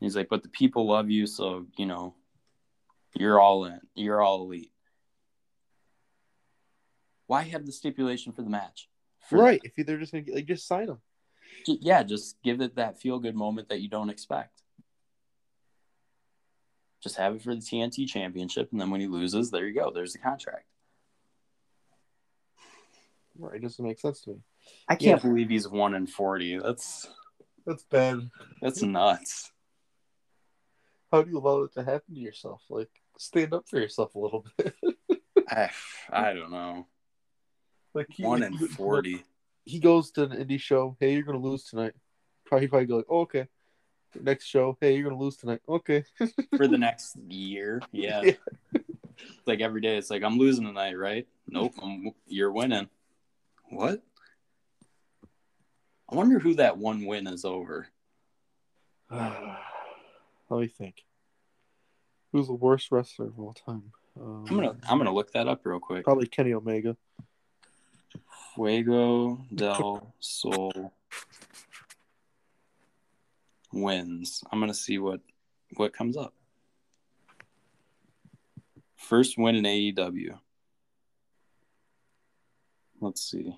He's 0.00 0.16
like, 0.16 0.28
But 0.28 0.42
the 0.42 0.48
people 0.48 0.86
love 0.86 1.10
you, 1.10 1.26
so 1.26 1.66
you 1.76 1.86
know, 1.86 2.14
you're 3.14 3.40
all 3.40 3.64
in. 3.64 3.80
You're 3.94 4.20
all 4.20 4.42
elite. 4.42 4.72
Why 7.26 7.42
have 7.42 7.64
the 7.64 7.72
stipulation 7.72 8.32
for 8.32 8.42
the 8.42 8.50
match? 8.50 8.88
For 9.28 9.38
right. 9.38 9.60
If 9.64 9.86
they're 9.86 9.98
just 9.98 10.12
gonna 10.12 10.24
like 10.32 10.46
just 10.46 10.66
sign 10.66 10.86
them. 10.86 11.00
Yeah, 11.66 12.02
just 12.02 12.36
give 12.42 12.60
it 12.60 12.76
that 12.76 13.00
feel 13.00 13.18
good 13.18 13.36
moment 13.36 13.68
that 13.68 13.80
you 13.80 13.88
don't 13.88 14.10
expect. 14.10 14.62
Just 17.02 17.16
have 17.16 17.34
it 17.34 17.42
for 17.42 17.54
the 17.54 17.60
TNT 17.60 18.06
championship, 18.06 18.70
and 18.70 18.80
then 18.80 18.90
when 18.90 19.00
he 19.00 19.08
loses, 19.08 19.50
there 19.50 19.66
you 19.66 19.74
go. 19.74 19.90
There's 19.90 20.12
the 20.12 20.18
contract. 20.18 20.66
Right. 23.38 23.56
It 23.56 23.62
doesn't 23.62 23.84
make 23.84 23.98
sense 23.98 24.20
to 24.22 24.30
me. 24.30 24.36
I 24.88 24.96
can't 24.96 25.22
believe 25.22 25.48
he's 25.50 25.68
one 25.68 25.94
in 25.94 26.06
forty. 26.06 26.58
That's 26.58 27.08
That's 27.66 27.84
bad. 27.84 28.30
that's 28.60 28.82
nuts. 28.82 29.50
How 31.10 31.22
do 31.22 31.30
you 31.30 31.38
allow 31.38 31.62
it 31.64 31.74
to 31.74 31.82
happen 31.84 32.14
to 32.14 32.20
yourself? 32.20 32.62
Like, 32.70 32.88
stand 33.18 33.52
up 33.52 33.68
for 33.68 33.78
yourself 33.78 34.14
a 34.14 34.18
little 34.18 34.46
bit. 34.58 34.74
I, 35.48 35.70
I 36.10 36.32
don't 36.32 36.50
know. 36.50 36.86
like 37.94 38.06
he, 38.10 38.24
One 38.24 38.42
in 38.42 38.56
forty. 38.68 39.22
He 39.64 39.78
goes 39.78 40.10
to 40.12 40.24
an 40.24 40.30
indie 40.30 40.58
show. 40.60 40.96
Hey, 40.98 41.12
you're 41.14 41.22
gonna 41.22 41.38
lose 41.38 41.64
tonight. 41.64 41.92
Probably 42.46 42.66
probably 42.68 42.86
go 42.86 42.96
like, 42.96 43.06
oh, 43.08 43.20
okay. 43.20 43.46
Next 44.20 44.46
show. 44.46 44.76
Hey, 44.80 44.94
you're 44.96 45.08
gonna 45.08 45.20
lose 45.22 45.36
tonight. 45.36 45.60
Okay. 45.68 46.04
for 46.56 46.66
the 46.66 46.78
next 46.78 47.16
year. 47.28 47.80
Yeah. 47.92 48.22
Yeah. 48.22 48.32
It's 48.74 49.46
like 49.46 49.60
every 49.60 49.80
day. 49.80 49.96
It's 49.98 50.10
like 50.10 50.22
I'm 50.22 50.38
losing 50.38 50.64
tonight, 50.66 50.98
right? 50.98 51.26
Nope. 51.46 51.74
I'm, 51.82 52.10
you're 52.26 52.50
winning. 52.52 52.88
What? 53.70 54.02
I 56.12 56.14
wonder 56.14 56.38
who 56.38 56.54
that 56.56 56.76
one 56.76 57.06
win 57.06 57.26
is 57.26 57.46
over. 57.46 57.88
Let 59.10 59.30
me 60.50 60.66
think. 60.66 61.04
Who's 62.32 62.48
the 62.48 62.52
worst 62.52 62.92
wrestler 62.92 63.28
of 63.28 63.40
all 63.40 63.54
time? 63.54 63.92
Um, 64.20 64.44
I'm 64.48 64.56
gonna 64.56 64.76
I'm 64.88 64.98
gonna 64.98 65.12
look 65.12 65.32
that 65.32 65.48
up 65.48 65.64
real 65.64 65.80
quick. 65.80 66.04
probably 66.04 66.26
Kenny 66.26 66.52
Omega. 66.52 66.98
Fuego 68.54 69.42
del 69.54 70.14
Sol 70.20 70.92
wins. 73.72 74.44
I'm 74.52 74.60
gonna 74.60 74.74
see 74.74 74.98
what 74.98 75.20
what 75.76 75.94
comes 75.94 76.18
up. 76.18 76.34
First 78.96 79.38
win 79.38 79.54
in 79.54 79.64
AEW. 79.64 80.38
Let's 83.00 83.22
see. 83.22 83.56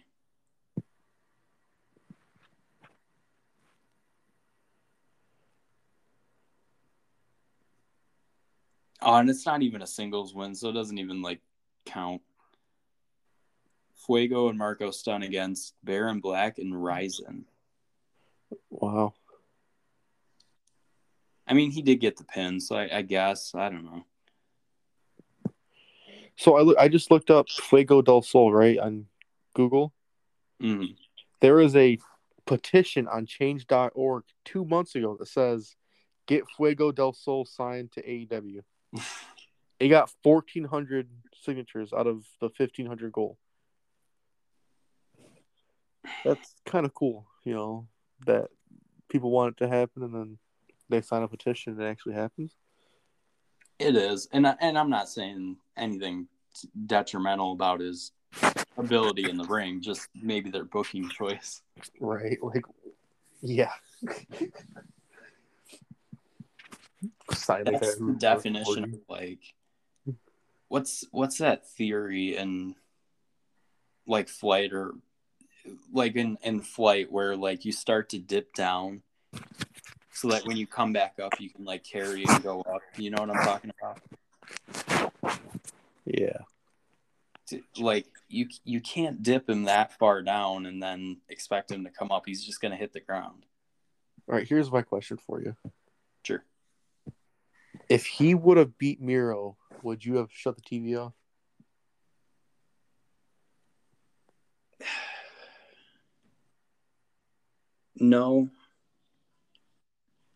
Oh, 9.05 9.17
and 9.17 9.29
it's 9.29 9.45
not 9.45 9.63
even 9.63 9.83
a 9.83 9.87
singles 9.87 10.35
win, 10.35 10.55
so 10.55 10.71
it 10.71 10.73
doesn't 10.73 10.99
even 10.99 11.21
like 11.21 11.41
count. 11.85 12.23
Fuego 14.07 14.49
and 14.49 14.59
Marko 14.59 14.91
Stunt 14.91 15.25
against 15.25 15.75
Baron 15.83 16.21
Black 16.21 16.59
and 16.59 16.73
Ryzen. 16.73 17.45
Wow. 18.71 19.15
I 21.47 21.55
mean, 21.55 21.71
he 21.71 21.83
did 21.83 22.01
get 22.01 22.17
the 22.17 22.25
pin, 22.25 22.61
so 22.61 22.77
I, 22.77 22.99
I 22.99 23.03
guess 23.03 23.55
I 23.55 23.69
don't 23.69 23.85
know. 23.85 24.05
So 26.37 26.75
I 26.75 26.85
I 26.85 26.89
just 26.89 27.11
looked 27.11 27.31
up 27.31 27.49
Fuego 27.49 28.03
del 28.03 28.23
Sol 28.23 28.53
right 28.53 28.79
on 28.79 29.07
Google. 29.55 29.93
Mhm. 30.63 30.97
There 31.41 31.61
is 31.61 31.77
a 31.77 31.99
petition 32.47 33.07
on 33.07 33.27
Change.org 33.27 34.25
two 34.45 34.65
months 34.65 34.95
ago 34.95 35.17
that 35.19 35.29
says, 35.29 35.77
"Get 36.27 36.45
Fuego 36.57 36.93
del 36.93 37.13
Sol 37.13 37.45
signed 37.45 37.93
to 37.93 38.03
AEW." 38.03 38.63
It 39.81 39.89
got 39.89 40.11
fourteen 40.23 40.65
hundred 40.65 41.09
signatures 41.43 41.93
out 41.93 42.07
of 42.07 42.25
the 42.41 42.51
fifteen 42.51 42.87
hundred 42.87 43.13
goal. 43.13 43.39
That's 46.25 46.55
kind 46.67 46.87
of 46.87 46.95
cool, 46.95 47.27
you 47.45 47.55
know, 47.55 47.87
that 48.27 48.49
people 49.09 49.31
want 49.31 49.57
it 49.57 49.65
to 49.65 49.69
happen, 49.69 50.03
and 50.03 50.15
then 50.15 50.39
they 50.89 51.01
sign 51.01 51.23
a 51.23 51.29
petition 51.29 51.73
and 51.73 51.83
it 51.83 51.87
actually 51.87 52.15
happens. 52.15 52.53
It 53.79 53.97
is, 53.97 54.29
and 54.33 54.47
I, 54.47 54.55
and 54.61 54.79
I'm 54.79 54.91
not 54.91 55.09
saying 55.09 55.57
anything 55.77 56.29
detrimental 56.87 57.53
about 57.53 57.81
his 57.81 58.13
ability 58.79 59.29
in 59.29 59.37
the 59.37 59.45
ring. 59.45 59.81
Just 59.81 60.09
maybe 60.15 60.51
their 60.51 60.65
booking 60.65 61.09
choice. 61.09 61.63
Right. 62.01 62.39
Like, 62.43 62.65
yeah. 63.41 63.73
Like 67.49 67.65
That's 67.65 67.97
the 67.97 68.17
definition 68.19 68.85
of 68.85 69.01
like 69.09 69.41
what's 70.69 71.05
what's 71.11 71.39
that 71.39 71.67
theory 71.67 72.37
in 72.37 72.75
like 74.07 74.29
flight 74.29 74.73
or 74.73 74.93
like 75.93 76.17
in 76.17 76.37
in 76.43 76.61
flight 76.61 77.11
where 77.11 77.37
like 77.37 77.65
you 77.65 77.73
start 77.73 78.11
to 78.11 78.19
dip 78.19 78.53
down 78.55 79.03
so 80.13 80.29
that 80.29 80.47
when 80.47 80.57
you 80.57 80.67
come 80.67 80.93
back 80.93 81.19
up 81.23 81.41
you 81.41 81.51
can 81.51 81.65
like 81.65 81.85
carry 81.85 82.25
and 82.27 82.43
go 82.43 82.61
up. 82.63 82.83
You 82.97 83.11
know 83.11 83.23
what 83.23 83.31
I'm 83.31 83.45
talking 83.45 83.73
about? 83.81 85.41
Yeah. 86.05 86.39
like 87.79 88.07
you 88.29 88.49
you 88.65 88.81
can't 88.81 89.23
dip 89.23 89.49
him 89.49 89.65
that 89.65 89.99
far 89.99 90.23
down 90.23 90.67
and 90.67 90.83
then 90.83 91.19
expect 91.29 91.71
him 91.71 91.85
to 91.85 91.91
come 91.91 92.11
up. 92.11 92.25
He's 92.27 92.45
just 92.45 92.61
gonna 92.61 92.77
hit 92.77 92.93
the 92.93 93.01
ground. 93.01 93.47
All 94.29 94.35
right. 94.35 94.47
Here's 94.47 94.71
my 94.71 94.83
question 94.83 95.19
for 95.19 95.41
you. 95.41 95.57
If 97.89 98.07
he 98.07 98.35
would 98.35 98.57
have 98.57 98.79
beat 98.79 99.01
Miro, 99.01 99.57
would 99.83 100.05
you 100.05 100.17
have 100.17 100.29
shut 100.33 100.57
the 100.57 100.63
TV 100.63 100.99
off? 100.99 101.13
No. 107.97 108.51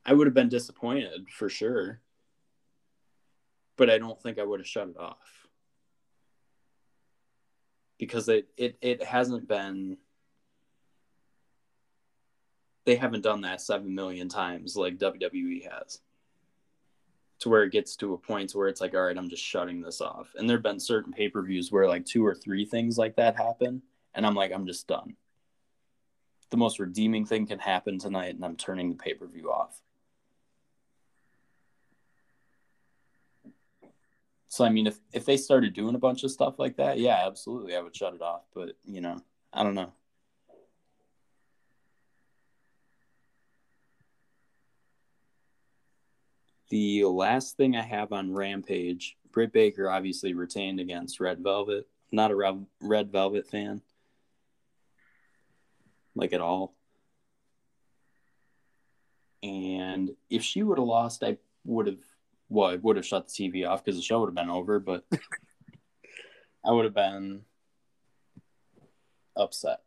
I 0.07 0.13
would 0.13 0.29
have 0.29 0.35
been 0.35 0.49
disappointed 0.49 1.29
for 1.29 1.49
sure. 1.49 2.01
But 3.77 3.91
I 3.91 3.99
don't 3.99 4.19
think 4.23 4.39
I 4.39 4.45
would 4.45 4.61
have 4.61 4.67
shut 4.67 4.89
it 4.89 4.97
off. 4.97 5.49
Because 7.99 8.29
it 8.29 8.49
it, 8.57 8.79
it 8.81 9.03
hasn't 9.03 9.49
been 9.49 9.99
they 12.87 12.95
haven't 12.95 13.23
done 13.23 13.41
that 13.43 13.61
seven 13.61 13.95
million 13.95 14.29
times 14.29 14.77
like 14.77 14.99
WWE 14.99 15.69
has. 15.71 16.01
To 17.41 17.49
where 17.49 17.63
it 17.63 17.71
gets 17.71 17.95
to 17.97 18.15
a 18.15 18.19
point 18.19 18.51
to 18.51 18.59
where 18.59 18.67
it's 18.67 18.81
like, 18.81 18.95
all 18.95 19.03
right, 19.03 19.17
I'm 19.17 19.31
just 19.31 19.45
shutting 19.45 19.81
this 19.81 20.01
off. 20.01 20.29
And 20.35 20.49
there 20.49 20.57
have 20.57 20.63
been 20.63 20.81
certain 20.81 21.13
pay 21.13 21.29
per 21.29 21.43
views 21.43 21.71
where 21.71 21.87
like 21.87 22.05
two 22.05 22.27
or 22.27 22.35
three 22.35 22.65
things 22.65 22.99
like 22.99 23.15
that 23.17 23.37
happen, 23.37 23.83
and 24.15 24.27
I'm 24.27 24.35
like, 24.35 24.53
I'm 24.53 24.67
just 24.67 24.89
done. 24.89 25.15
The 26.51 26.57
most 26.57 26.81
redeeming 26.81 27.27
thing 27.27 27.47
can 27.47 27.59
happen 27.61 27.99
tonight, 27.99 28.35
and 28.35 28.45
I'm 28.45 28.57
turning 28.57 28.89
the 28.89 28.97
pay 28.97 29.15
per 29.15 29.27
view 29.27 29.53
off. 29.53 29.81
So 34.49 34.65
I 34.65 34.71
mean, 34.71 34.87
if 34.87 34.99
if 35.13 35.25
they 35.25 35.37
started 35.37 35.75
doing 35.75 35.95
a 35.95 35.99
bunch 35.99 36.25
of 36.25 36.33
stuff 36.33 36.59
like 36.59 36.77
that, 36.79 36.99
yeah, 36.99 37.25
absolutely, 37.27 37.77
I 37.77 37.81
would 37.81 37.95
shut 37.95 38.15
it 38.15 38.23
off. 38.23 38.43
But 38.55 38.77
you 38.85 39.01
know, 39.01 39.21
I 39.53 39.63
don't 39.63 39.75
know. 39.75 39.93
The 46.71 47.05
last 47.05 47.57
thing 47.57 47.77
I 47.77 47.83
have 47.83 48.13
on 48.13 48.33
Rampage, 48.33 49.17
Britt 49.33 49.53
Baker 49.53 49.91
obviously 49.91 50.35
retained 50.35 50.81
against 50.81 51.21
Red 51.21 51.39
Velvet. 51.41 51.87
Not 52.13 52.31
a 52.31 52.59
Red 52.81 53.13
Velvet 53.13 53.47
fan, 53.47 53.83
like 56.15 56.33
at 56.33 56.41
all. 56.41 56.75
And 59.43 60.11
if 60.31 60.43
she 60.43 60.63
would 60.63 60.79
have 60.79 60.87
lost, 60.87 61.23
I 61.23 61.37
would 61.65 61.87
have 61.87 61.99
well, 62.49 62.71
I 62.71 62.77
would 62.77 62.97
have 62.97 63.07
shut 63.07 63.29
the 63.29 63.51
TV 63.51 63.69
off 63.69 63.85
because 63.85 63.99
the 63.99 64.03
show 64.03 64.21
would 64.21 64.29
have 64.29 64.35
been 64.35 64.51
over, 64.51 64.81
but 64.81 65.05
I 66.65 66.73
would 66.73 66.87
have 66.87 66.95
been 66.95 67.43
upset. 69.37 69.81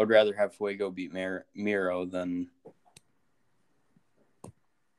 I 0.00 0.02
would 0.02 0.08
rather 0.08 0.34
have 0.34 0.54
Fuego 0.54 0.90
beat 0.90 1.12
Mir- 1.12 1.44
Miro 1.54 2.06
than 2.06 2.48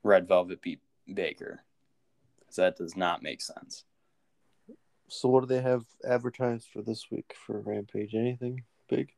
Red 0.04 0.28
Velvet 0.28 0.62
beat 0.62 0.80
Baker. 1.12 1.64
Because 2.39 2.58
that 2.58 2.78
does 2.78 2.95
not 2.95 3.24
make 3.24 3.41
sense. 3.41 3.84
So 5.08 5.28
what 5.28 5.39
do 5.39 5.47
they 5.47 5.64
have 5.64 5.86
advertised 6.08 6.68
for 6.72 6.84
this 6.84 7.10
week 7.10 7.34
for 7.36 7.62
Rampage? 7.62 8.14
Anything 8.14 8.62
big? 8.89 9.14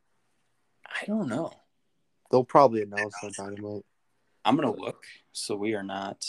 I 0.86 1.04
don't 1.04 1.28
know. 1.28 1.52
They'll 2.30 2.44
probably 2.44 2.80
announce 2.80 3.16
on 3.22 3.32
Dynamite. 3.36 3.84
I'm 4.42 4.56
gonna 4.56 4.74
look. 4.74 5.04
So 5.32 5.54
we 5.54 5.74
are 5.74 5.82
not. 5.82 6.24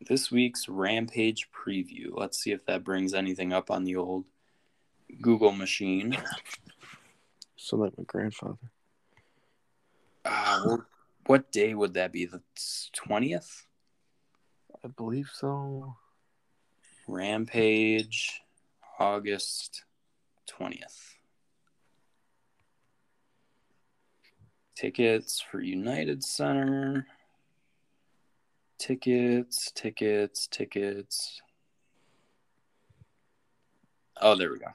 This 0.00 0.30
week's 0.30 0.68
Rampage 0.68 1.48
preview. 1.50 2.10
Let's 2.12 2.38
see 2.38 2.52
if 2.52 2.64
that 2.66 2.84
brings 2.84 3.12
anything 3.12 3.52
up 3.52 3.72
on 3.72 3.82
the 3.82 3.96
old 3.96 4.26
Google 5.20 5.52
machine. 5.52 6.16
So 7.56 7.76
like 7.76 7.96
my 7.98 8.04
grandfather. 8.04 8.56
Uh, 10.24 10.62
what- 10.64 10.86
what 11.26 11.52
day 11.52 11.72
would 11.74 11.94
that 11.94 12.10
be? 12.12 12.24
The 12.26 12.42
twentieth. 12.92 13.66
I 14.84 14.88
believe 14.88 15.30
so. 15.32 15.96
Rampage, 17.06 18.42
August 18.98 19.84
twentieth. 20.46 21.14
Tickets 24.74 25.40
for 25.40 25.60
United 25.60 26.24
Center. 26.24 27.06
Tickets, 28.78 29.70
tickets, 29.72 30.48
tickets. 30.48 31.40
Oh, 34.20 34.34
there 34.34 34.50
we 34.50 34.58
go. 34.58 34.66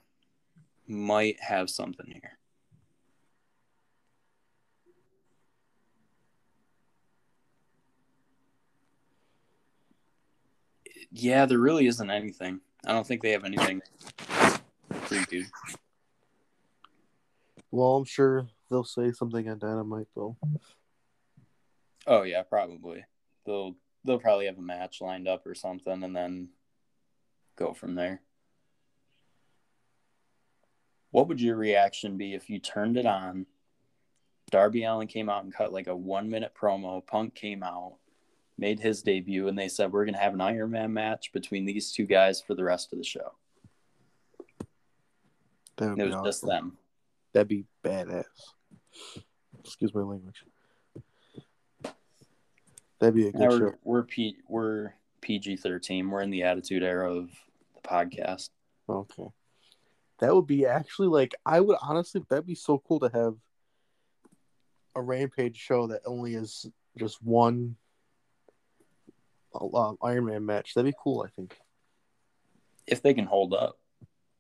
Might 0.88 1.40
have 1.42 1.70
something 1.70 2.06
here. 2.06 2.38
Yeah, 11.12 11.46
there 11.46 11.60
really 11.60 11.88
isn't 11.88 12.10
anything. 12.10 12.62
I 12.86 12.94
don't 12.94 13.06
think 13.06 13.22
they 13.22 13.32
have 13.32 13.44
anything. 13.44 13.82
Well, 17.72 17.96
I'm 17.96 18.06
sure 18.06 18.48
they'll 18.70 18.84
say 18.84 19.12
something 19.12 19.50
on 19.50 19.60
Dynamite 19.60 20.08
though. 20.16 20.38
Oh 22.06 22.24
yeah, 22.24 22.44
probably. 22.44 23.04
They'll 23.46 23.76
they'll 24.06 24.20
probably 24.20 24.46
have 24.46 24.58
a 24.58 24.62
match 24.62 25.02
lined 25.02 25.28
up 25.28 25.46
or 25.46 25.56
something 25.56 26.04
and 26.04 26.16
then 26.16 26.50
go 27.58 27.74
from 27.74 27.96
there. 27.96 28.22
What 31.18 31.30
would 31.30 31.42
your 31.42 31.56
reaction 31.56 32.16
be 32.16 32.36
if 32.36 32.48
you 32.48 32.60
turned 32.60 32.96
it 32.96 33.08
on? 33.08 33.48
Darby 34.52 34.84
Allin 34.84 35.08
came 35.08 35.30
out 35.30 35.44
and 35.44 35.52
cut 35.52 35.74
like 35.74 35.88
a 35.88 35.96
one 35.96 36.30
minute 36.30 36.52
promo. 36.56 37.04
Punk 37.04 37.34
came 37.34 37.64
out, 37.64 37.96
made 38.60 38.80
his 38.80 39.02
debut, 39.02 39.48
and 39.48 39.58
they 39.58 39.68
said 39.68 39.92
we're 39.92 40.06
gonna 40.06 40.20
have 40.20 40.36
an 40.36 40.42
Iron 40.42 40.70
Man 40.70 40.94
match 40.94 41.32
between 41.34 41.66
these 41.66 41.92
two 41.92 42.06
guys 42.06 42.40
for 42.40 42.54
the 42.54 42.64
rest 42.64 42.94
of 42.94 43.00
the 43.00 43.04
show. 43.04 43.32
That 45.78 45.90
would 45.90 46.00
it 46.02 46.06
was 46.06 46.24
just 46.24 46.46
them. 46.46 46.78
That'd 47.34 47.48
be 47.48 47.66
badass. 47.84 48.26
Excuse 49.66 49.96
my 49.96 50.02
language. 50.02 50.44
That'd 53.00 53.16
be 53.16 53.30
a 53.30 53.32
good 53.32 53.42
Now 53.42 53.50
show. 53.50 53.58
we're 53.58 53.78
we're, 53.84 54.04
P, 54.04 54.36
we're 54.48 54.94
PG 55.22 55.58
thirteen. 55.58 56.12
We're 56.12 56.22
in 56.22 56.30
the 56.30 56.44
attitude 56.44 56.84
era 56.84 57.12
of 57.12 57.32
the 57.74 57.82
podcast. 57.82 58.50
Okay. 58.88 59.32
That 60.20 60.34
would 60.34 60.48
be 60.48 60.66
actually 60.66 61.08
like 61.10 61.36
I 61.46 61.60
would 61.60 61.78
honestly 61.82 62.24
that'd 62.30 62.46
be 62.46 62.56
so 62.56 62.80
cool 62.88 63.00
to 63.02 63.10
have 63.14 63.36
a 64.96 65.02
rampage 65.02 65.58
show 65.58 65.88
that 65.88 66.02
only 66.06 66.34
is 66.34 66.66
just 66.98 67.22
one 67.22 67.76
um, 69.54 69.98
Iron 70.02 70.26
Man 70.26 70.46
match. 70.46 70.74
That'd 70.74 70.92
be 70.92 70.98
cool, 71.02 71.24
I 71.26 71.30
think. 71.30 71.58
if 72.88 73.02
they 73.02 73.14
can 73.14 73.26
hold 73.26 73.54
up. 73.54 73.78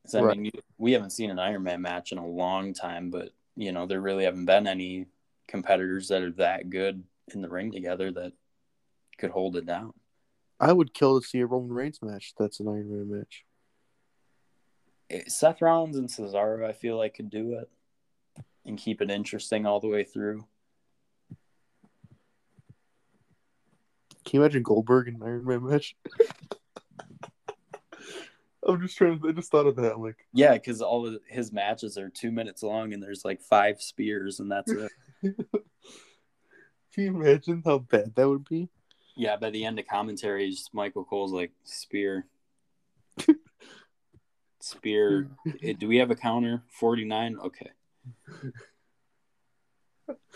'Cause, 0.04 0.16
I 0.16 0.22
Right. 0.22 0.38
mean, 0.38 0.52
we 0.78 0.94
haven't 0.94 1.10
seen 1.10 1.30
an 1.30 1.38
Iron 1.40 1.64
Man 1.64 1.82
match 1.82 2.14
in 2.14 2.18
a 2.18 2.26
long 2.26 2.74
time, 2.74 3.10
but 3.10 3.34
you 3.58 3.72
know 3.74 3.86
there 3.86 4.00
really 4.00 4.24
haven't 4.24 4.46
been 4.46 4.68
any 4.68 5.06
competitors 5.48 6.08
that 6.08 6.22
are 6.22 6.32
that 6.32 6.70
good 6.70 7.04
in 7.34 7.42
the 7.42 7.50
ring 7.50 7.72
together 7.74 8.10
that 8.14 8.32
could 9.18 9.32
hold 9.32 9.58
it 9.58 9.66
down. 9.66 9.94
I 10.62 10.72
would 10.72 10.94
kill 10.94 11.20
to 11.20 11.28
see 11.28 11.40
a 11.42 11.46
Roman 11.46 11.74
Reigns 11.74 12.02
match 12.02 12.34
that's 12.38 12.60
an 12.62 12.68
Iron 12.70 12.90
Man 12.90 13.10
match. 13.20 13.46
Seth 15.28 15.62
Rollins 15.62 15.98
and 15.98 16.10
Cesaro, 16.10 16.68
I 16.68 16.74
feel 16.74 16.98
like 16.98 17.16
could 17.16 17.30
do 17.30 17.54
it 17.54 17.70
and 18.66 18.78
keep 18.78 19.02
it 19.02 19.10
interesting 19.10 19.66
all 19.66 19.80
the 19.80 19.88
way 19.88 20.04
through. 20.04 20.46
Can 24.26 24.40
you 24.40 24.42
imagine 24.42 24.64
Goldberg 24.64 25.08
and 25.08 25.22
an 25.22 25.28
Iron 25.28 25.46
Man 25.46 25.64
match? 25.66 25.96
I'm 28.68 28.82
just 28.82 28.98
trying 28.98 29.18
to 29.22 29.30
I 29.30 29.32
just 29.32 29.50
thought 29.50 29.68
of 29.68 29.78
that. 29.78 30.00
Like 30.00 30.28
Yeah, 30.34 30.54
because 30.54 30.82
all 30.82 31.08
of 31.08 31.18
his 31.30 31.54
matches 31.54 31.98
are 31.98 32.10
two 32.10 32.32
minutes 32.32 32.62
long 32.64 32.92
and 32.92 33.02
there's 33.02 33.24
like 33.24 33.42
five 33.42 33.82
spears 33.82 34.42
and 34.42 34.52
that's 34.52 34.72
it. 34.72 34.92
Can 36.94 37.04
you 37.04 37.16
imagine 37.16 37.62
how 37.64 37.78
bad 37.78 38.16
that 38.16 38.28
would 38.28 38.48
be? 38.50 38.70
yeah, 39.18 39.36
by 39.36 39.50
the 39.50 39.66
end 39.66 39.80
of 39.80 39.88
commentary, 39.88 40.50
just 40.50 40.74
Michael 40.74 41.04
Cole's 41.04 41.34
like 41.34 41.52
spear, 41.64 42.28
spear. 44.68 45.30
Eh, 45.64 45.74
Do 45.78 45.88
we 45.88 45.98
have 45.98 46.12
a 46.12 46.16
counter? 46.16 46.64
Forty 46.70 47.06
nine. 47.06 47.38
Okay. 47.44 47.72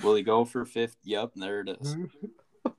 Will 0.03 0.15
he 0.15 0.23
go 0.23 0.43
for 0.45 0.65
fifth? 0.65 0.97
Yep, 1.03 1.31
there 1.35 1.61
it 1.61 1.77
is. 1.79 1.95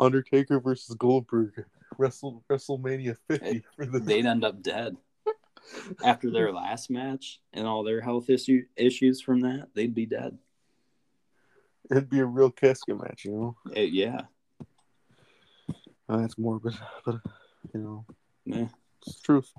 Undertaker 0.00 0.58
versus 0.60 0.94
Goldberg. 0.96 1.64
Wrestle 1.96 2.42
WrestleMania 2.50 3.16
50 3.28 3.62
for 3.76 3.86
the 3.86 4.00
They'd 4.00 4.26
end 4.26 4.44
up 4.44 4.60
dead 4.62 4.96
after 6.04 6.28
their 6.30 6.52
last 6.52 6.90
match 6.90 7.40
and 7.52 7.66
all 7.68 7.84
their 7.84 8.00
health 8.00 8.28
issue 8.28 8.64
issues 8.76 9.20
from 9.20 9.40
that. 9.42 9.68
They'd 9.74 9.94
be 9.94 10.04
dead. 10.06 10.36
It'd 11.90 12.10
be 12.10 12.18
a 12.18 12.24
real 12.26 12.50
casket 12.50 13.00
match, 13.00 13.24
you 13.24 13.30
know. 13.30 13.56
Eh, 13.76 13.82
yeah. 13.92 14.22
Uh, 16.08 16.16
that's 16.16 16.36
morbid, 16.36 16.74
but 17.04 17.20
you 17.72 17.80
know, 17.80 18.04
Eh. 18.52 18.66
It's 19.06 19.20
truth. 19.20 19.52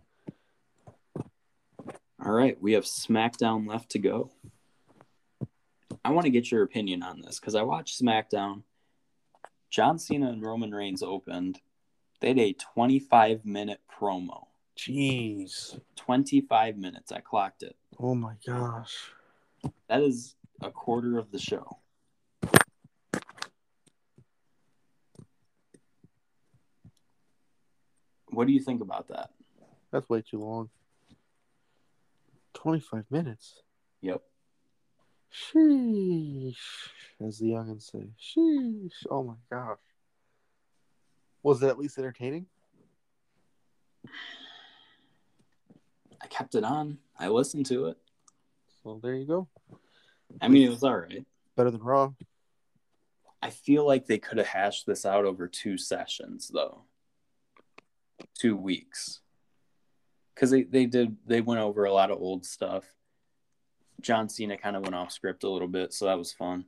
All 2.26 2.32
right, 2.32 2.60
we 2.62 2.74
have 2.74 2.86
SmackDown 2.86 3.68
left 3.68 3.92
to 3.92 4.00
go. 4.00 4.32
I 6.04 6.12
want 6.12 6.26
to 6.26 6.32
get 6.32 6.52
your 6.52 6.64
opinion 6.64 7.04
on 7.04 7.22
this 7.22 7.40
because 7.40 7.56
I 7.56 7.64
watched 7.64 8.02
SmackDown. 8.02 8.64
John 9.70 10.00
Cena 10.00 10.30
and 10.30 10.42
Roman 10.42 10.74
Reigns 10.74 11.04
opened. 11.04 11.60
They 12.22 12.30
had 12.30 12.40
a 12.40 12.54
25 12.54 13.46
minute 13.46 13.82
promo. 13.92 14.46
Jeez. 14.78 15.80
25 15.96 16.78
minutes. 16.78 17.12
I 17.12 17.20
clocked 17.20 17.64
it. 17.64 17.76
Oh 18.00 18.16
my 18.16 18.36
gosh. 18.46 19.12
That 19.88 20.02
is 20.02 20.36
a 20.62 20.72
quarter 20.72 21.18
of 21.18 21.32
the 21.32 21.40
show. 21.40 21.78
What 28.30 28.48
do 28.48 28.54
you 28.54 28.60
think 28.60 28.82
about 28.82 29.08
that? 29.10 29.32
That's 29.96 30.10
way 30.10 30.22
too 30.22 30.40
long. 30.40 30.70
25 32.56 33.06
minutes. 33.10 33.62
Yep. 34.02 34.22
Sheesh. 35.34 36.58
As 37.26 37.40
the 37.40 37.52
youngins 37.52 37.90
say. 37.90 38.10
Sheesh. 38.20 38.92
Oh 39.10 39.24
my 39.24 39.36
gosh. 39.50 39.78
Was 41.44 41.64
it 41.64 41.68
at 41.68 41.80
least 41.80 41.98
entertaining? 41.98 42.46
I 46.22 46.28
kept 46.28 46.56
it 46.56 46.66
on. 46.66 46.98
I 47.18 47.30
listened 47.30 47.68
to 47.68 47.86
it. 47.86 47.98
So 48.84 49.00
there 49.02 49.16
you 49.16 49.26
go. 49.26 49.48
I 50.42 50.50
mean, 50.50 50.68
it 50.68 50.72
was 50.72 50.84
all 50.84 50.98
right. 50.98 51.26
Better 51.56 51.72
than 51.72 51.82
Raw. 51.82 52.12
I 53.42 53.50
feel 53.50 53.88
like 53.88 54.08
they 54.08 54.18
could 54.18 54.40
have 54.40 54.48
hashed 54.48 54.88
this 54.88 55.06
out 55.06 55.24
over 55.24 55.48
two 55.48 55.78
sessions, 55.78 56.52
though. 56.54 56.82
Two 58.38 58.58
weeks. 58.58 59.22
Because 60.36 60.52
they, 60.52 60.64
they 60.64 60.86
did, 60.86 61.16
they 61.26 61.42
went 61.42 61.62
over 61.62 61.86
a 61.86 61.94
lot 61.94 62.12
of 62.12 62.20
old 62.20 62.46
stuff. 62.46 62.86
John 64.02 64.30
Cena 64.30 64.58
kind 64.58 64.76
of 64.76 64.84
went 64.84 64.94
off 64.94 65.12
script 65.12 65.44
a 65.44 65.50
little 65.50 65.68
bit, 65.68 65.94
so 65.94 66.06
that 66.06 66.18
was 66.18 66.34
fun. 66.34 66.66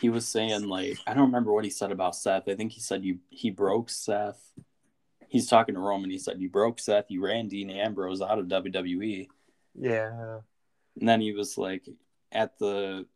He 0.00 0.08
was 0.08 0.26
saying, 0.26 0.66
like, 0.68 0.98
I 1.06 1.14
don't 1.14 1.26
remember 1.26 1.52
what 1.52 1.64
he 1.64 1.70
said 1.70 1.92
about 1.92 2.16
Seth. 2.16 2.48
I 2.48 2.54
think 2.54 2.72
he 2.72 2.80
said 2.80 3.04
you 3.04 3.18
he 3.30 3.50
broke 3.50 3.90
Seth. 3.90 4.40
He's 5.28 5.48
talking 5.48 5.74
to 5.74 5.80
Roman. 5.80 6.10
He 6.10 6.18
said, 6.18 6.40
You 6.40 6.48
broke 6.48 6.78
Seth. 6.78 7.10
You 7.10 7.22
ran 7.22 7.48
Dean 7.48 7.68
Ambrose 7.68 8.22
out 8.22 8.38
of 8.38 8.46
WWE. 8.46 9.28
Yeah. 9.74 10.38
And 10.98 11.08
then 11.08 11.20
he 11.20 11.32
was 11.32 11.58
like, 11.58 11.86
at 12.32 12.58
the 12.58 13.06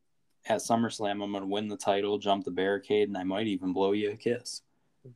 at 0.46 0.60
SummerSlam, 0.60 1.22
I'm 1.22 1.32
gonna 1.32 1.46
win 1.46 1.68
the 1.68 1.76
title, 1.76 2.18
jump 2.18 2.44
the 2.44 2.50
barricade, 2.50 3.08
and 3.08 3.16
I 3.16 3.24
might 3.24 3.46
even 3.46 3.72
blow 3.72 3.92
you 3.92 4.10
a 4.10 4.16
kiss. 4.16 4.62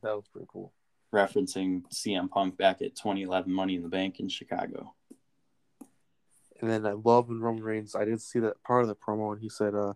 That 0.01 0.15
was 0.15 0.27
pretty 0.31 0.47
cool. 0.51 0.73
Referencing 1.13 1.83
CM 1.91 2.29
Punk 2.29 2.57
back 2.57 2.81
at 2.81 2.95
2011 2.95 3.51
Money 3.51 3.75
in 3.75 3.81
the 3.83 3.87
Bank 3.89 4.19
in 4.19 4.27
Chicago. 4.29 4.93
And 6.59 6.69
then 6.69 6.85
I 6.85 6.93
love 6.93 7.29
when 7.29 7.39
Roman 7.39 7.63
Reigns. 7.63 7.95
I 7.95 8.03
did 8.05 8.21
see 8.21 8.39
that 8.39 8.61
part 8.63 8.81
of 8.81 8.87
the 8.87 8.95
promo, 8.95 9.31
and 9.31 9.41
he 9.41 9.47
said, 9.49 9.75
"Uh, 9.75 9.93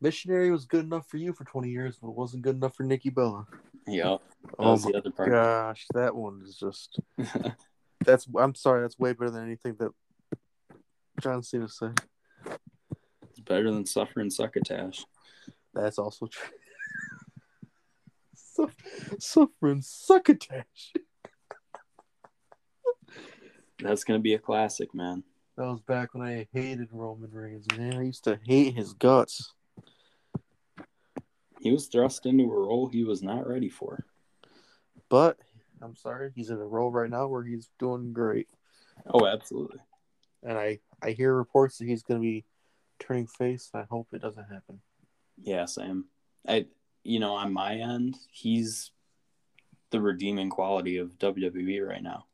Missionary 0.00 0.50
was 0.50 0.64
good 0.64 0.84
enough 0.84 1.08
for 1.08 1.18
you 1.18 1.32
for 1.32 1.44
20 1.44 1.68
years, 1.70 1.98
but 2.00 2.08
it 2.08 2.14
wasn't 2.14 2.42
good 2.42 2.56
enough 2.56 2.74
for 2.74 2.82
Nikki 2.84 3.10
Bella. 3.10 3.46
Yep. 3.86 4.20
That 4.42 4.54
Oh 4.58 4.76
my 4.76 4.90
the 4.90 4.98
other 4.98 5.10
part. 5.10 5.30
gosh, 5.30 5.86
that 5.94 6.14
one 6.14 6.42
is 6.44 6.56
just. 6.56 6.98
That's. 8.04 8.26
I'm 8.38 8.54
sorry. 8.54 8.82
That's 8.82 8.98
way 8.98 9.12
better 9.12 9.30
than 9.30 9.44
anything 9.44 9.76
that 9.78 9.92
John 11.20 11.42
Cena 11.42 11.68
said. 11.68 12.00
It's 13.30 13.40
better 13.40 13.70
than 13.70 13.86
suffering 13.86 14.30
succotash. 14.30 15.04
That's 15.74 15.98
also 15.98 16.26
true. 16.26 16.48
Suff- 18.54 18.76
Suffering 19.18 19.82
succotash. 19.82 20.94
That's 23.80 24.04
gonna 24.04 24.20
be 24.20 24.34
a 24.34 24.38
classic, 24.38 24.94
man. 24.94 25.24
That 25.56 25.66
was 25.66 25.80
back 25.80 26.14
when 26.14 26.26
I 26.26 26.46
hated 26.52 26.88
Roman 26.92 27.30
Reigns, 27.30 27.66
man. 27.76 27.94
I 27.94 28.02
used 28.02 28.24
to 28.24 28.38
hate 28.44 28.74
his 28.74 28.92
guts. 28.92 29.52
He 31.60 31.72
was 31.72 31.86
thrust 31.86 32.26
into 32.26 32.44
a 32.44 32.48
role 32.48 32.88
he 32.88 33.04
was 33.04 33.22
not 33.22 33.46
ready 33.48 33.68
for. 33.68 34.04
But 35.08 35.38
I'm 35.80 35.96
sorry, 35.96 36.32
he's 36.34 36.50
in 36.50 36.56
a 36.56 36.66
role 36.66 36.90
right 36.90 37.10
now 37.10 37.26
where 37.26 37.42
he's 37.42 37.70
doing 37.78 38.12
great. 38.12 38.48
Oh, 39.12 39.26
absolutely. 39.26 39.78
And 40.42 40.58
I, 40.58 40.80
I 41.02 41.10
hear 41.10 41.34
reports 41.34 41.78
that 41.78 41.86
he's 41.86 42.02
going 42.02 42.20
to 42.20 42.24
be 42.24 42.44
turning 42.98 43.26
face. 43.26 43.70
I 43.74 43.82
hope 43.82 44.08
it 44.12 44.22
doesn't 44.22 44.44
happen. 44.44 44.80
Yeah, 45.42 45.64
Sam. 45.64 46.06
I, 46.46 46.66
you 47.04 47.20
know, 47.20 47.34
on 47.34 47.52
my 47.52 47.76
end, 47.76 48.16
he's 48.30 48.90
the 49.90 50.00
redeeming 50.00 50.50
quality 50.50 50.96
of 50.96 51.18
WWE 51.18 51.86
right 51.86 52.02
now. 52.02 52.24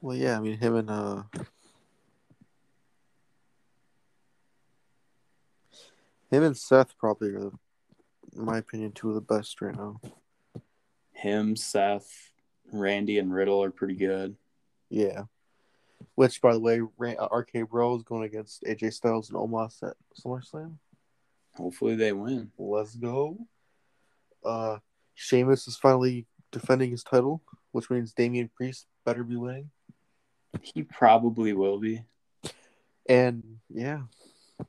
Well, 0.00 0.16
yeah, 0.16 0.36
I 0.36 0.40
mean, 0.40 0.56
him 0.58 0.76
and 0.76 0.90
uh, 0.90 1.22
him 6.30 6.42
and 6.42 6.56
Seth 6.56 6.96
probably 6.96 7.30
are, 7.30 7.52
in 8.36 8.44
my 8.44 8.58
opinion, 8.58 8.92
two 8.92 9.08
of 9.08 9.14
the 9.14 9.20
best 9.20 9.60
right 9.60 9.76
now. 9.76 10.00
Him, 11.12 11.56
Seth, 11.56 12.30
Randy, 12.72 13.18
and 13.18 13.32
Riddle 13.32 13.62
are 13.62 13.70
pretty 13.70 13.94
good. 13.94 14.36
Yeah. 14.88 15.24
Which, 16.14 16.40
by 16.40 16.54
the 16.54 16.60
way, 16.60 16.80
RK 16.80 17.68
Bro 17.68 17.96
is 17.96 18.02
going 18.02 18.24
against 18.24 18.62
AJ 18.64 18.94
Styles 18.94 19.28
and 19.28 19.38
Omos 19.38 19.82
at 19.82 19.96
SummerSlam. 20.18 20.76
Hopefully, 21.56 21.96
they 21.96 22.12
win. 22.12 22.50
Let's 22.58 22.94
go. 22.94 23.38
Uh, 24.44 24.78
Sheamus 25.14 25.66
is 25.68 25.76
finally 25.76 26.26
defending 26.52 26.90
his 26.90 27.02
title, 27.04 27.42
which 27.72 27.90
means 27.90 28.12
Damian 28.12 28.50
Priest 28.54 28.86
better 29.04 29.22
be 29.24 29.36
winning. 29.36 29.70
He 30.62 30.82
probably 30.82 31.52
will 31.52 31.78
be. 31.78 32.02
And 33.08 33.58
yeah, 33.68 34.02
I 34.60 34.64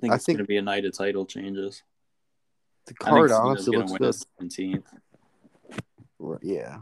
think 0.00 0.12
I 0.12 0.16
it's 0.16 0.24
think- 0.24 0.38
going 0.38 0.44
to 0.44 0.48
be 0.48 0.56
a 0.56 0.62
night 0.62 0.84
of 0.84 0.92
title 0.96 1.24
changes. 1.26 1.82
the 2.86 2.94
card 2.94 3.30
honestly 3.30 3.76
looks 3.76 3.92
win 3.92 3.98
good. 3.98 4.14
the 4.14 4.44
17th. 4.44 4.82
Right, 6.18 6.40
Yeah. 6.42 6.78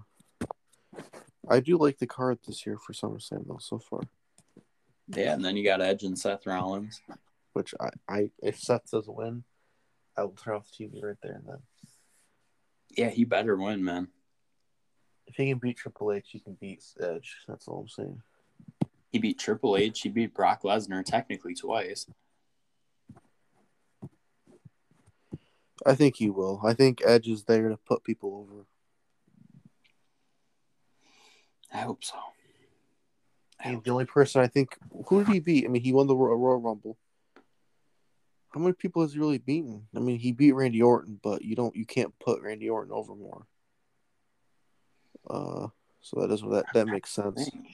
I 1.49 1.61
do 1.61 1.77
like 1.77 1.99
the 1.99 2.07
card 2.07 2.39
this 2.47 2.65
year 2.65 2.79
for 2.79 2.93
SummerSlam 2.93 3.47
though 3.47 3.59
so 3.61 3.79
far. 3.79 4.01
Yeah, 5.09 5.35
and 5.35 5.45
then 5.45 5.57
you 5.57 5.65
got 5.65 5.81
Edge 5.83 6.05
and 6.05 6.19
Seth 6.19 6.47
Rollins. 6.47 7.01
Which 7.53 7.75
I, 7.81 7.91
I 8.09 8.31
if 8.43 8.59
Seth 8.59 8.91
doesn't 8.91 9.15
win, 9.15 9.45
I 10.17 10.23
will 10.23 10.31
turn 10.31 10.57
off 10.57 10.69
the 10.79 10.85
TV 10.85 11.03
right 11.03 11.17
there 11.23 11.35
and 11.35 11.47
then. 11.47 11.59
Yeah, 12.97 13.11
he 13.11 13.25
better 13.25 13.57
win, 13.57 13.85
man. 13.85 14.09
If 15.27 15.37
he 15.37 15.49
can 15.49 15.59
beat 15.59 15.79
Triple 15.79 16.13
H, 16.13 16.29
he 16.29 16.41
can 16.41 16.55
beat 16.61 16.85
Edge. 17.01 17.37
That's 17.49 17.69
all 17.69 17.81
I'm 17.81 17.89
saying. 17.89 18.23
He 19.11 19.19
beat 19.19 19.39
Triple 19.39 19.77
H. 19.77 20.01
He 20.01 20.09
beat 20.09 20.35
Brock 20.35 20.63
Lesnar 20.63 21.05
technically 21.05 21.55
twice. 21.55 22.07
I 25.85 25.95
think 25.95 26.17
he 26.17 26.31
will. 26.31 26.61
I 26.65 26.75
think 26.75 27.03
Edge 27.05 27.29
is 27.29 27.45
there 27.45 27.69
to 27.69 27.77
put 27.77 28.05
people 28.05 28.47
over. 28.47 28.67
I 31.73 31.79
hope 31.79 32.05
so. 32.05 32.17
I 32.17 33.69
I 33.69 33.73
hope 33.73 33.85
the 33.85 33.91
only 33.91 34.05
person 34.05 34.43
I 34.43 34.49
think 34.49 34.77
who 35.07 35.25
did 35.25 35.33
he 35.33 35.41
beat? 35.41 35.65
I 35.65 35.69
mean, 35.69 35.83
he 35.83 35.93
won 35.93 36.07
the 36.07 36.17
Royal 36.17 36.61
Rumble. 36.61 36.99
How 38.55 38.61
many 38.61 38.75
people 38.75 39.03
has 39.03 39.15
he 39.15 39.19
really 39.19 39.39
beaten? 39.39 39.87
I 39.97 40.01
mean, 40.01 40.19
he 40.19 40.33
beat 40.33 40.53
Randy 40.53 40.83
Orton, 40.83 41.19
but 41.23 41.43
you 41.43 41.57
don't, 41.57 41.75
you 41.75 41.87
can't 41.87 42.13
put 42.19 42.43
Randy 42.43 42.69
Orton 42.69 42.93
over 42.93 43.15
more. 43.15 43.47
Uh, 45.29 45.69
so 46.01 46.21
that 46.21 46.29
doesn't 46.29 46.51
that 46.51 46.67
that 46.75 46.89
makes 46.89 47.17
I 47.19 47.23
sense. 47.23 47.49
think, 47.49 47.67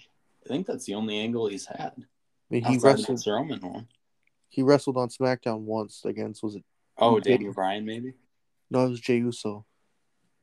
I 0.44 0.48
think 0.48 0.66
that's 0.66 0.84
the 0.84 0.94
only 0.94 1.18
angle 1.18 1.48
he's 1.48 1.66
had. 1.66 1.92
I 1.96 2.04
mean, 2.50 2.64
he 2.64 2.78
wrestled. 2.78 3.22
Roman 3.26 3.60
one. 3.60 3.88
He 4.48 4.62
wrestled 4.62 4.96
on 4.96 5.08
SmackDown 5.08 5.60
once 5.60 6.04
against 6.04 6.42
was 6.42 6.56
it? 6.56 6.64
Oh. 6.98 7.20
Daniel 7.20 7.52
Bryan, 7.52 7.84
maybe 7.84 8.14
No, 8.70 8.84
it 8.84 8.90
was 8.90 9.00
Jey 9.00 9.18
Uso. 9.18 9.64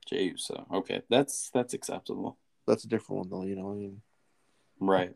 Jey 0.07 0.23
Uso. 0.23 0.65
Okay, 0.73 1.01
that's 1.09 1.49
that's 1.51 1.73
acceptable. 1.73 2.38
That's 2.67 2.83
a 2.83 2.88
different 2.88 3.19
one 3.19 3.29
though. 3.29 3.47
You 3.47 3.55
know, 3.55 3.71
I 3.71 3.75
mean, 3.75 4.01
Right. 4.79 5.15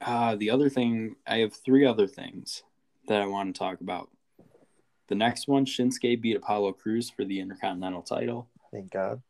Uh, 0.00 0.34
the 0.36 0.50
other 0.50 0.68
thing, 0.70 1.16
I 1.26 1.38
have 1.38 1.52
three 1.52 1.84
other 1.84 2.06
things 2.06 2.62
that 3.08 3.20
I 3.20 3.26
want 3.26 3.54
to 3.54 3.58
talk 3.58 3.80
about. 3.80 4.08
The 5.08 5.14
next 5.14 5.48
one, 5.48 5.66
Shinsuke 5.66 6.20
beat 6.20 6.36
Apollo 6.36 6.74
Crews 6.74 7.10
for 7.10 7.24
the 7.24 7.40
Intercontinental 7.40 8.02
title. 8.02 8.48
thank 8.72 8.90
God. 8.90 9.20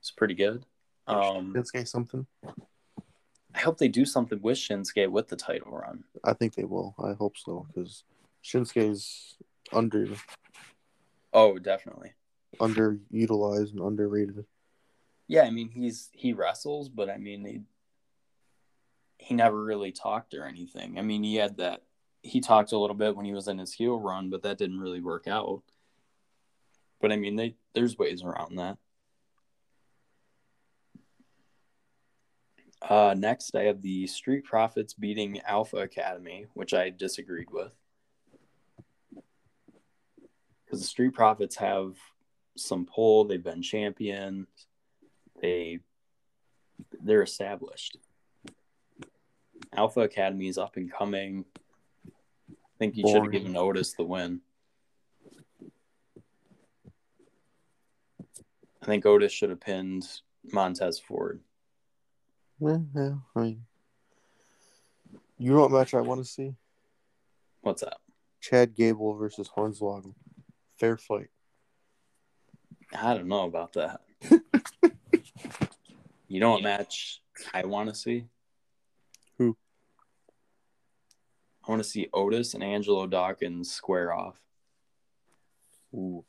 It's 0.00 0.10
pretty 0.10 0.34
good. 0.34 0.64
Um, 1.06 1.54
Shinsuke 1.54 1.88
something. 1.88 2.26
I 3.54 3.58
hope 3.60 3.78
they 3.78 3.88
do 3.88 4.04
something 4.04 4.40
with 4.42 4.58
Shinsuke 4.58 5.10
with 5.10 5.28
the 5.28 5.36
title 5.36 5.72
run. 5.72 6.04
I 6.22 6.34
think 6.34 6.54
they 6.54 6.64
will. 6.64 6.94
I 7.02 7.14
hope 7.14 7.36
so 7.36 7.66
because 7.72 8.04
Shinsuke's 8.44 9.34
under 9.72 10.06
Oh, 11.32 11.58
definitely. 11.58 12.12
underutilized 12.60 13.72
and 13.72 13.80
underrated. 13.80 14.44
Yeah, 15.26 15.42
I 15.42 15.50
mean 15.50 15.68
he's 15.70 16.10
he 16.12 16.32
wrestles, 16.32 16.88
but 16.88 17.08
I 17.08 17.16
mean 17.16 17.66
he 19.20 19.34
never 19.34 19.62
really 19.62 19.92
talked 19.92 20.34
or 20.34 20.44
anything. 20.44 20.98
I 20.98 21.02
mean 21.02 21.22
he 21.22 21.36
had 21.36 21.58
that 21.58 21.82
he 22.22 22.40
talked 22.40 22.72
a 22.72 22.78
little 22.78 22.96
bit 22.96 23.16
when 23.16 23.24
he 23.24 23.32
was 23.32 23.48
in 23.48 23.58
his 23.58 23.72
heel 23.72 23.98
run, 23.98 24.30
but 24.30 24.42
that 24.42 24.58
didn't 24.58 24.80
really 24.80 25.00
work 25.00 25.28
out. 25.28 25.62
But 27.00 27.12
I 27.12 27.16
mean 27.16 27.36
they 27.36 27.56
there's 27.74 27.98
ways 27.98 28.22
around 28.22 28.56
that. 28.56 28.78
Uh, 32.82 33.14
next, 33.16 33.54
I 33.54 33.64
have 33.64 33.82
the 33.82 34.06
Street 34.06 34.44
Profits 34.44 34.94
beating 34.94 35.40
Alpha 35.42 35.76
Academy, 35.76 36.46
which 36.54 36.72
I 36.72 36.88
disagreed 36.88 37.48
with. 37.50 37.72
Because 40.64 40.80
the 40.80 40.86
Street 40.86 41.12
Profits 41.12 41.56
have 41.56 41.96
some 42.56 42.86
pull, 42.86 43.24
they've 43.24 43.42
been 43.42 43.62
champions, 43.62 44.46
they 45.42 45.80
they're 47.02 47.22
established. 47.22 47.98
Alpha 49.74 50.00
Academy 50.00 50.48
is 50.48 50.58
up 50.58 50.76
and 50.76 50.92
coming. 50.92 51.44
I 52.08 52.78
think 52.78 52.96
you 52.96 53.06
should 53.06 53.22
have 53.22 53.32
given 53.32 53.56
Otis 53.56 53.92
the 53.92 54.04
win. 54.04 54.40
I 58.82 58.86
think 58.86 59.04
Otis 59.06 59.32
should 59.32 59.50
have 59.50 59.60
pinned 59.60 60.06
Montez 60.52 60.98
Ford. 60.98 61.40
Yeah, 62.58 62.78
yeah. 62.94 63.14
I 63.36 63.40
mean, 63.40 63.64
you 65.38 65.52
know 65.52 65.60
what 65.60 65.70
match 65.70 65.94
I 65.94 66.00
want 66.00 66.22
to 66.22 66.30
see? 66.30 66.54
What's 67.62 67.82
that? 67.82 67.98
Chad 68.40 68.74
Gable 68.74 69.14
versus 69.14 69.48
Hornswoggle. 69.54 70.14
Fair 70.78 70.96
fight. 70.96 71.28
I 72.92 73.14
don't 73.14 73.28
know 73.28 73.44
about 73.44 73.74
that. 73.74 74.00
you 76.28 76.40
know 76.40 76.52
what 76.52 76.62
match 76.62 77.22
I 77.54 77.64
want 77.64 77.88
to 77.88 77.94
see? 77.94 78.26
Who? 79.38 79.56
I 81.70 81.72
want 81.72 81.84
to 81.84 81.88
see 81.88 82.08
Otis 82.12 82.54
and 82.54 82.64
Angelo 82.64 83.06
Dawkins 83.06 83.70
square 83.70 84.12
off. 84.12 84.40
Ooh. 85.94 86.24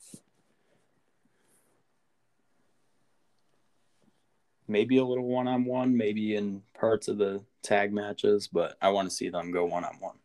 Maybe 4.68 4.98
a 4.98 5.04
little 5.04 5.26
one 5.26 5.48
on 5.48 5.66
one, 5.66 5.98
maybe 5.98 6.36
in 6.36 6.62
parts 6.80 7.08
of 7.08 7.18
the 7.18 7.42
tag 7.64 7.92
matches, 7.92 8.50
but 8.50 8.78
I 8.84 8.90
want 8.90 9.10
to 9.10 9.16
see 9.16 9.30
them 9.30 9.50
go 9.50 9.66
one 9.66 9.84
on 9.84 9.96
one. 10.00 10.18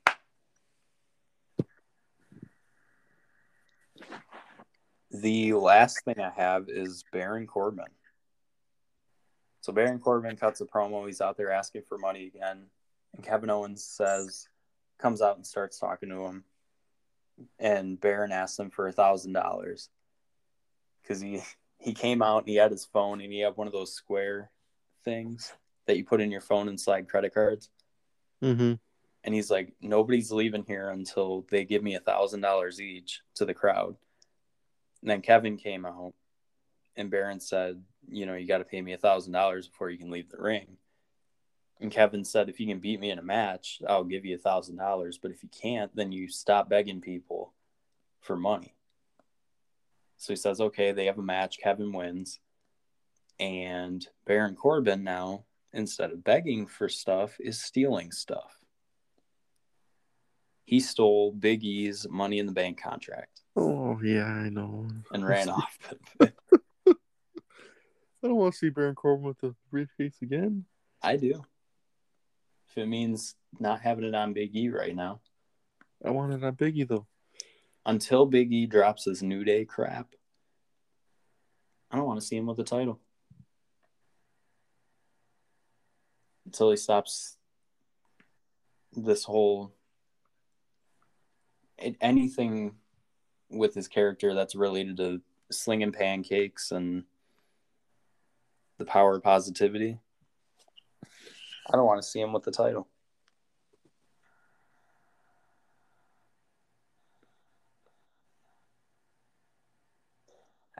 The 5.10 5.54
last 5.54 6.04
thing 6.04 6.20
I 6.20 6.28
have 6.36 6.68
is 6.68 7.06
Baron 7.10 7.46
Corbin. 7.46 7.86
So 9.62 9.72
Baron 9.72 9.98
Corbin 9.98 10.36
cuts 10.36 10.60
a 10.60 10.66
promo. 10.66 11.06
He's 11.06 11.22
out 11.22 11.38
there 11.38 11.52
asking 11.52 11.84
for 11.88 11.96
money 11.96 12.26
again. 12.26 12.66
And 13.14 13.24
Kevin 13.24 13.48
Owens 13.48 13.82
says, 13.82 14.50
comes 14.98 15.22
out 15.22 15.36
and 15.36 15.46
starts 15.46 15.78
talking 15.78 16.08
to 16.10 16.24
him. 16.26 16.44
And 17.58 18.00
Baron 18.00 18.32
asks 18.32 18.58
him 18.58 18.70
for 18.70 18.88
a 18.88 18.92
thousand 18.92 19.32
dollars. 19.32 19.88
Because 21.02 21.20
he 21.20 21.40
he 21.78 21.92
came 21.92 22.22
out 22.22 22.38
and 22.38 22.48
he 22.48 22.56
had 22.56 22.70
his 22.70 22.84
phone 22.84 23.20
and 23.20 23.32
he 23.32 23.40
had 23.40 23.56
one 23.56 23.66
of 23.66 23.72
those 23.72 23.92
square 23.92 24.50
things 25.04 25.52
that 25.86 25.96
you 25.96 26.04
put 26.04 26.20
in 26.20 26.30
your 26.30 26.40
phone 26.40 26.68
and 26.68 26.80
slide 26.80 27.08
credit 27.08 27.34
cards. 27.34 27.70
Mm-hmm. 28.42 28.74
And 29.24 29.34
he's 29.34 29.50
like, 29.50 29.72
nobody's 29.80 30.30
leaving 30.30 30.64
here 30.66 30.90
until 30.90 31.46
they 31.50 31.64
give 31.64 31.82
me 31.82 31.94
a 31.94 32.00
thousand 32.00 32.40
dollars 32.40 32.80
each 32.80 33.20
to 33.34 33.44
the 33.44 33.54
crowd. 33.54 33.96
And 35.02 35.10
then 35.10 35.20
Kevin 35.20 35.56
came 35.56 35.84
out 35.84 36.14
and 36.96 37.10
Baron 37.10 37.40
said, 37.40 37.82
you 38.08 38.26
know, 38.26 38.34
you 38.34 38.46
got 38.46 38.58
to 38.58 38.64
pay 38.64 38.80
me 38.80 38.92
a 38.92 38.98
thousand 38.98 39.32
dollars 39.32 39.68
before 39.68 39.90
you 39.90 39.98
can 39.98 40.10
leave 40.10 40.30
the 40.30 40.40
ring. 40.40 40.76
And 41.80 41.90
Kevin 41.90 42.24
said, 42.24 42.48
if 42.48 42.58
you 42.58 42.66
can 42.66 42.80
beat 42.80 43.00
me 43.00 43.10
in 43.10 43.18
a 43.18 43.22
match, 43.22 43.82
I'll 43.86 44.04
give 44.04 44.24
you 44.24 44.34
a 44.34 44.38
thousand 44.38 44.76
dollars. 44.76 45.18
But 45.18 45.30
if 45.30 45.42
you 45.42 45.50
can't, 45.50 45.94
then 45.94 46.10
you 46.10 46.28
stop 46.28 46.68
begging 46.68 47.00
people 47.00 47.52
for 48.20 48.36
money. 48.36 48.74
So 50.16 50.32
he 50.32 50.36
says, 50.36 50.60
okay, 50.60 50.92
they 50.92 51.06
have 51.06 51.18
a 51.18 51.22
match. 51.22 51.58
Kevin 51.62 51.92
wins. 51.92 52.40
And 53.38 54.06
Baron 54.24 54.54
Corbin 54.54 55.04
now, 55.04 55.44
instead 55.74 56.10
of 56.10 56.24
begging 56.24 56.66
for 56.66 56.88
stuff, 56.88 57.36
is 57.38 57.62
stealing 57.62 58.10
stuff. 58.10 58.56
He 60.64 60.80
stole 60.80 61.32
Big 61.32 61.62
E's 61.62 62.08
Money 62.08 62.38
in 62.38 62.46
the 62.46 62.52
Bank 62.52 62.80
contract. 62.80 63.42
Oh 63.54 64.00
yeah, 64.02 64.24
I 64.24 64.48
know. 64.48 64.88
And 65.12 65.26
ran 65.26 65.50
off. 65.50 65.78
I 66.20 66.30
don't 68.22 68.36
want 68.36 68.54
to 68.54 68.58
see 68.58 68.70
Baron 68.70 68.94
Corbin 68.94 69.26
with 69.26 69.38
the 69.38 69.54
briefcase 69.70 70.16
again. 70.22 70.64
I 71.02 71.16
do. 71.16 71.44
If 72.76 72.82
it 72.82 72.88
means 72.88 73.36
not 73.58 73.80
having 73.80 74.04
it 74.04 74.14
on 74.14 74.34
Big 74.34 74.54
E 74.54 74.68
right 74.68 74.94
now. 74.94 75.20
I 76.04 76.10
want 76.10 76.34
it 76.34 76.44
on 76.44 76.56
Biggie 76.56 76.86
though. 76.86 77.06
Until 77.86 78.26
Big 78.26 78.52
E 78.52 78.66
drops 78.66 79.04
his 79.04 79.22
New 79.22 79.44
Day 79.44 79.64
crap, 79.64 80.08
I 81.90 81.96
don't 81.96 82.04
want 82.04 82.20
to 82.20 82.26
see 82.26 82.36
him 82.36 82.44
with 82.44 82.58
the 82.58 82.64
title. 82.64 83.00
Until 86.44 86.70
he 86.70 86.76
stops 86.76 87.38
this 88.92 89.24
whole 89.24 89.72
anything 91.78 92.74
with 93.48 93.74
his 93.74 93.88
character 93.88 94.34
that's 94.34 94.54
related 94.54 94.98
to 94.98 95.22
slinging 95.50 95.92
pancakes 95.92 96.72
and 96.72 97.04
the 98.76 98.84
power 98.84 99.16
of 99.16 99.22
positivity. 99.22 99.98
I 101.68 101.76
don't 101.76 101.86
want 101.86 102.00
to 102.00 102.08
see 102.08 102.20
him 102.20 102.32
with 102.32 102.44
the 102.44 102.52
title. 102.52 102.88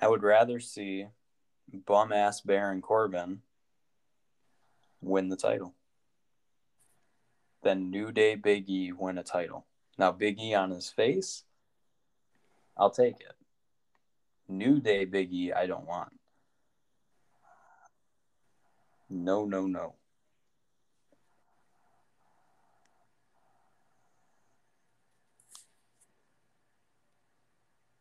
I 0.01 0.09
would 0.09 0.23
rather 0.23 0.61
see 0.61 1.07
bum 1.87 2.13
ass 2.13 2.41
Baron 2.41 2.81
Corbin 2.83 3.43
win 5.01 5.29
the 5.29 5.37
title 5.37 5.75
than 7.63 7.91
New 7.91 8.13
Day 8.13 8.37
Big 8.37 8.69
E 8.69 8.93
win 8.93 9.19
a 9.19 9.25
title. 9.25 9.67
Now, 9.99 10.13
Big 10.13 10.39
E 10.39 10.55
on 10.55 10.71
his 10.71 10.91
face, 10.91 11.43
I'll 12.77 12.91
take 12.91 13.21
it. 13.21 13.33
New 14.49 14.79
Day 14.79 15.05
Big 15.05 15.33
E, 15.33 15.53
I 15.53 15.67
don't 15.67 15.87
want. 15.87 16.13
No, 19.09 19.45
no, 19.45 19.67
no. 19.67 19.95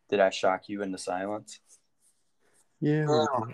Did 0.10 0.20
I 0.20 0.30
shock 0.30 0.70
you 0.70 0.82
into 0.82 0.97
silence? 0.97 1.60
Yeah. 2.80 3.06
Oh. 3.10 3.47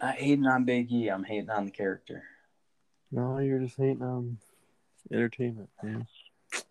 Not 0.00 0.14
hating 0.14 0.46
on 0.46 0.64
Big 0.64 0.92
E, 0.92 1.08
I'm 1.08 1.24
hating 1.24 1.50
on 1.50 1.64
the 1.64 1.70
character. 1.70 2.22
No, 3.10 3.38
you're 3.38 3.58
just 3.58 3.76
hating 3.76 4.02
on 4.02 4.38
entertainment, 5.12 5.70
man. 5.82 6.06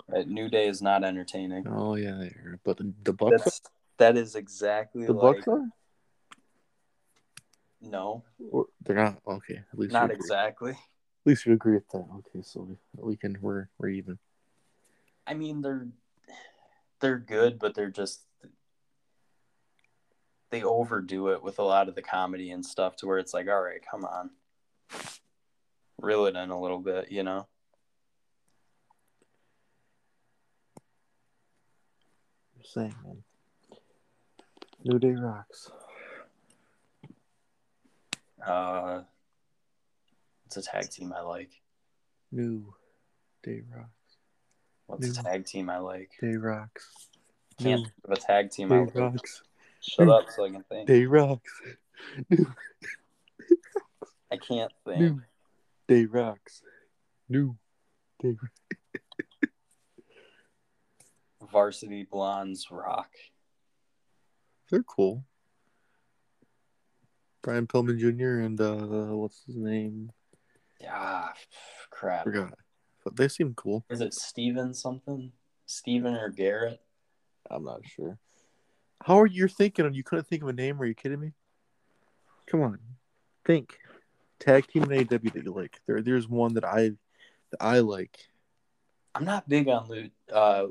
That 0.07 0.27
New 0.27 0.49
Day 0.49 0.67
is 0.67 0.81
not 0.81 1.03
entertaining. 1.03 1.67
Oh 1.67 1.95
yeah, 1.95 2.15
they 2.19 2.27
are. 2.27 2.59
But 2.63 2.77
the, 2.77 2.93
the 3.03 3.13
Bucks, 3.13 3.43
That's 3.43 3.61
that 3.97 4.17
is 4.17 4.35
exactly 4.35 5.05
the 5.05 5.13
like 5.13 5.45
Bucks 5.45 5.47
are. 5.49 5.67
no, 7.81 8.23
Or 8.49 8.67
they're 8.83 8.95
not. 8.95 9.17
Okay, 9.27 9.61
at 9.71 9.77
least 9.77 9.91
not 9.91 10.05
agree. 10.05 10.15
exactly. 10.15 10.71
At 10.71 10.77
least 11.25 11.45
you 11.45 11.53
agree 11.53 11.73
with 11.73 11.89
that. 11.89 12.05
Okay, 12.19 12.41
so 12.43 12.61
we, 12.61 12.77
we 12.95 13.17
can 13.17 13.37
we're 13.41 13.67
we're 13.77 13.89
even. 13.89 14.17
I 15.27 15.33
mean 15.33 15.61
they're 15.61 15.87
they're 17.01 17.17
good, 17.19 17.59
but 17.59 17.75
they're 17.75 17.91
just 17.91 18.21
they 20.49 20.63
overdo 20.63 21.29
it 21.29 21.43
with 21.43 21.59
a 21.59 21.63
lot 21.63 21.89
of 21.89 21.95
the 21.95 22.01
comedy 22.01 22.51
and 22.51 22.65
stuff 22.65 22.95
to 22.95 23.05
where 23.05 23.17
it's 23.17 23.33
like, 23.33 23.47
all 23.49 23.61
right, 23.61 23.81
come 23.91 24.05
on. 24.05 24.29
Reel 25.99 26.25
it 26.25 26.35
in 26.37 26.49
a 26.49 26.59
little 26.59 26.79
bit, 26.79 27.11
you 27.11 27.23
know? 27.23 27.47
You're 32.55 32.65
saying, 32.65 32.95
man. 33.03 33.23
New 34.85 34.99
Day 34.99 35.15
rocks. 35.15 35.69
Uh 38.45 39.01
it's 40.45 40.55
a 40.55 40.61
tag 40.61 40.89
team 40.89 41.11
I 41.11 41.21
like. 41.21 41.51
New 42.31 42.73
Day 43.43 43.63
rocks. 43.69 43.96
What's 44.87 45.17
a 45.17 45.23
tag 45.23 45.45
team 45.45 45.69
I 45.69 45.79
like? 45.79 46.11
Day 46.21 46.35
rocks. 46.35 47.07
Can't 47.59 47.81
think 47.81 47.93
of 48.05 48.11
a 48.11 48.15
tag 48.15 48.51
team 48.51 48.71
I 48.71 48.79
like. 48.79 48.95
rocks. 48.95 49.43
Shut 49.81 50.09
up 50.09 50.29
so 50.29 50.45
I 50.45 50.49
can 50.49 50.63
think. 50.63 50.87
Day 50.87 51.05
rocks. 51.05 51.51
I 54.31 54.37
can't 54.37 54.71
think. 54.85 54.99
New 54.99 55.21
Day 55.87 56.05
rocks. 56.05 56.61
New 57.29 57.57
Day. 58.21 58.35
Rocks. 58.41 59.51
Varsity 61.51 62.03
Blondes 62.03 62.67
rock. 62.71 63.09
They're 64.69 64.83
cool. 64.83 65.23
Brian 67.41 67.67
Pillman 67.67 67.97
Jr. 67.97 68.41
and 68.41 68.59
uh, 68.59 69.15
what's 69.15 69.43
his 69.45 69.55
name? 69.55 70.11
Yeah, 70.81 71.29
crap. 71.89 72.23
Forgot. 72.25 72.53
But 73.07 73.15
they 73.15 73.29
seem 73.29 73.53
cool. 73.53 73.85
Is 73.89 74.01
it 74.01 74.13
Steven 74.13 74.73
something? 74.73 75.31
Steven 75.65 76.13
or 76.15 76.27
Garrett? 76.27 76.81
I'm 77.49 77.63
not 77.63 77.85
sure. 77.85 78.19
How 79.01 79.21
are 79.21 79.25
you 79.25 79.47
thinking? 79.47 79.93
You 79.93 80.03
couldn't 80.03 80.27
think 80.27 80.43
of 80.43 80.49
a 80.49 80.53
name? 80.53 80.81
Are 80.81 80.85
you 80.85 80.93
kidding 80.93 81.21
me? 81.21 81.31
Come 82.47 82.63
on, 82.63 82.79
think. 83.45 83.77
Tag 84.41 84.67
team 84.67 84.83
in 84.91 84.91
AW 84.91 85.05
that 85.07 85.41
you 85.41 85.53
like. 85.53 85.79
There, 85.87 86.01
there's 86.01 86.27
one 86.27 86.55
that 86.55 86.65
I, 86.65 86.91
that 87.51 87.61
I 87.61 87.79
like. 87.79 88.17
I'm 89.15 89.23
not 89.23 89.47
big 89.47 89.69
on 89.69 89.87
loot. 89.87 90.11
Uh, 90.29 90.65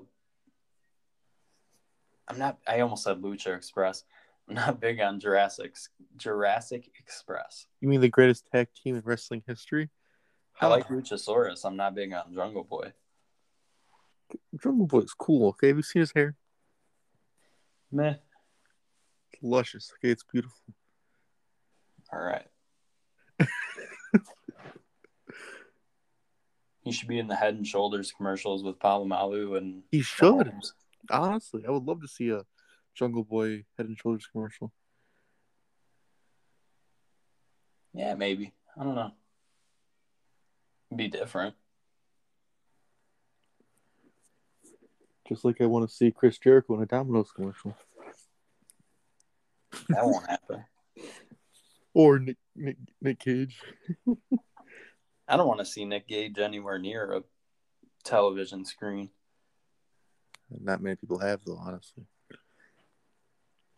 I'm 2.28 2.38
not. 2.38 2.58
I 2.68 2.80
almost 2.80 3.04
said 3.04 3.22
Lucha 3.22 3.56
Express. 3.56 4.04
I'm 4.46 4.56
not 4.56 4.78
big 4.78 5.00
on 5.00 5.20
Jurassic 5.20 5.74
Jurassic 6.18 6.90
Express. 7.00 7.66
You 7.80 7.88
mean 7.88 8.02
the 8.02 8.10
greatest 8.10 8.46
tag 8.52 8.68
team 8.74 8.94
in 8.94 9.02
wrestling 9.06 9.42
history? 9.46 9.88
I 10.60 10.66
like 10.68 10.88
Luchasaurus. 10.88 11.64
I'm 11.64 11.76
not 11.76 11.94
big 11.94 12.12
on 12.12 12.34
Jungle 12.34 12.64
Boy. 12.64 12.92
Jungle 14.62 14.86
Boy's 14.86 15.12
cool. 15.12 15.48
Okay, 15.50 15.68
have 15.68 15.76
you 15.76 15.82
seen 15.82 16.00
his 16.00 16.12
hair? 16.12 16.34
Meh. 17.92 18.14
It's 19.32 19.42
luscious. 19.42 19.92
Okay, 19.98 20.10
it's 20.10 20.24
beautiful. 20.24 20.58
All 22.12 22.20
right. 22.20 22.46
he 26.82 26.92
should 26.92 27.08
be 27.08 27.18
in 27.18 27.26
the 27.26 27.36
Head 27.36 27.54
and 27.54 27.66
Shoulders 27.66 28.12
commercials 28.16 28.62
with 28.62 28.78
Polamalu 28.78 29.58
and 29.58 29.82
He 29.90 30.00
should. 30.02 30.52
Honestly, 31.10 31.64
I 31.66 31.70
would 31.70 31.84
love 31.84 32.00
to 32.00 32.08
see 32.08 32.30
a 32.30 32.42
Jungle 32.94 33.24
Boy 33.24 33.64
Head 33.76 33.86
and 33.86 33.98
Shoulders 33.98 34.26
commercial. 34.32 34.72
Yeah, 37.92 38.14
maybe. 38.14 38.52
I 38.78 38.84
don't 38.84 38.94
know. 38.94 39.12
Be 40.94 41.08
different. 41.08 41.54
Just 45.28 45.44
like 45.44 45.60
I 45.60 45.66
want 45.66 45.88
to 45.88 45.94
see 45.94 46.12
Chris 46.12 46.38
Jericho 46.38 46.76
in 46.76 46.82
a 46.82 46.86
Domino's 46.86 47.32
commercial. 47.32 47.76
That 49.88 50.04
won't 50.04 50.28
happen. 50.28 50.64
Or 51.92 52.18
Nick 52.18 52.36
Nick, 52.54 52.76
Nick 53.00 53.18
Cage. 53.18 53.60
I 55.28 55.36
don't 55.36 55.48
want 55.48 55.60
to 55.60 55.66
see 55.66 55.84
Nick 55.84 56.06
Gage 56.06 56.38
anywhere 56.38 56.78
near 56.78 57.12
a 57.12 57.22
television 58.04 58.64
screen. 58.64 59.10
Not 60.50 60.80
many 60.80 60.96
people 60.96 61.18
have 61.18 61.40
though, 61.44 61.58
honestly. 61.60 62.04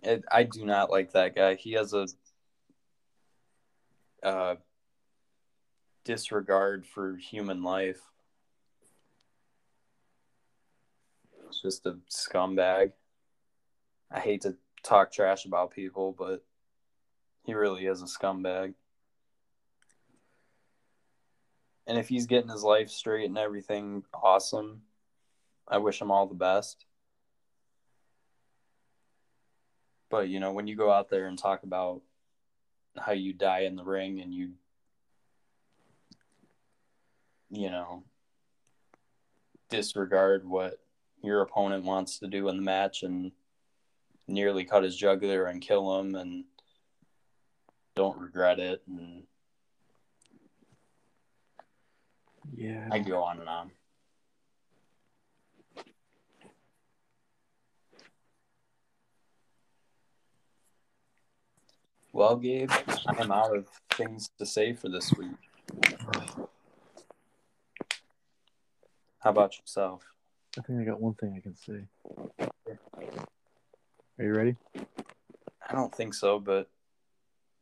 It, 0.02 0.24
I 0.30 0.42
do 0.42 0.66
not 0.66 0.90
like 0.90 1.12
that 1.12 1.34
guy. 1.34 1.54
He 1.54 1.72
has 1.72 1.94
a 1.94 2.06
uh, 4.22 4.56
disregard 6.04 6.86
for 6.86 7.16
human 7.16 7.62
life. 7.62 8.00
It's 11.46 11.62
just 11.62 11.86
a 11.86 11.98
scumbag. 12.10 12.92
I 14.10 14.20
hate 14.20 14.42
to 14.42 14.56
talk 14.82 15.12
trash 15.12 15.44
about 15.44 15.70
people, 15.70 16.14
but 16.18 16.44
he 17.44 17.54
really 17.54 17.86
is 17.86 18.02
a 18.02 18.06
scumbag. 18.06 18.74
and 21.88 21.96
if 21.96 22.08
he's 22.08 22.26
getting 22.26 22.50
his 22.50 22.62
life 22.62 22.90
straight 22.90 23.24
and 23.24 23.38
everything 23.38 24.04
awesome, 24.12 24.82
I 25.66 25.78
wish 25.78 26.00
him 26.00 26.10
all 26.10 26.26
the 26.26 26.34
best. 26.34 26.84
But 30.10 30.28
you 30.28 30.38
know, 30.38 30.52
when 30.52 30.66
you 30.66 30.76
go 30.76 30.92
out 30.92 31.08
there 31.08 31.26
and 31.26 31.38
talk 31.38 31.62
about 31.62 32.02
how 32.96 33.12
you 33.12 33.32
die 33.32 33.60
in 33.60 33.74
the 33.74 33.84
ring 33.84 34.20
and 34.20 34.34
you 34.34 34.52
you 37.50 37.70
know 37.70 38.02
disregard 39.70 40.48
what 40.48 40.78
your 41.22 41.40
opponent 41.42 41.84
wants 41.84 42.18
to 42.18 42.26
do 42.26 42.48
in 42.48 42.56
the 42.56 42.62
match 42.62 43.02
and 43.02 43.32
nearly 44.26 44.64
cut 44.64 44.82
his 44.82 44.96
jugular 44.96 45.46
and 45.46 45.60
kill 45.60 45.98
him 45.98 46.14
and 46.14 46.44
don't 47.96 48.18
regret 48.18 48.60
it 48.60 48.82
and 48.86 49.24
Yeah. 52.56 52.88
I 52.90 52.98
go 52.98 53.22
on 53.22 53.40
and 53.40 53.48
on. 53.48 53.70
Well, 62.12 62.36
Gabe, 62.36 62.70
I'm 63.06 63.30
out 63.30 63.56
of 63.56 63.68
things 63.90 64.30
to 64.38 64.46
say 64.46 64.72
for 64.72 64.88
this 64.88 65.12
week. 65.14 65.36
How 69.20 69.30
about 69.30 69.58
yourself? 69.58 70.02
I 70.58 70.62
think 70.62 70.80
I 70.80 70.84
got 70.84 71.00
one 71.00 71.14
thing 71.14 71.34
I 71.36 71.40
can 71.40 71.56
say. 71.56 71.86
Are 74.18 74.24
you 74.24 74.32
ready? 74.34 74.56
I 75.68 75.72
don't 75.72 75.94
think 75.94 76.14
so, 76.14 76.38
but 76.38 76.68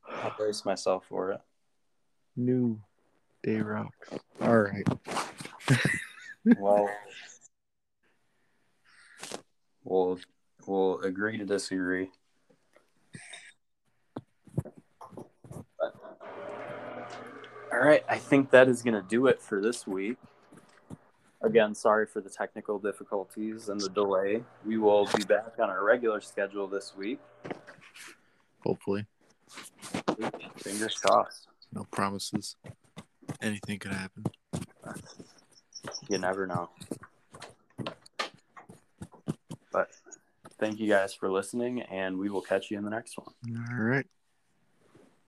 I'll 0.09 0.35
brace 0.37 0.65
myself 0.65 1.05
for 1.09 1.33
it. 1.33 1.41
New 2.37 2.81
Day 3.43 3.61
rocks. 3.61 4.11
All 4.41 4.59
right. 4.59 4.87
Well, 6.61 6.89
we'll 9.83 10.21
we'll 10.65 11.01
agree 11.01 11.39
to 11.39 11.45
disagree. 11.45 12.13
But- 15.81 15.97
all 17.73 17.81
right, 17.81 18.05
I 18.09 18.19
think 18.19 18.51
that 18.53 18.69
is 18.69 18.83
going 18.85 18.95
to 18.95 19.03
do 19.03 19.27
it 19.27 19.43
for 19.43 19.61
this 19.61 19.89
week. 19.89 20.19
Again, 21.43 21.75
sorry 21.75 22.07
for 22.07 22.21
the 22.21 22.31
technical 22.31 22.79
difficulties 22.79 23.69
and 23.69 23.81
the 23.81 23.91
delay. 23.91 24.43
We 24.65 24.79
will 24.79 25.09
be 25.15 25.25
back 25.25 25.55
on 25.59 25.69
our 25.69 25.85
regular 25.85 26.21
schedule 26.21 26.67
this 26.67 26.95
week. 26.97 27.21
Hopefully. 28.65 29.07
Fingers 30.57 30.95
crossed. 30.95 31.49
No 31.73 31.85
promises. 31.91 32.57
Anything 33.41 33.79
could 33.79 33.93
happen. 33.93 34.25
You 36.09 36.19
never 36.19 36.47
know. 36.47 36.71
But 39.71 39.91
thank 40.59 40.81
you 40.81 40.89
guys 40.89 41.13
for 41.13 41.31
listening, 41.31 41.83
and 41.83 42.19
we 42.19 42.31
will 42.31 42.41
catch 42.41 42.71
you 42.71 42.79
in 42.79 42.85
the 42.85 42.91
next 42.91 43.19
one. 43.19 43.35
All 43.71 43.85
right. 43.85 44.07